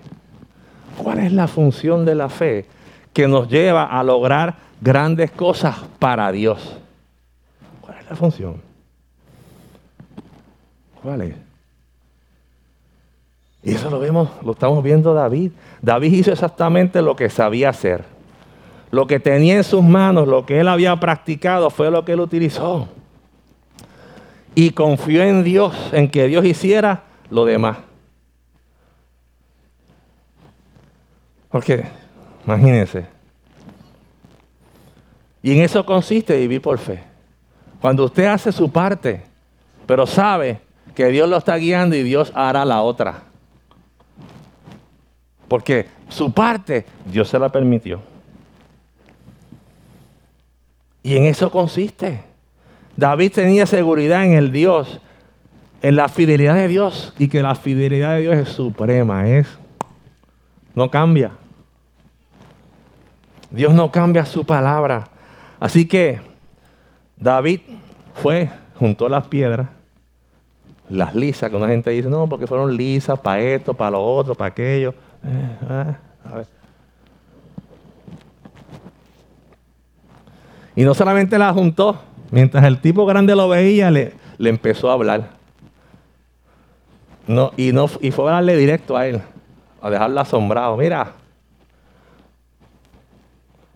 ¿Cuál 0.97 1.19
es 1.21 1.33
la 1.33 1.47
función 1.49 2.05
de 2.05 2.15
la 2.15 2.29
fe 2.29 2.67
que 3.13 3.29
nos 3.29 3.49
lleva 3.49 3.85
a 3.85 4.03
lograr 4.03 4.66
grandes 4.81 5.31
cosas 5.31 5.77
para 5.99 6.31
Dios? 6.33 6.77
¿Cuál 7.81 7.99
es 7.99 8.11
la 8.11 8.17
función? 8.17 8.61
¿Cuál 11.03 11.23
es? 11.23 11.35
Y 13.63 13.73
eso 13.73 13.91
lo 13.91 13.99
vemos, 13.99 14.31
lo 14.45 14.53
estamos 14.53 14.83
viendo 14.83 15.13
David. 15.13 15.51
David 15.83 16.13
hizo 16.13 16.31
exactamente 16.31 17.03
lo 17.03 17.17
que 17.17 17.29
sabía 17.29 17.71
hacer. 17.71 18.05
Lo 18.93 19.09
que 19.09 19.19
tenía 19.19 19.57
en 19.57 19.65
sus 19.65 19.83
manos, 19.83 20.29
lo 20.29 20.47
que 20.47 20.61
él 20.61 20.69
había 20.69 20.95
practicado, 21.01 21.71
fue 21.71 21.91
lo 21.91 22.05
que 22.05 22.13
él 22.13 22.21
utilizó. 22.21 22.89
Y 24.55 24.71
confió 24.71 25.23
en 25.23 25.43
Dios, 25.43 25.75
en 25.93 26.09
que 26.09 26.29
Dios 26.29 26.45
hiciera 26.45 27.03
lo 27.29 27.45
demás. 27.45 27.79
Porque, 31.51 31.87
imagínense. 32.47 33.16
Y 35.47 35.53
en 35.53 35.63
eso 35.63 35.87
consiste 35.87 36.37
vivir 36.37 36.61
por 36.61 36.77
fe. 36.77 37.05
Cuando 37.81 38.05
usted 38.05 38.25
hace 38.25 38.51
su 38.51 38.69
parte, 38.69 39.23
pero 39.87 40.05
sabe 40.05 40.59
que 40.93 41.07
Dios 41.07 41.29
lo 41.29 41.37
está 41.37 41.55
guiando 41.55 41.95
y 41.95 42.03
Dios 42.03 42.33
hará 42.35 42.65
la 42.65 42.83
otra. 42.83 43.23
Porque 45.47 45.87
su 46.09 46.33
parte 46.33 46.85
Dios 47.05 47.29
se 47.29 47.39
la 47.39 47.49
permitió. 47.49 48.01
Y 51.05 51.17
en 51.17 51.27
eso 51.27 51.49
consiste. 51.49 52.25
David 52.97 53.31
tenía 53.31 53.67
seguridad 53.67 54.25
en 54.25 54.33
el 54.33 54.51
Dios, 54.51 55.01
en 55.81 55.95
la 55.95 56.09
fidelidad 56.09 56.57
de 56.57 56.67
Dios, 56.67 57.15
y 57.21 57.29
que 57.29 57.41
la 57.41 57.55
fidelidad 57.55 58.17
de 58.17 58.23
Dios 58.23 58.37
es 58.37 58.49
suprema, 58.49 59.29
es, 59.29 59.47
no 60.75 60.91
cambia. 60.91 61.31
Dios 63.53 63.73
no 63.75 63.93
cambia 63.93 64.27
su 64.27 64.45
palabra. 64.45 65.11
Así 65.59 65.87
que 65.87 66.21
David 67.17 67.61
fue, 68.15 68.51
juntó 68.79 69.09
las 69.09 69.27
piedras, 69.27 69.69
las 70.89 71.15
lisas, 71.15 71.51
que 71.51 71.57
una 71.57 71.69
gente 71.69 71.91
dice, 71.91 72.09
no, 72.09 72.29
porque 72.29 72.47
fueron 72.47 72.77
lisas 72.77 73.19
para 73.19 73.41
esto, 73.41 73.75
para 73.75 73.93
lo 73.93 74.05
otro, 74.05 74.35
para 74.35 74.49
aquello. 74.49 74.95
Eh, 75.25 75.57
ah, 75.69 75.97
y 80.77 80.85
no 80.85 80.95
solamente 80.95 81.39
las 81.39 81.55
juntó, 81.55 81.99
mientras 82.31 82.65
el 82.65 82.81
tipo 82.81 83.07
grande 83.07 83.35
lo 83.35 83.49
veía, 83.49 83.91
le, 83.91 84.13
le 84.39 84.51
empezó 84.51 84.91
a 84.91 84.95
hablar. 84.95 85.31
No, 87.27 87.51
y, 87.57 87.73
no, 87.73 87.89
y 88.01 88.11
fue 88.11 88.27
a 88.27 88.29
hablarle 88.29 88.57
directo 88.57 88.97
a 88.97 89.07
él, 89.07 89.21
a 89.81 89.91
dejarlo 89.91 90.21
asombrado. 90.21 90.77
Mira, 90.77 91.13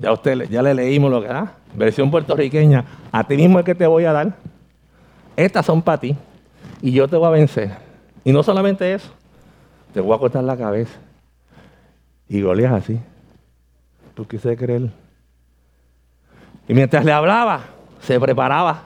ya 0.01 0.13
usted 0.13 0.49
ya 0.49 0.63
le 0.63 0.75
leímos 0.75 1.11
lo 1.11 1.21
que 1.21 1.29
da. 1.29 1.55
Versión 1.75 2.11
puertorriqueña. 2.11 2.85
A 3.13 3.23
ti 3.23 3.37
mismo 3.37 3.59
es 3.59 3.65
que 3.65 3.75
te 3.75 3.87
voy 3.87 4.07
a 4.07 4.13
dar. 4.13 4.35
Estas 5.37 5.67
son 5.67 5.83
para 5.83 6.01
ti. 6.01 6.17
Y 6.81 6.93
yo 6.93 7.07
te 7.07 7.17
voy 7.17 7.27
a 7.27 7.31
vencer. 7.31 7.71
Y 8.25 8.33
no 8.33 8.43
solamente 8.43 8.95
eso. 8.95 9.11
Te 9.93 10.01
voy 10.01 10.17
a 10.17 10.19
cortar 10.19 10.43
la 10.43 10.57
cabeza. 10.57 10.99
Y 12.29 12.41
Goliat 12.41 12.73
así. 12.73 12.99
¿Tú 14.15 14.27
quise 14.27 14.57
creer? 14.57 14.91
Y 16.67 16.73
mientras 16.73 17.05
le 17.05 17.13
hablaba, 17.13 17.61
se 18.01 18.19
preparaba. 18.19 18.85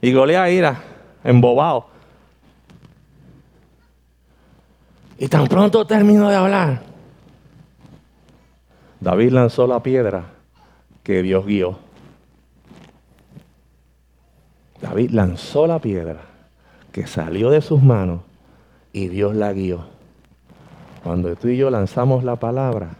Y 0.00 0.12
Goliat 0.12 0.48
era 0.48 0.80
embobado. 1.22 1.86
Y 5.16 5.28
tan 5.28 5.46
pronto 5.46 5.86
terminó 5.86 6.28
de 6.28 6.36
hablar 6.36 6.91
David 9.02 9.32
lanzó 9.32 9.66
la 9.66 9.82
piedra 9.82 10.26
que 11.02 11.24
Dios 11.24 11.44
guió. 11.44 11.76
David 14.80 15.10
lanzó 15.10 15.66
la 15.66 15.80
piedra 15.80 16.20
que 16.92 17.08
salió 17.08 17.50
de 17.50 17.62
sus 17.62 17.82
manos 17.82 18.20
y 18.92 19.08
Dios 19.08 19.34
la 19.34 19.52
guió. 19.52 19.86
Cuando 21.02 21.34
tú 21.34 21.48
y 21.48 21.56
yo 21.56 21.68
lanzamos 21.68 22.22
la 22.22 22.36
palabra, 22.36 22.90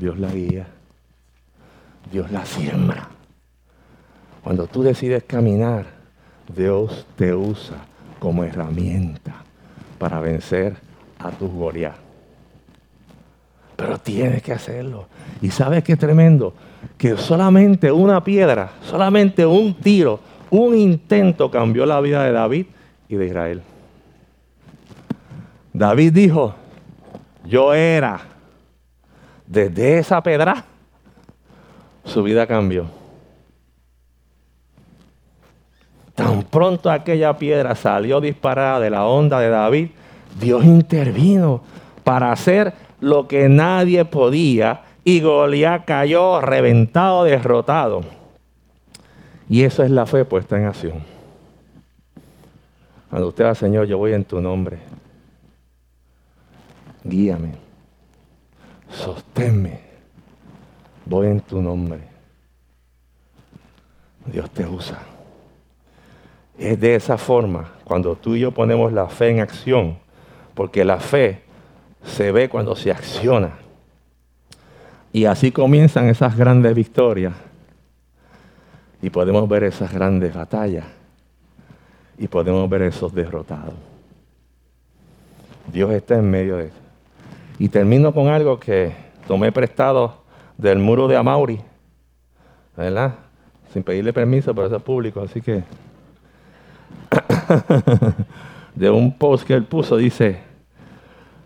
Dios 0.00 0.18
la 0.18 0.32
guía. 0.32 0.66
Dios 2.10 2.32
la 2.32 2.44
siembra. 2.44 3.08
Cuando 4.42 4.66
tú 4.66 4.82
decides 4.82 5.22
caminar, 5.22 5.86
Dios 6.56 7.06
te 7.14 7.32
usa 7.36 7.76
como 8.18 8.42
herramienta 8.42 9.44
para 9.96 10.18
vencer 10.18 10.74
a 11.20 11.30
tus 11.30 11.52
Goliat. 11.52 12.09
Pero 13.80 13.96
tienes 13.96 14.42
que 14.42 14.52
hacerlo. 14.52 15.06
Y 15.40 15.50
sabes 15.50 15.82
qué 15.82 15.96
tremendo, 15.96 16.52
que 16.98 17.16
solamente 17.16 17.90
una 17.90 18.22
piedra, 18.22 18.72
solamente 18.82 19.46
un 19.46 19.72
tiro, 19.72 20.20
un 20.50 20.76
intento 20.76 21.50
cambió 21.50 21.86
la 21.86 21.98
vida 22.02 22.22
de 22.24 22.32
David 22.32 22.66
y 23.08 23.16
de 23.16 23.26
Israel. 23.26 23.62
David 25.72 26.12
dijo, 26.12 26.54
yo 27.46 27.72
era, 27.72 28.20
desde 29.46 29.96
esa 29.96 30.22
pedra, 30.22 30.62
su 32.04 32.22
vida 32.22 32.46
cambió. 32.46 32.84
Tan 36.14 36.42
pronto 36.42 36.90
aquella 36.90 37.38
piedra 37.38 37.74
salió 37.74 38.20
disparada 38.20 38.78
de 38.78 38.90
la 38.90 39.06
onda 39.06 39.40
de 39.40 39.48
David, 39.48 39.88
Dios 40.38 40.66
intervino 40.66 41.62
para 42.04 42.30
hacer 42.30 42.89
lo 43.00 43.28
que 43.28 43.48
nadie 43.48 44.04
podía 44.04 44.82
y 45.04 45.20
Goliat 45.20 45.84
cayó 45.84 46.40
reventado, 46.40 47.24
derrotado. 47.24 48.02
Y 49.48 49.64
eso 49.64 49.82
es 49.82 49.90
la 49.90 50.06
fe 50.06 50.24
puesta 50.24 50.56
en 50.56 50.66
acción. 50.66 51.02
Cuando 53.08 53.28
usted 53.28 53.44
va, 53.44 53.54
Señor, 53.54 53.86
yo 53.86 53.98
voy 53.98 54.12
en 54.12 54.24
tu 54.24 54.40
nombre. 54.40 54.78
Guíame. 57.02 57.54
Sosténme. 58.90 59.80
Voy 61.06 61.26
en 61.26 61.40
tu 61.40 61.60
nombre. 61.60 62.00
Dios 64.26 64.48
te 64.50 64.64
usa. 64.64 64.98
Es 66.56 66.78
de 66.78 66.94
esa 66.94 67.18
forma 67.18 67.72
cuando 67.84 68.14
tú 68.14 68.36
y 68.36 68.40
yo 68.40 68.52
ponemos 68.52 68.92
la 68.92 69.08
fe 69.08 69.30
en 69.30 69.40
acción, 69.40 69.98
porque 70.54 70.84
la 70.84 71.00
fe 71.00 71.42
se 72.04 72.32
ve 72.32 72.48
cuando 72.48 72.74
se 72.76 72.90
acciona. 72.90 73.52
Y 75.12 75.24
así 75.24 75.50
comienzan 75.50 76.08
esas 76.08 76.36
grandes 76.36 76.74
victorias. 76.74 77.34
Y 79.02 79.10
podemos 79.10 79.48
ver 79.48 79.64
esas 79.64 79.92
grandes 79.92 80.34
batallas. 80.34 80.84
Y 82.18 82.28
podemos 82.28 82.68
ver 82.68 82.82
esos 82.82 83.14
derrotados. 83.14 83.74
Dios 85.72 85.90
está 85.92 86.16
en 86.16 86.30
medio 86.30 86.56
de 86.56 86.66
eso. 86.66 86.76
Y 87.58 87.68
termino 87.68 88.12
con 88.12 88.28
algo 88.28 88.58
que 88.58 88.92
tomé 89.26 89.52
prestado 89.52 90.22
del 90.56 90.78
muro 90.78 91.08
de 91.08 91.16
Amauri. 91.16 91.60
¿Verdad? 92.76 93.14
Sin 93.72 93.82
pedirle 93.82 94.12
permiso, 94.12 94.54
pero 94.54 94.66
eso 94.66 94.76
es 94.76 94.82
público, 94.82 95.20
así 95.20 95.40
que. 95.40 95.62
de 98.74 98.90
un 98.90 99.16
post 99.16 99.46
que 99.46 99.54
él 99.54 99.64
puso, 99.64 99.96
dice: 99.96 100.49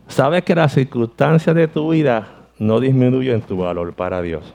Sabes 0.09 0.45
que 0.45 0.55
las 0.55 0.73
circunstancias 0.73 1.55
de 1.57 1.69
tu 1.69 1.91
vida 1.91 2.29
no 2.59 2.81
disminuyen 2.81 3.41
tu 3.41 3.57
valor 3.57 3.93
para 3.95 4.23
Dios. 4.23 4.55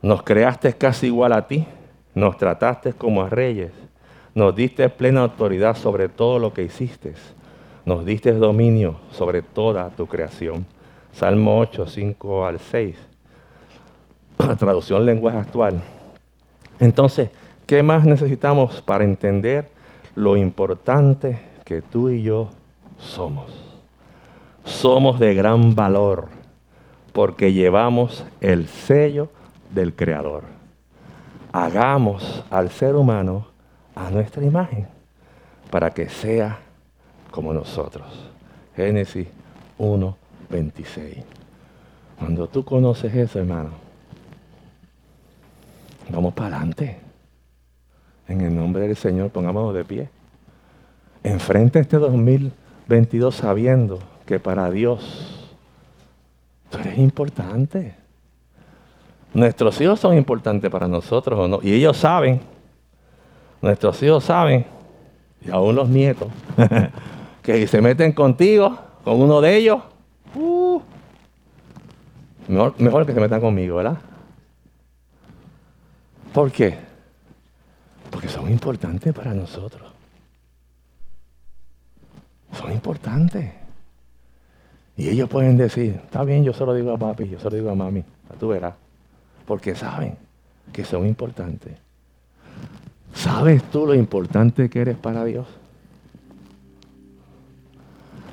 Nos 0.00 0.22
creaste 0.22 0.72
casi 0.74 1.06
igual 1.06 1.32
a 1.32 1.46
ti, 1.46 1.66
nos 2.14 2.36
trataste 2.36 2.92
como 2.92 3.22
a 3.22 3.30
reyes, 3.30 3.72
nos 4.34 4.54
diste 4.54 4.88
plena 4.88 5.22
autoridad 5.22 5.76
sobre 5.76 6.08
todo 6.08 6.38
lo 6.38 6.52
que 6.52 6.62
hiciste, 6.62 7.14
nos 7.84 8.04
diste 8.04 8.32
dominio 8.32 9.00
sobre 9.10 9.42
toda 9.42 9.90
tu 9.90 10.06
creación. 10.06 10.66
Salmo 11.12 11.58
8, 11.60 11.86
5 11.86 12.46
al 12.46 12.58
6, 12.58 12.96
traducción 14.58 15.06
lenguaje 15.06 15.38
actual. 15.38 15.80
Entonces, 16.80 17.30
¿qué 17.66 17.82
más 17.82 18.04
necesitamos 18.04 18.82
para 18.82 19.04
entender 19.04 19.70
lo 20.16 20.36
importante 20.36 21.53
que 21.64 21.82
tú 21.82 22.10
y 22.10 22.22
yo 22.22 22.50
somos? 22.98 23.50
Somos 24.64 25.18
de 25.18 25.34
gran 25.34 25.74
valor 25.74 26.28
porque 27.12 27.52
llevamos 27.52 28.24
el 28.40 28.66
sello 28.68 29.30
del 29.70 29.94
Creador. 29.94 30.44
Hagamos 31.52 32.44
al 32.50 32.70
ser 32.70 32.96
humano 32.96 33.46
a 33.94 34.10
nuestra 34.10 34.44
imagen 34.44 34.88
para 35.70 35.90
que 35.90 36.08
sea 36.08 36.58
como 37.30 37.52
nosotros. 37.52 38.06
Génesis 38.76 39.28
1, 39.78 40.16
26. 40.50 41.18
Cuando 42.18 42.48
tú 42.48 42.64
conoces 42.64 43.14
eso, 43.14 43.38
hermano, 43.38 43.70
vamos 46.08 46.34
para 46.34 46.56
adelante. 46.56 46.98
En 48.28 48.40
el 48.40 48.54
nombre 48.54 48.86
del 48.86 48.96
Señor, 48.96 49.30
pongámonos 49.30 49.74
de 49.74 49.84
pie. 49.84 50.08
Enfrente 51.24 51.78
este 51.80 51.96
2022 51.96 53.34
sabiendo 53.34 53.98
que 54.26 54.38
para 54.38 54.70
Dios 54.70 55.48
tú 56.68 56.76
eres 56.78 56.98
importante. 56.98 57.94
Nuestros 59.32 59.80
hijos 59.80 59.98
son 59.98 60.16
importantes 60.18 60.70
para 60.70 60.86
nosotros 60.86 61.40
o 61.40 61.48
no. 61.48 61.60
Y 61.62 61.72
ellos 61.72 61.96
saben, 61.96 62.42
nuestros 63.62 64.00
hijos 64.02 64.22
saben, 64.22 64.66
y 65.40 65.50
aún 65.50 65.74
los 65.74 65.88
nietos, 65.88 66.28
que 67.42 67.56
si 67.56 67.66
se 67.68 67.80
meten 67.80 68.12
contigo, 68.12 68.78
con 69.02 69.20
uno 69.20 69.40
de 69.40 69.56
ellos, 69.56 69.80
uh, 70.34 70.80
mejor, 72.48 72.74
mejor 72.78 73.06
que 73.06 73.14
se 73.14 73.20
metan 73.20 73.40
conmigo, 73.40 73.76
¿verdad? 73.76 73.96
¿Por 76.34 76.52
qué? 76.52 76.76
Porque 78.10 78.28
son 78.28 78.50
importantes 78.50 79.12
para 79.14 79.32
nosotros. 79.32 79.93
Son 82.64 82.72
importantes. 82.72 83.52
Y 84.96 85.08
ellos 85.08 85.28
pueden 85.28 85.58
decir, 85.58 86.00
está 86.02 86.24
bien, 86.24 86.44
yo 86.44 86.54
se 86.54 86.64
lo 86.64 86.72
digo 86.72 86.92
a 86.92 86.98
papi, 86.98 87.28
yo 87.28 87.38
se 87.38 87.50
lo 87.50 87.56
digo 87.56 87.70
a 87.70 87.74
mami, 87.74 88.02
tú 88.40 88.48
verás 88.48 88.74
porque 89.46 89.74
saben 89.74 90.16
que 90.72 90.84
son 90.84 91.06
importantes. 91.06 91.76
¿Sabes 93.12 93.62
tú 93.64 93.86
lo 93.86 93.94
importante 93.94 94.70
que 94.70 94.80
eres 94.80 94.96
para 94.96 95.24
Dios? 95.24 95.46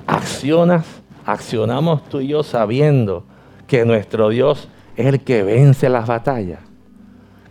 Accionas, 0.06 0.86
accionamos 1.24 2.08
tú 2.08 2.20
y 2.20 2.28
yo 2.28 2.42
sabiendo 2.42 3.24
que 3.66 3.84
nuestro 3.84 4.30
Dios 4.30 4.68
es 4.96 5.06
el 5.06 5.20
que 5.20 5.42
vence 5.42 5.88
las 5.88 6.06
batallas, 6.06 6.60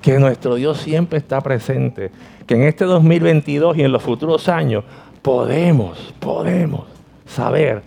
que 0.02 0.20
nuestro 0.20 0.56
Dios 0.56 0.80
siempre 0.80 1.20
está 1.20 1.42
presente, 1.42 2.12
que 2.48 2.56
en 2.56 2.64
este 2.64 2.86
2022 2.86 3.78
y 3.78 3.84
en 3.84 3.92
los 3.92 4.04
futuros 4.04 4.50
años 4.50 4.84
podemos, 5.22 6.14
podemos 6.20 6.86
saber 7.26 7.84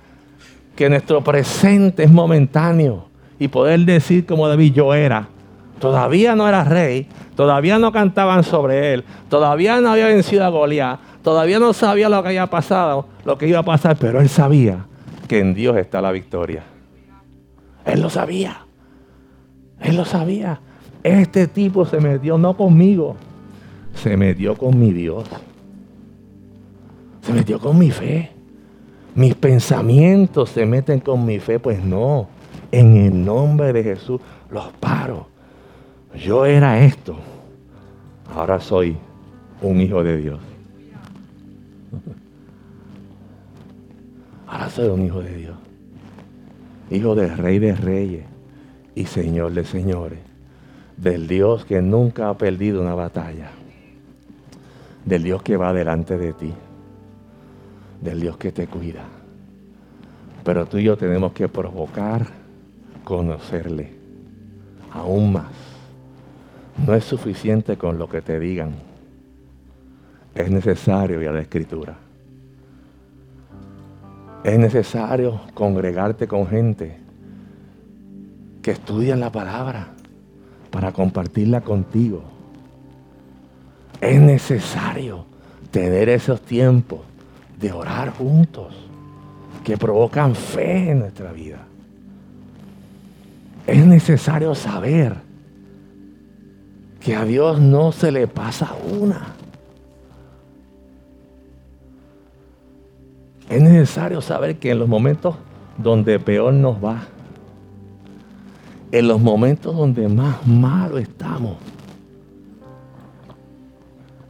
que 0.77 0.89
nuestro 0.89 1.23
presente 1.23 2.05
es 2.05 2.11
momentáneo 2.11 3.07
y 3.39 3.49
poder 3.49 3.81
decir 3.81 4.27
como 4.27 4.49
David, 4.49 4.73
yo 4.73 4.95
era, 4.95 5.29
Todavía 5.85 6.35
no 6.35 6.49
era 6.49 6.65
rey, 6.65 7.09
todavía 7.37 7.79
no 7.79 7.93
cantaban 7.93 8.45
sobre 8.45 8.95
él, 8.95 9.05
todavía 9.29 9.81
no 9.81 9.91
había 9.91 10.07
vencido 10.07 10.45
a 10.45 10.49
Goliat, 10.49 10.99
todavía 11.23 11.59
no 11.59 11.73
sabía 11.73 12.09
lo 12.09 12.23
que 12.23 12.29
había 12.29 12.47
pasado, 12.47 13.07
lo 13.25 13.37
que 13.37 13.49
iba 13.49 13.59
a 13.59 13.65
pasar, 13.65 13.97
pero 13.97 14.21
él 14.21 14.29
sabía 14.29 14.87
que 15.29 15.41
en 15.41 15.53
Dios 15.53 15.77
está 15.77 16.01
la 16.01 16.13
victoria. 16.13 16.63
Él 17.85 18.01
lo 18.01 18.09
sabía. 18.09 18.65
Él 19.81 19.97
lo 19.97 20.05
sabía. 20.05 20.61
Este 21.03 21.49
tipo 21.49 21.85
se 21.85 22.01
metió 22.01 22.39
no 22.39 22.57
conmigo, 22.57 23.17
se 23.95 24.17
metió 24.17 24.57
con 24.57 24.79
mi 24.79 24.93
Dios. 24.93 25.29
Se 27.25 27.33
metió 27.33 27.59
con 27.59 27.79
mi 27.79 27.91
fe. 27.91 28.31
Mis 29.15 29.35
pensamientos 29.35 30.51
se 30.51 30.67
meten 30.67 31.01
con 31.01 31.25
mi 31.25 31.39
fe, 31.39 31.59
pues 31.59 31.83
no. 31.83 32.29
En 32.73 32.97
el 32.97 33.25
nombre 33.25 33.73
de 33.73 33.83
Jesús 33.83 34.21
los 34.51 34.73
paro 34.75 35.35
yo 36.15 36.47
era 36.47 36.85
esto, 36.85 37.17
ahora 38.35 38.61
soy 38.61 38.97
un 39.61 39.81
hijo 39.81 40.05
de 40.05 40.17
Dios. 40.19 40.41
Ahora 44.47 44.71
soy 44.71 44.89
un 44.89 45.05
hijo 45.05 45.21
de 45.21 45.35
Dios. 45.35 45.57
Hijo 46.91 47.17
del 47.17 47.37
rey 47.37 47.59
de 47.59 47.75
reyes 47.75 48.25
y 48.95 49.07
señor 49.07 49.53
de 49.53 49.65
señores. 49.65 50.21
Del 50.97 51.27
Dios 51.27 51.65
que 51.65 51.83
nunca 51.83 52.29
ha 52.29 52.39
perdido 52.39 52.81
una 52.81 52.95
batalla. 52.95 53.51
Del 55.05 55.25
Dios 55.25 55.43
que 55.43 55.57
va 55.57 55.73
delante 55.73 56.17
de 56.17 56.33
ti. 56.35 56.53
Del 58.05 58.21
Dios 58.21 58.37
que 58.37 58.53
te 58.53 58.69
cuida. 58.69 59.03
Pero 60.45 60.67
tú 60.67 60.79
y 60.79 60.85
yo 60.85 60.97
tenemos 60.97 61.33
que 61.33 61.49
provocar 61.49 62.27
conocerle 63.03 63.93
aún 64.93 65.33
más 65.33 65.75
no 66.77 66.95
es 66.95 67.05
suficiente 67.05 67.77
con 67.77 67.99
lo 67.99 68.09
que 68.09 68.21
te 68.21 68.39
digan. 68.39 68.75
Es 70.35 70.51
necesario 70.51 71.23
ir 71.23 71.29
a 71.29 71.33
la 71.33 71.41
escritura. 71.41 71.97
Es 74.43 74.59
necesario 74.59 75.41
congregarte 75.55 76.27
con 76.27 76.47
gente 76.47 76.99
que 78.61 78.73
estudian 78.73 79.21
la 79.21 79.31
palabra 79.31 79.89
para 80.71 80.93
compartirla 80.93 81.61
contigo. 81.61 82.25
Es 84.01 84.21
necesario 84.21 85.25
tener 85.71 86.09
esos 86.09 86.41
tiempos 86.43 87.01
de 87.65 87.73
orar 87.73 88.11
juntos 88.11 88.75
que 89.65 89.79
provocan 89.79 90.35
fe 90.35 90.91
en 90.91 90.99
nuestra 90.99 91.33
vida. 91.33 91.61
Es 93.67 93.87
necesario 93.87 94.55
saber 94.55 95.15
que 97.01 97.17
a 97.17 97.25
Dios 97.25 97.59
no 97.61 97.91
se 97.91 98.13
le 98.13 98.29
pasa 98.29 98.75
una. 99.01 99.29
Es 103.49 103.63
necesario 103.63 104.21
saber 104.21 104.59
que 104.59 104.73
en 104.73 104.81
los 104.81 104.89
momentos 104.89 105.37
donde 105.79 106.21
peor 106.21 106.53
nos 106.53 106.85
va, 106.85 107.05
en 108.93 109.09
los 109.09 109.23
momentos 109.23 109.75
donde 109.75 110.07
más 110.07 110.47
malo 110.47 110.99
estamos, 110.99 111.57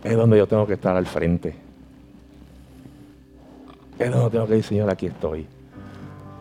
es 0.05 0.17
donde 0.17 0.39
yo 0.39 0.47
tengo 0.47 0.69
que 0.69 0.75
estar 0.75 0.97
al 0.97 1.07
frente. 1.07 1.64
Es 3.99 4.11
donde 4.11 4.31
tengo 4.31 4.47
que 4.47 4.55
decir, 4.55 4.69
Señor, 4.69 4.91
aquí 4.91 5.07
estoy. 5.07 5.47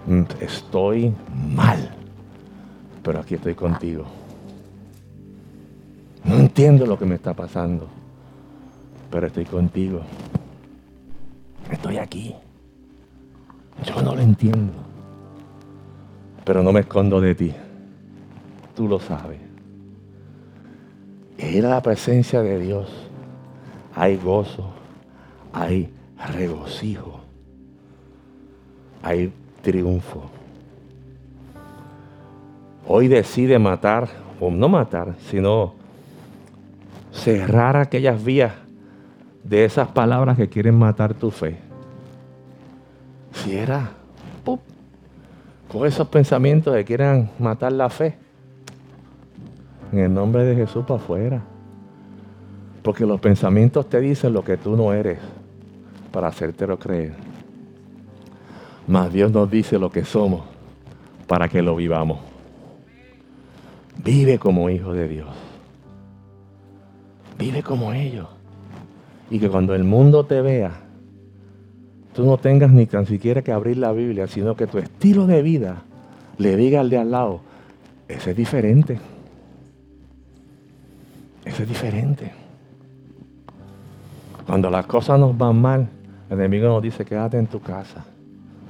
mm, 0.07 0.23
estoy 0.41 1.13
mal, 1.55 1.89
pero 3.03 3.19
aquí 3.19 3.35
estoy 3.35 3.53
contigo. 3.55 4.05
No 6.23 6.35
entiendo 6.35 6.85
lo 6.85 6.97
que 6.97 7.05
me 7.05 7.15
está 7.15 7.33
pasando, 7.33 7.87
pero 9.11 9.27
estoy 9.27 9.45
contigo. 9.45 10.01
Estoy 11.69 11.97
aquí. 11.97 12.35
Yo 13.85 14.01
no 14.01 14.15
lo 14.15 14.21
entiendo, 14.21 14.73
pero 16.45 16.63
no 16.63 16.71
me 16.71 16.81
escondo 16.81 17.19
de 17.19 17.35
ti. 17.35 17.53
Tú 18.75 18.87
lo 18.87 18.99
sabes. 18.99 19.39
Ir 21.37 21.65
a 21.65 21.69
la 21.69 21.81
presencia 21.81 22.41
de 22.41 22.59
Dios 22.59 22.89
hay 23.95 24.17
gozo, 24.17 24.69
hay 25.51 25.91
regocijo, 26.35 27.22
hay 29.03 29.31
triunfo. 29.61 30.23
Hoy 32.87 33.07
decide 33.07 33.59
matar, 33.59 34.07
o 34.39 34.49
no 34.49 34.67
matar, 34.67 35.15
sino 35.29 35.75
cerrar 37.11 37.77
aquellas 37.77 38.23
vías 38.23 38.53
de 39.43 39.65
esas 39.65 39.87
palabras 39.89 40.37
que 40.37 40.49
quieren 40.49 40.79
matar 40.79 41.13
tu 41.13 41.29
fe. 41.29 41.57
Si 43.33 43.55
era 43.55 43.91
con 45.71 45.87
esos 45.87 46.07
pensamientos 46.07 46.75
que 46.75 46.85
quieren 46.85 47.31
matar 47.39 47.71
la 47.71 47.89
fe, 47.89 48.15
en 49.91 49.99
el 49.99 50.13
nombre 50.13 50.43
de 50.43 50.55
Jesús 50.55 50.85
para 50.85 50.99
afuera. 50.99 51.41
Porque 52.81 53.05
los 53.05 53.19
pensamientos 53.19 53.87
te 53.89 53.99
dicen 53.99 54.33
lo 54.33 54.43
que 54.43 54.57
tú 54.57 54.75
no 54.75 54.93
eres 54.93 55.19
para 56.11 56.27
hacértelo 56.27 56.77
creer. 56.77 57.32
Mas 58.87 59.13
Dios 59.13 59.31
nos 59.31 59.49
dice 59.49 59.79
lo 59.79 59.89
que 59.89 60.03
somos 60.03 60.43
para 61.27 61.47
que 61.47 61.61
lo 61.61 61.75
vivamos. 61.75 62.19
Vive 64.03 64.39
como 64.39 64.69
hijo 64.69 64.93
de 64.93 65.07
Dios. 65.07 65.29
Vive 67.37 67.63
como 67.63 67.93
ellos. 67.93 68.27
Y 69.29 69.39
que 69.39 69.49
cuando 69.49 69.73
el 69.73 69.83
mundo 69.83 70.25
te 70.25 70.41
vea, 70.41 70.71
tú 72.13 72.25
no 72.25 72.37
tengas 72.37 72.71
ni 72.71 72.85
tan 72.85 73.05
siquiera 73.05 73.41
que 73.41 73.51
abrir 73.51 73.77
la 73.77 73.91
Biblia, 73.91 74.27
sino 74.27 74.55
que 74.55 74.67
tu 74.67 74.77
estilo 74.77 75.25
de 75.27 75.41
vida 75.41 75.83
le 76.37 76.55
diga 76.55 76.81
al 76.81 76.89
de 76.89 76.97
al 76.97 77.11
lado, 77.11 77.41
ese 78.07 78.31
es 78.31 78.37
diferente. 78.37 78.99
Ese 81.45 81.63
es 81.63 81.69
diferente. 81.69 82.31
Cuando 84.45 84.69
las 84.69 84.85
cosas 84.85 85.19
nos 85.19 85.37
van 85.37 85.61
mal, 85.61 85.89
el 86.29 86.39
enemigo 86.39 86.67
nos 86.67 86.81
dice, 86.81 87.05
quédate 87.05 87.37
en 87.37 87.47
tu 87.47 87.59
casa. 87.59 88.05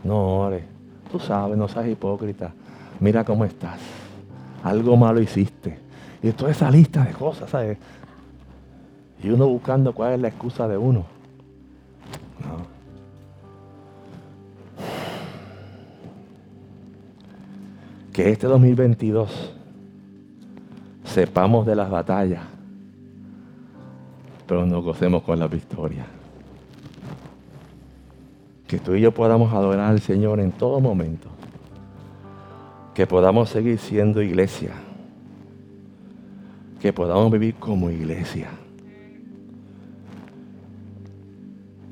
No 0.03 0.39
ores. 0.39 0.63
Tú 1.11 1.19
sabes, 1.19 1.57
no 1.57 1.67
seas 1.67 1.87
hipócrita. 1.87 2.53
Mira 2.99 3.23
cómo 3.23 3.45
estás. 3.45 3.79
Algo 4.63 4.97
malo 4.97 5.21
hiciste. 5.21 5.79
Y 6.21 6.31
toda 6.31 6.51
esa 6.51 6.71
lista 6.71 7.03
de 7.03 7.11
cosas, 7.13 7.49
¿sabes? 7.49 7.77
Y 9.21 9.29
uno 9.29 9.47
buscando 9.47 9.93
cuál 9.93 10.13
es 10.13 10.19
la 10.19 10.29
excusa 10.29 10.67
de 10.67 10.77
uno. 10.77 11.05
No. 12.41 12.73
Que 18.11 18.29
este 18.29 18.47
2022 18.47 19.53
sepamos 21.03 21.65
de 21.65 21.75
las 21.75 21.89
batallas, 21.89 22.43
pero 24.47 24.65
nos 24.65 24.83
gocemos 24.83 25.23
con 25.23 25.39
la 25.39 25.47
victoria. 25.47 26.05
Que 28.73 28.79
tú 28.79 28.95
y 28.95 29.01
yo 29.01 29.11
podamos 29.11 29.53
adorar 29.53 29.91
al 29.91 29.99
Señor 29.99 30.39
en 30.39 30.51
todo 30.51 30.79
momento. 30.79 31.29
Que 32.95 33.05
podamos 33.05 33.49
seguir 33.49 33.77
siendo 33.77 34.19
iglesia. 34.19 34.71
Que 36.81 36.91
podamos 36.91 37.31
vivir 37.31 37.53
como 37.53 37.91
iglesia. 37.91 38.47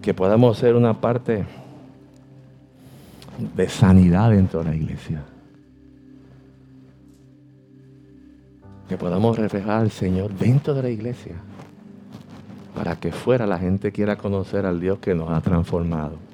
que 0.02 0.16
podamos 0.16 0.58
ser 0.58 0.76
una 0.76 1.00
parte 1.00 1.46
de 3.56 3.70
sanidad 3.70 4.32
dentro 4.32 4.64
de 4.64 4.70
la 4.72 4.76
iglesia. 4.76 5.22
Que 8.90 8.98
podamos 8.98 9.38
reflejar 9.38 9.82
al 9.82 9.92
Señor 9.92 10.34
dentro 10.34 10.74
de 10.74 10.82
la 10.82 10.90
iglesia 10.90 11.36
para 12.76 12.96
que 12.96 13.12
fuera 13.12 13.46
la 13.46 13.60
gente 13.60 13.92
quiera 13.92 14.16
conocer 14.16 14.66
al 14.66 14.82
Dios 14.82 14.98
que 14.98 15.14
nos 15.14 15.30
ha 15.30 15.42
transformado. 15.42 16.31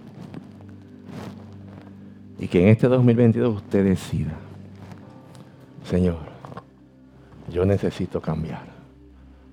Y 2.40 2.48
que 2.48 2.62
en 2.62 2.70
este 2.70 2.88
2022 2.88 3.56
usted 3.56 3.84
decida, 3.84 4.34
Señor, 5.84 6.20
yo 7.52 7.66
necesito 7.66 8.22
cambiar 8.22 8.62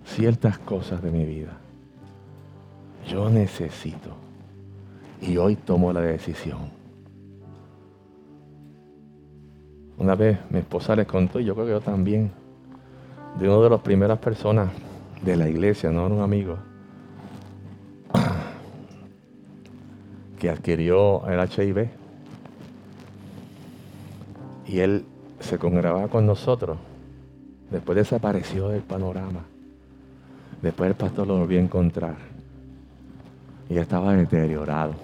ciertas 0.05 0.59
cosas 0.59 1.03
de 1.03 1.11
mi 1.11 1.25
vida 1.25 1.59
yo 3.09 3.29
necesito. 3.29 4.11
Y 5.21 5.37
hoy 5.37 5.57
tomo 5.57 5.93
la 5.93 6.01
decisión. 6.01 6.71
Una 9.97 10.15
vez 10.15 10.39
mi 10.51 10.59
esposa 10.59 10.97
les 10.97 11.07
contó, 11.07 11.41
y 11.41 11.45
yo 11.45 11.55
creo 11.55 11.67
que 11.67 11.73
yo 11.73 11.81
también, 11.81 12.31
de 13.39 13.49
una 13.49 13.63
de 13.63 13.71
las 13.71 13.81
primeras 13.81 14.19
personas 14.19 14.71
de 15.23 15.37
la 15.37 15.49
iglesia, 15.49 15.91
no 15.91 16.07
era 16.07 16.15
un 16.15 16.21
amigo, 16.21 16.59
que 20.39 20.51
adquirió 20.51 21.27
el 21.29 21.41
HIV. 21.49 22.04
Y 24.67 24.79
él 24.81 25.05
se 25.41 25.59
congregaba 25.59 26.09
con 26.09 26.27
nosotros. 26.27 26.79
Después 27.71 27.97
desapareció 27.97 28.69
del 28.69 28.83
panorama. 28.83 29.45
Después 30.63 30.89
el 30.89 30.97
pastor 30.97 31.27
lo 31.27 31.39
volvió 31.39 31.59
a 31.59 31.63
encontrar 31.63 32.17
y 33.69 33.79
estaba 33.79 34.15
deteriorado. 34.15 34.95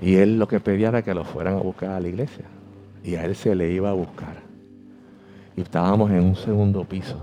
Y 0.00 0.16
él 0.16 0.38
lo 0.38 0.46
que 0.46 0.60
pedía 0.60 0.88
era 0.88 1.02
que 1.02 1.14
lo 1.14 1.24
fueran 1.24 1.54
a 1.54 1.60
buscar 1.60 1.90
a 1.90 2.00
la 2.00 2.08
iglesia. 2.08 2.44
Y 3.02 3.14
a 3.14 3.24
él 3.24 3.34
se 3.34 3.54
le 3.54 3.70
iba 3.72 3.90
a 3.90 3.94
buscar. 3.94 4.36
Y 5.56 5.62
estábamos 5.62 6.10
en 6.10 6.22
un 6.22 6.36
segundo 6.36 6.84
piso. 6.84 7.16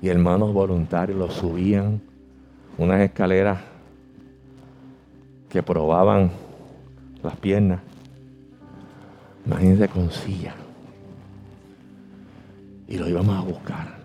Y 0.00 0.08
hermanos 0.08 0.52
voluntarios 0.52 1.18
lo 1.18 1.30
subían 1.30 2.00
unas 2.78 3.00
escaleras 3.00 3.60
que 5.48 5.62
probaban 5.62 6.30
las 7.22 7.36
piernas. 7.36 7.80
Imagínense 9.46 9.88
con 9.88 10.10
silla. 10.10 10.54
Y 12.88 12.98
lo 12.98 13.08
íbamos 13.08 13.36
a 13.36 13.40
buscar. 13.40 13.98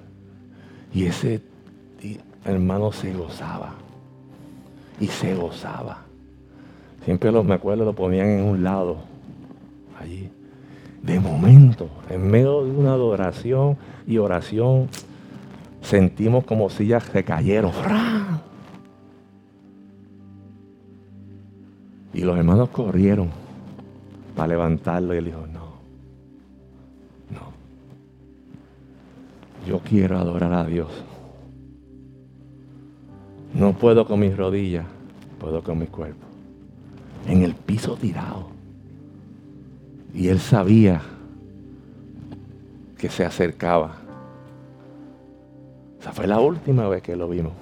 Y 0.94 1.06
ese 1.06 1.42
hermano 2.46 2.92
se 2.92 3.14
gozaba 3.14 3.76
y 5.00 5.08
se 5.08 5.36
gozaba. 5.36 6.00
Siempre 7.04 7.32
lo, 7.32 7.44
me 7.44 7.56
acuerdo, 7.56 7.86
lo 7.86 7.94
ponían 7.94 8.28
en 8.28 8.46
un 8.46 8.64
lado, 8.64 8.98
allí. 10.00 10.30
De 11.02 11.20
momento, 11.20 11.90
en 12.10 12.30
medio 12.30 12.66
de 12.66 12.72
una 12.72 12.94
adoración 12.94 13.78
y 14.06 14.18
oración, 14.18 14.90
sentimos 15.82 16.44
como 16.46 16.70
si 16.70 16.88
ya 16.88 17.00
se 17.00 17.24
cayeron. 17.24 17.72
Y 22.14 22.22
los 22.22 22.38
hermanos 22.38 22.70
corrieron 22.70 23.30
para 24.38 24.50
levantarlo 24.50 25.16
y 25.16 25.18
él 25.18 25.26
dijo, 25.26 25.48
no, 25.48 25.66
no. 27.32 27.52
Yo 29.68 29.80
quiero 29.80 30.20
adorar 30.20 30.54
a 30.54 30.64
Dios. 30.64 30.90
No 33.56 33.74
puedo 33.74 34.06
con 34.06 34.20
mis 34.20 34.38
rodillas, 34.38 34.86
puedo 35.40 35.64
con 35.64 35.80
mi 35.80 35.88
cuerpo. 35.88 36.24
En 37.28 37.42
el 37.42 37.56
piso 37.56 37.96
tirado. 37.96 38.50
Y 40.14 40.28
él 40.28 40.40
sabía 40.40 41.02
que 42.96 43.10
se 43.10 43.26
acercaba. 43.26 43.96
Esa 46.00 46.14
fue 46.14 46.28
la 46.28 46.40
última 46.40 46.88
vez 46.88 47.02
que 47.02 47.16
lo 47.16 47.28
vimos. 47.28 47.54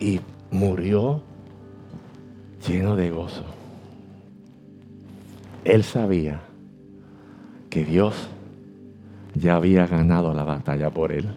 Y 0.00 0.18
murió 0.50 1.20
lleno 2.68 2.96
de 2.96 3.10
gozo. 3.10 3.44
Él 5.64 5.82
sabía 5.82 6.40
que 7.70 7.84
Dios 7.84 8.28
ya 9.34 9.56
había 9.56 9.86
ganado 9.86 10.34
la 10.34 10.44
batalla 10.44 10.90
por 10.90 11.12
él 11.12 11.28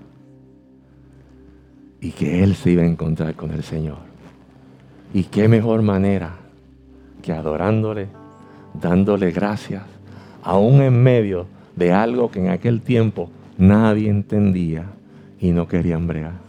y 2.02 2.12
que 2.12 2.44
él 2.44 2.56
se 2.56 2.72
iba 2.72 2.84
a 2.84 2.88
encontrar 2.88 3.36
con 3.36 3.52
el 3.52 3.64
Señor. 3.64 4.00
Y 5.14 5.24
qué 5.24 5.48
mejor 5.48 5.82
manera 5.82 6.36
que 7.22 7.32
adorándole, 7.32 8.08
dándole 8.74 9.32
gracias, 9.32 9.84
aún 10.44 10.82
en 10.82 11.02
medio 11.02 11.48
de 11.76 11.92
algo 11.92 12.32
que 12.32 12.40
en 12.40 12.50
aquel 12.50 12.82
tiempo 12.82 13.30
nadie 13.58 14.10
entendía 14.10 14.86
y 15.40 15.52
no 15.52 15.68
quería 15.68 15.98
bregar. 15.98 16.40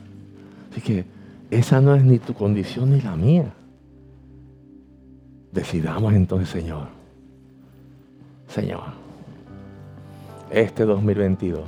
Así 0.71 0.81
que 0.81 1.05
esa 1.51 1.81
no 1.81 1.95
es 1.95 2.03
ni 2.05 2.19
tu 2.19 2.35
condición 2.35 2.93
ni 2.93 3.01
la 3.01 3.15
mía. 3.15 3.53
Decidamos 5.53 6.15
entonces, 6.15 6.49
Señor, 6.49 6.89
Señor, 8.49 8.83
este 10.51 10.85
2022, 10.85 11.63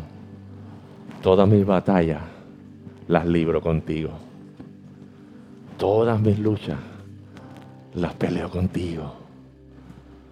todas 1.22 1.48
mis 1.48 1.64
batallas 1.64 2.34
las 3.08 3.26
libro 3.26 3.60
contigo. 3.60 4.10
Todas 5.76 6.20
mis 6.20 6.38
luchas 6.38 6.78
las 7.94 8.14
peleo 8.14 8.50
contigo. 8.50 9.14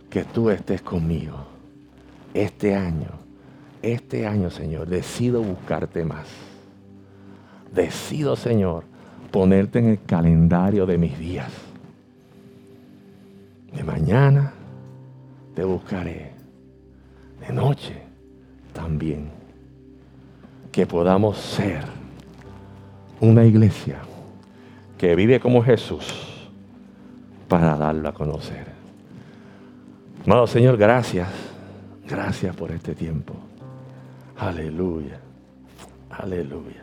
Que 0.09 0.24
tú 0.24 0.50
estés 0.50 0.82
conmigo. 0.82 1.36
Este 2.34 2.74
año, 2.74 3.11
este 3.82 4.26
año, 4.26 4.50
Señor, 4.50 4.88
decido 4.88 5.42
buscarte 5.42 6.05
más. 6.05 6.28
Decido, 7.74 8.36
Señor, 8.36 8.84
ponerte 9.30 9.78
en 9.78 9.86
el 9.88 10.03
calendario 10.03 10.86
de 10.86 10.98
mis 10.98 11.18
días. 11.18 11.50
De 13.72 13.82
mañana 13.82 14.52
te 15.54 15.64
buscaré. 15.64 16.32
De 17.40 17.52
noche 17.52 18.02
también. 18.72 19.30
Que 20.70 20.86
podamos 20.86 21.36
ser 21.38 21.84
una 23.20 23.44
iglesia 23.44 23.98
que 24.96 25.14
vive 25.14 25.40
como 25.40 25.62
Jesús 25.62 26.50
para 27.48 27.76
darlo 27.76 28.08
a 28.08 28.14
conocer. 28.14 28.66
Amado 30.24 30.46
Señor, 30.46 30.76
gracias. 30.76 31.28
Gracias 32.08 32.54
por 32.54 32.70
este 32.70 32.94
tiempo. 32.94 33.34
Aleluya. 34.38 35.18
Aleluya. 36.10 36.81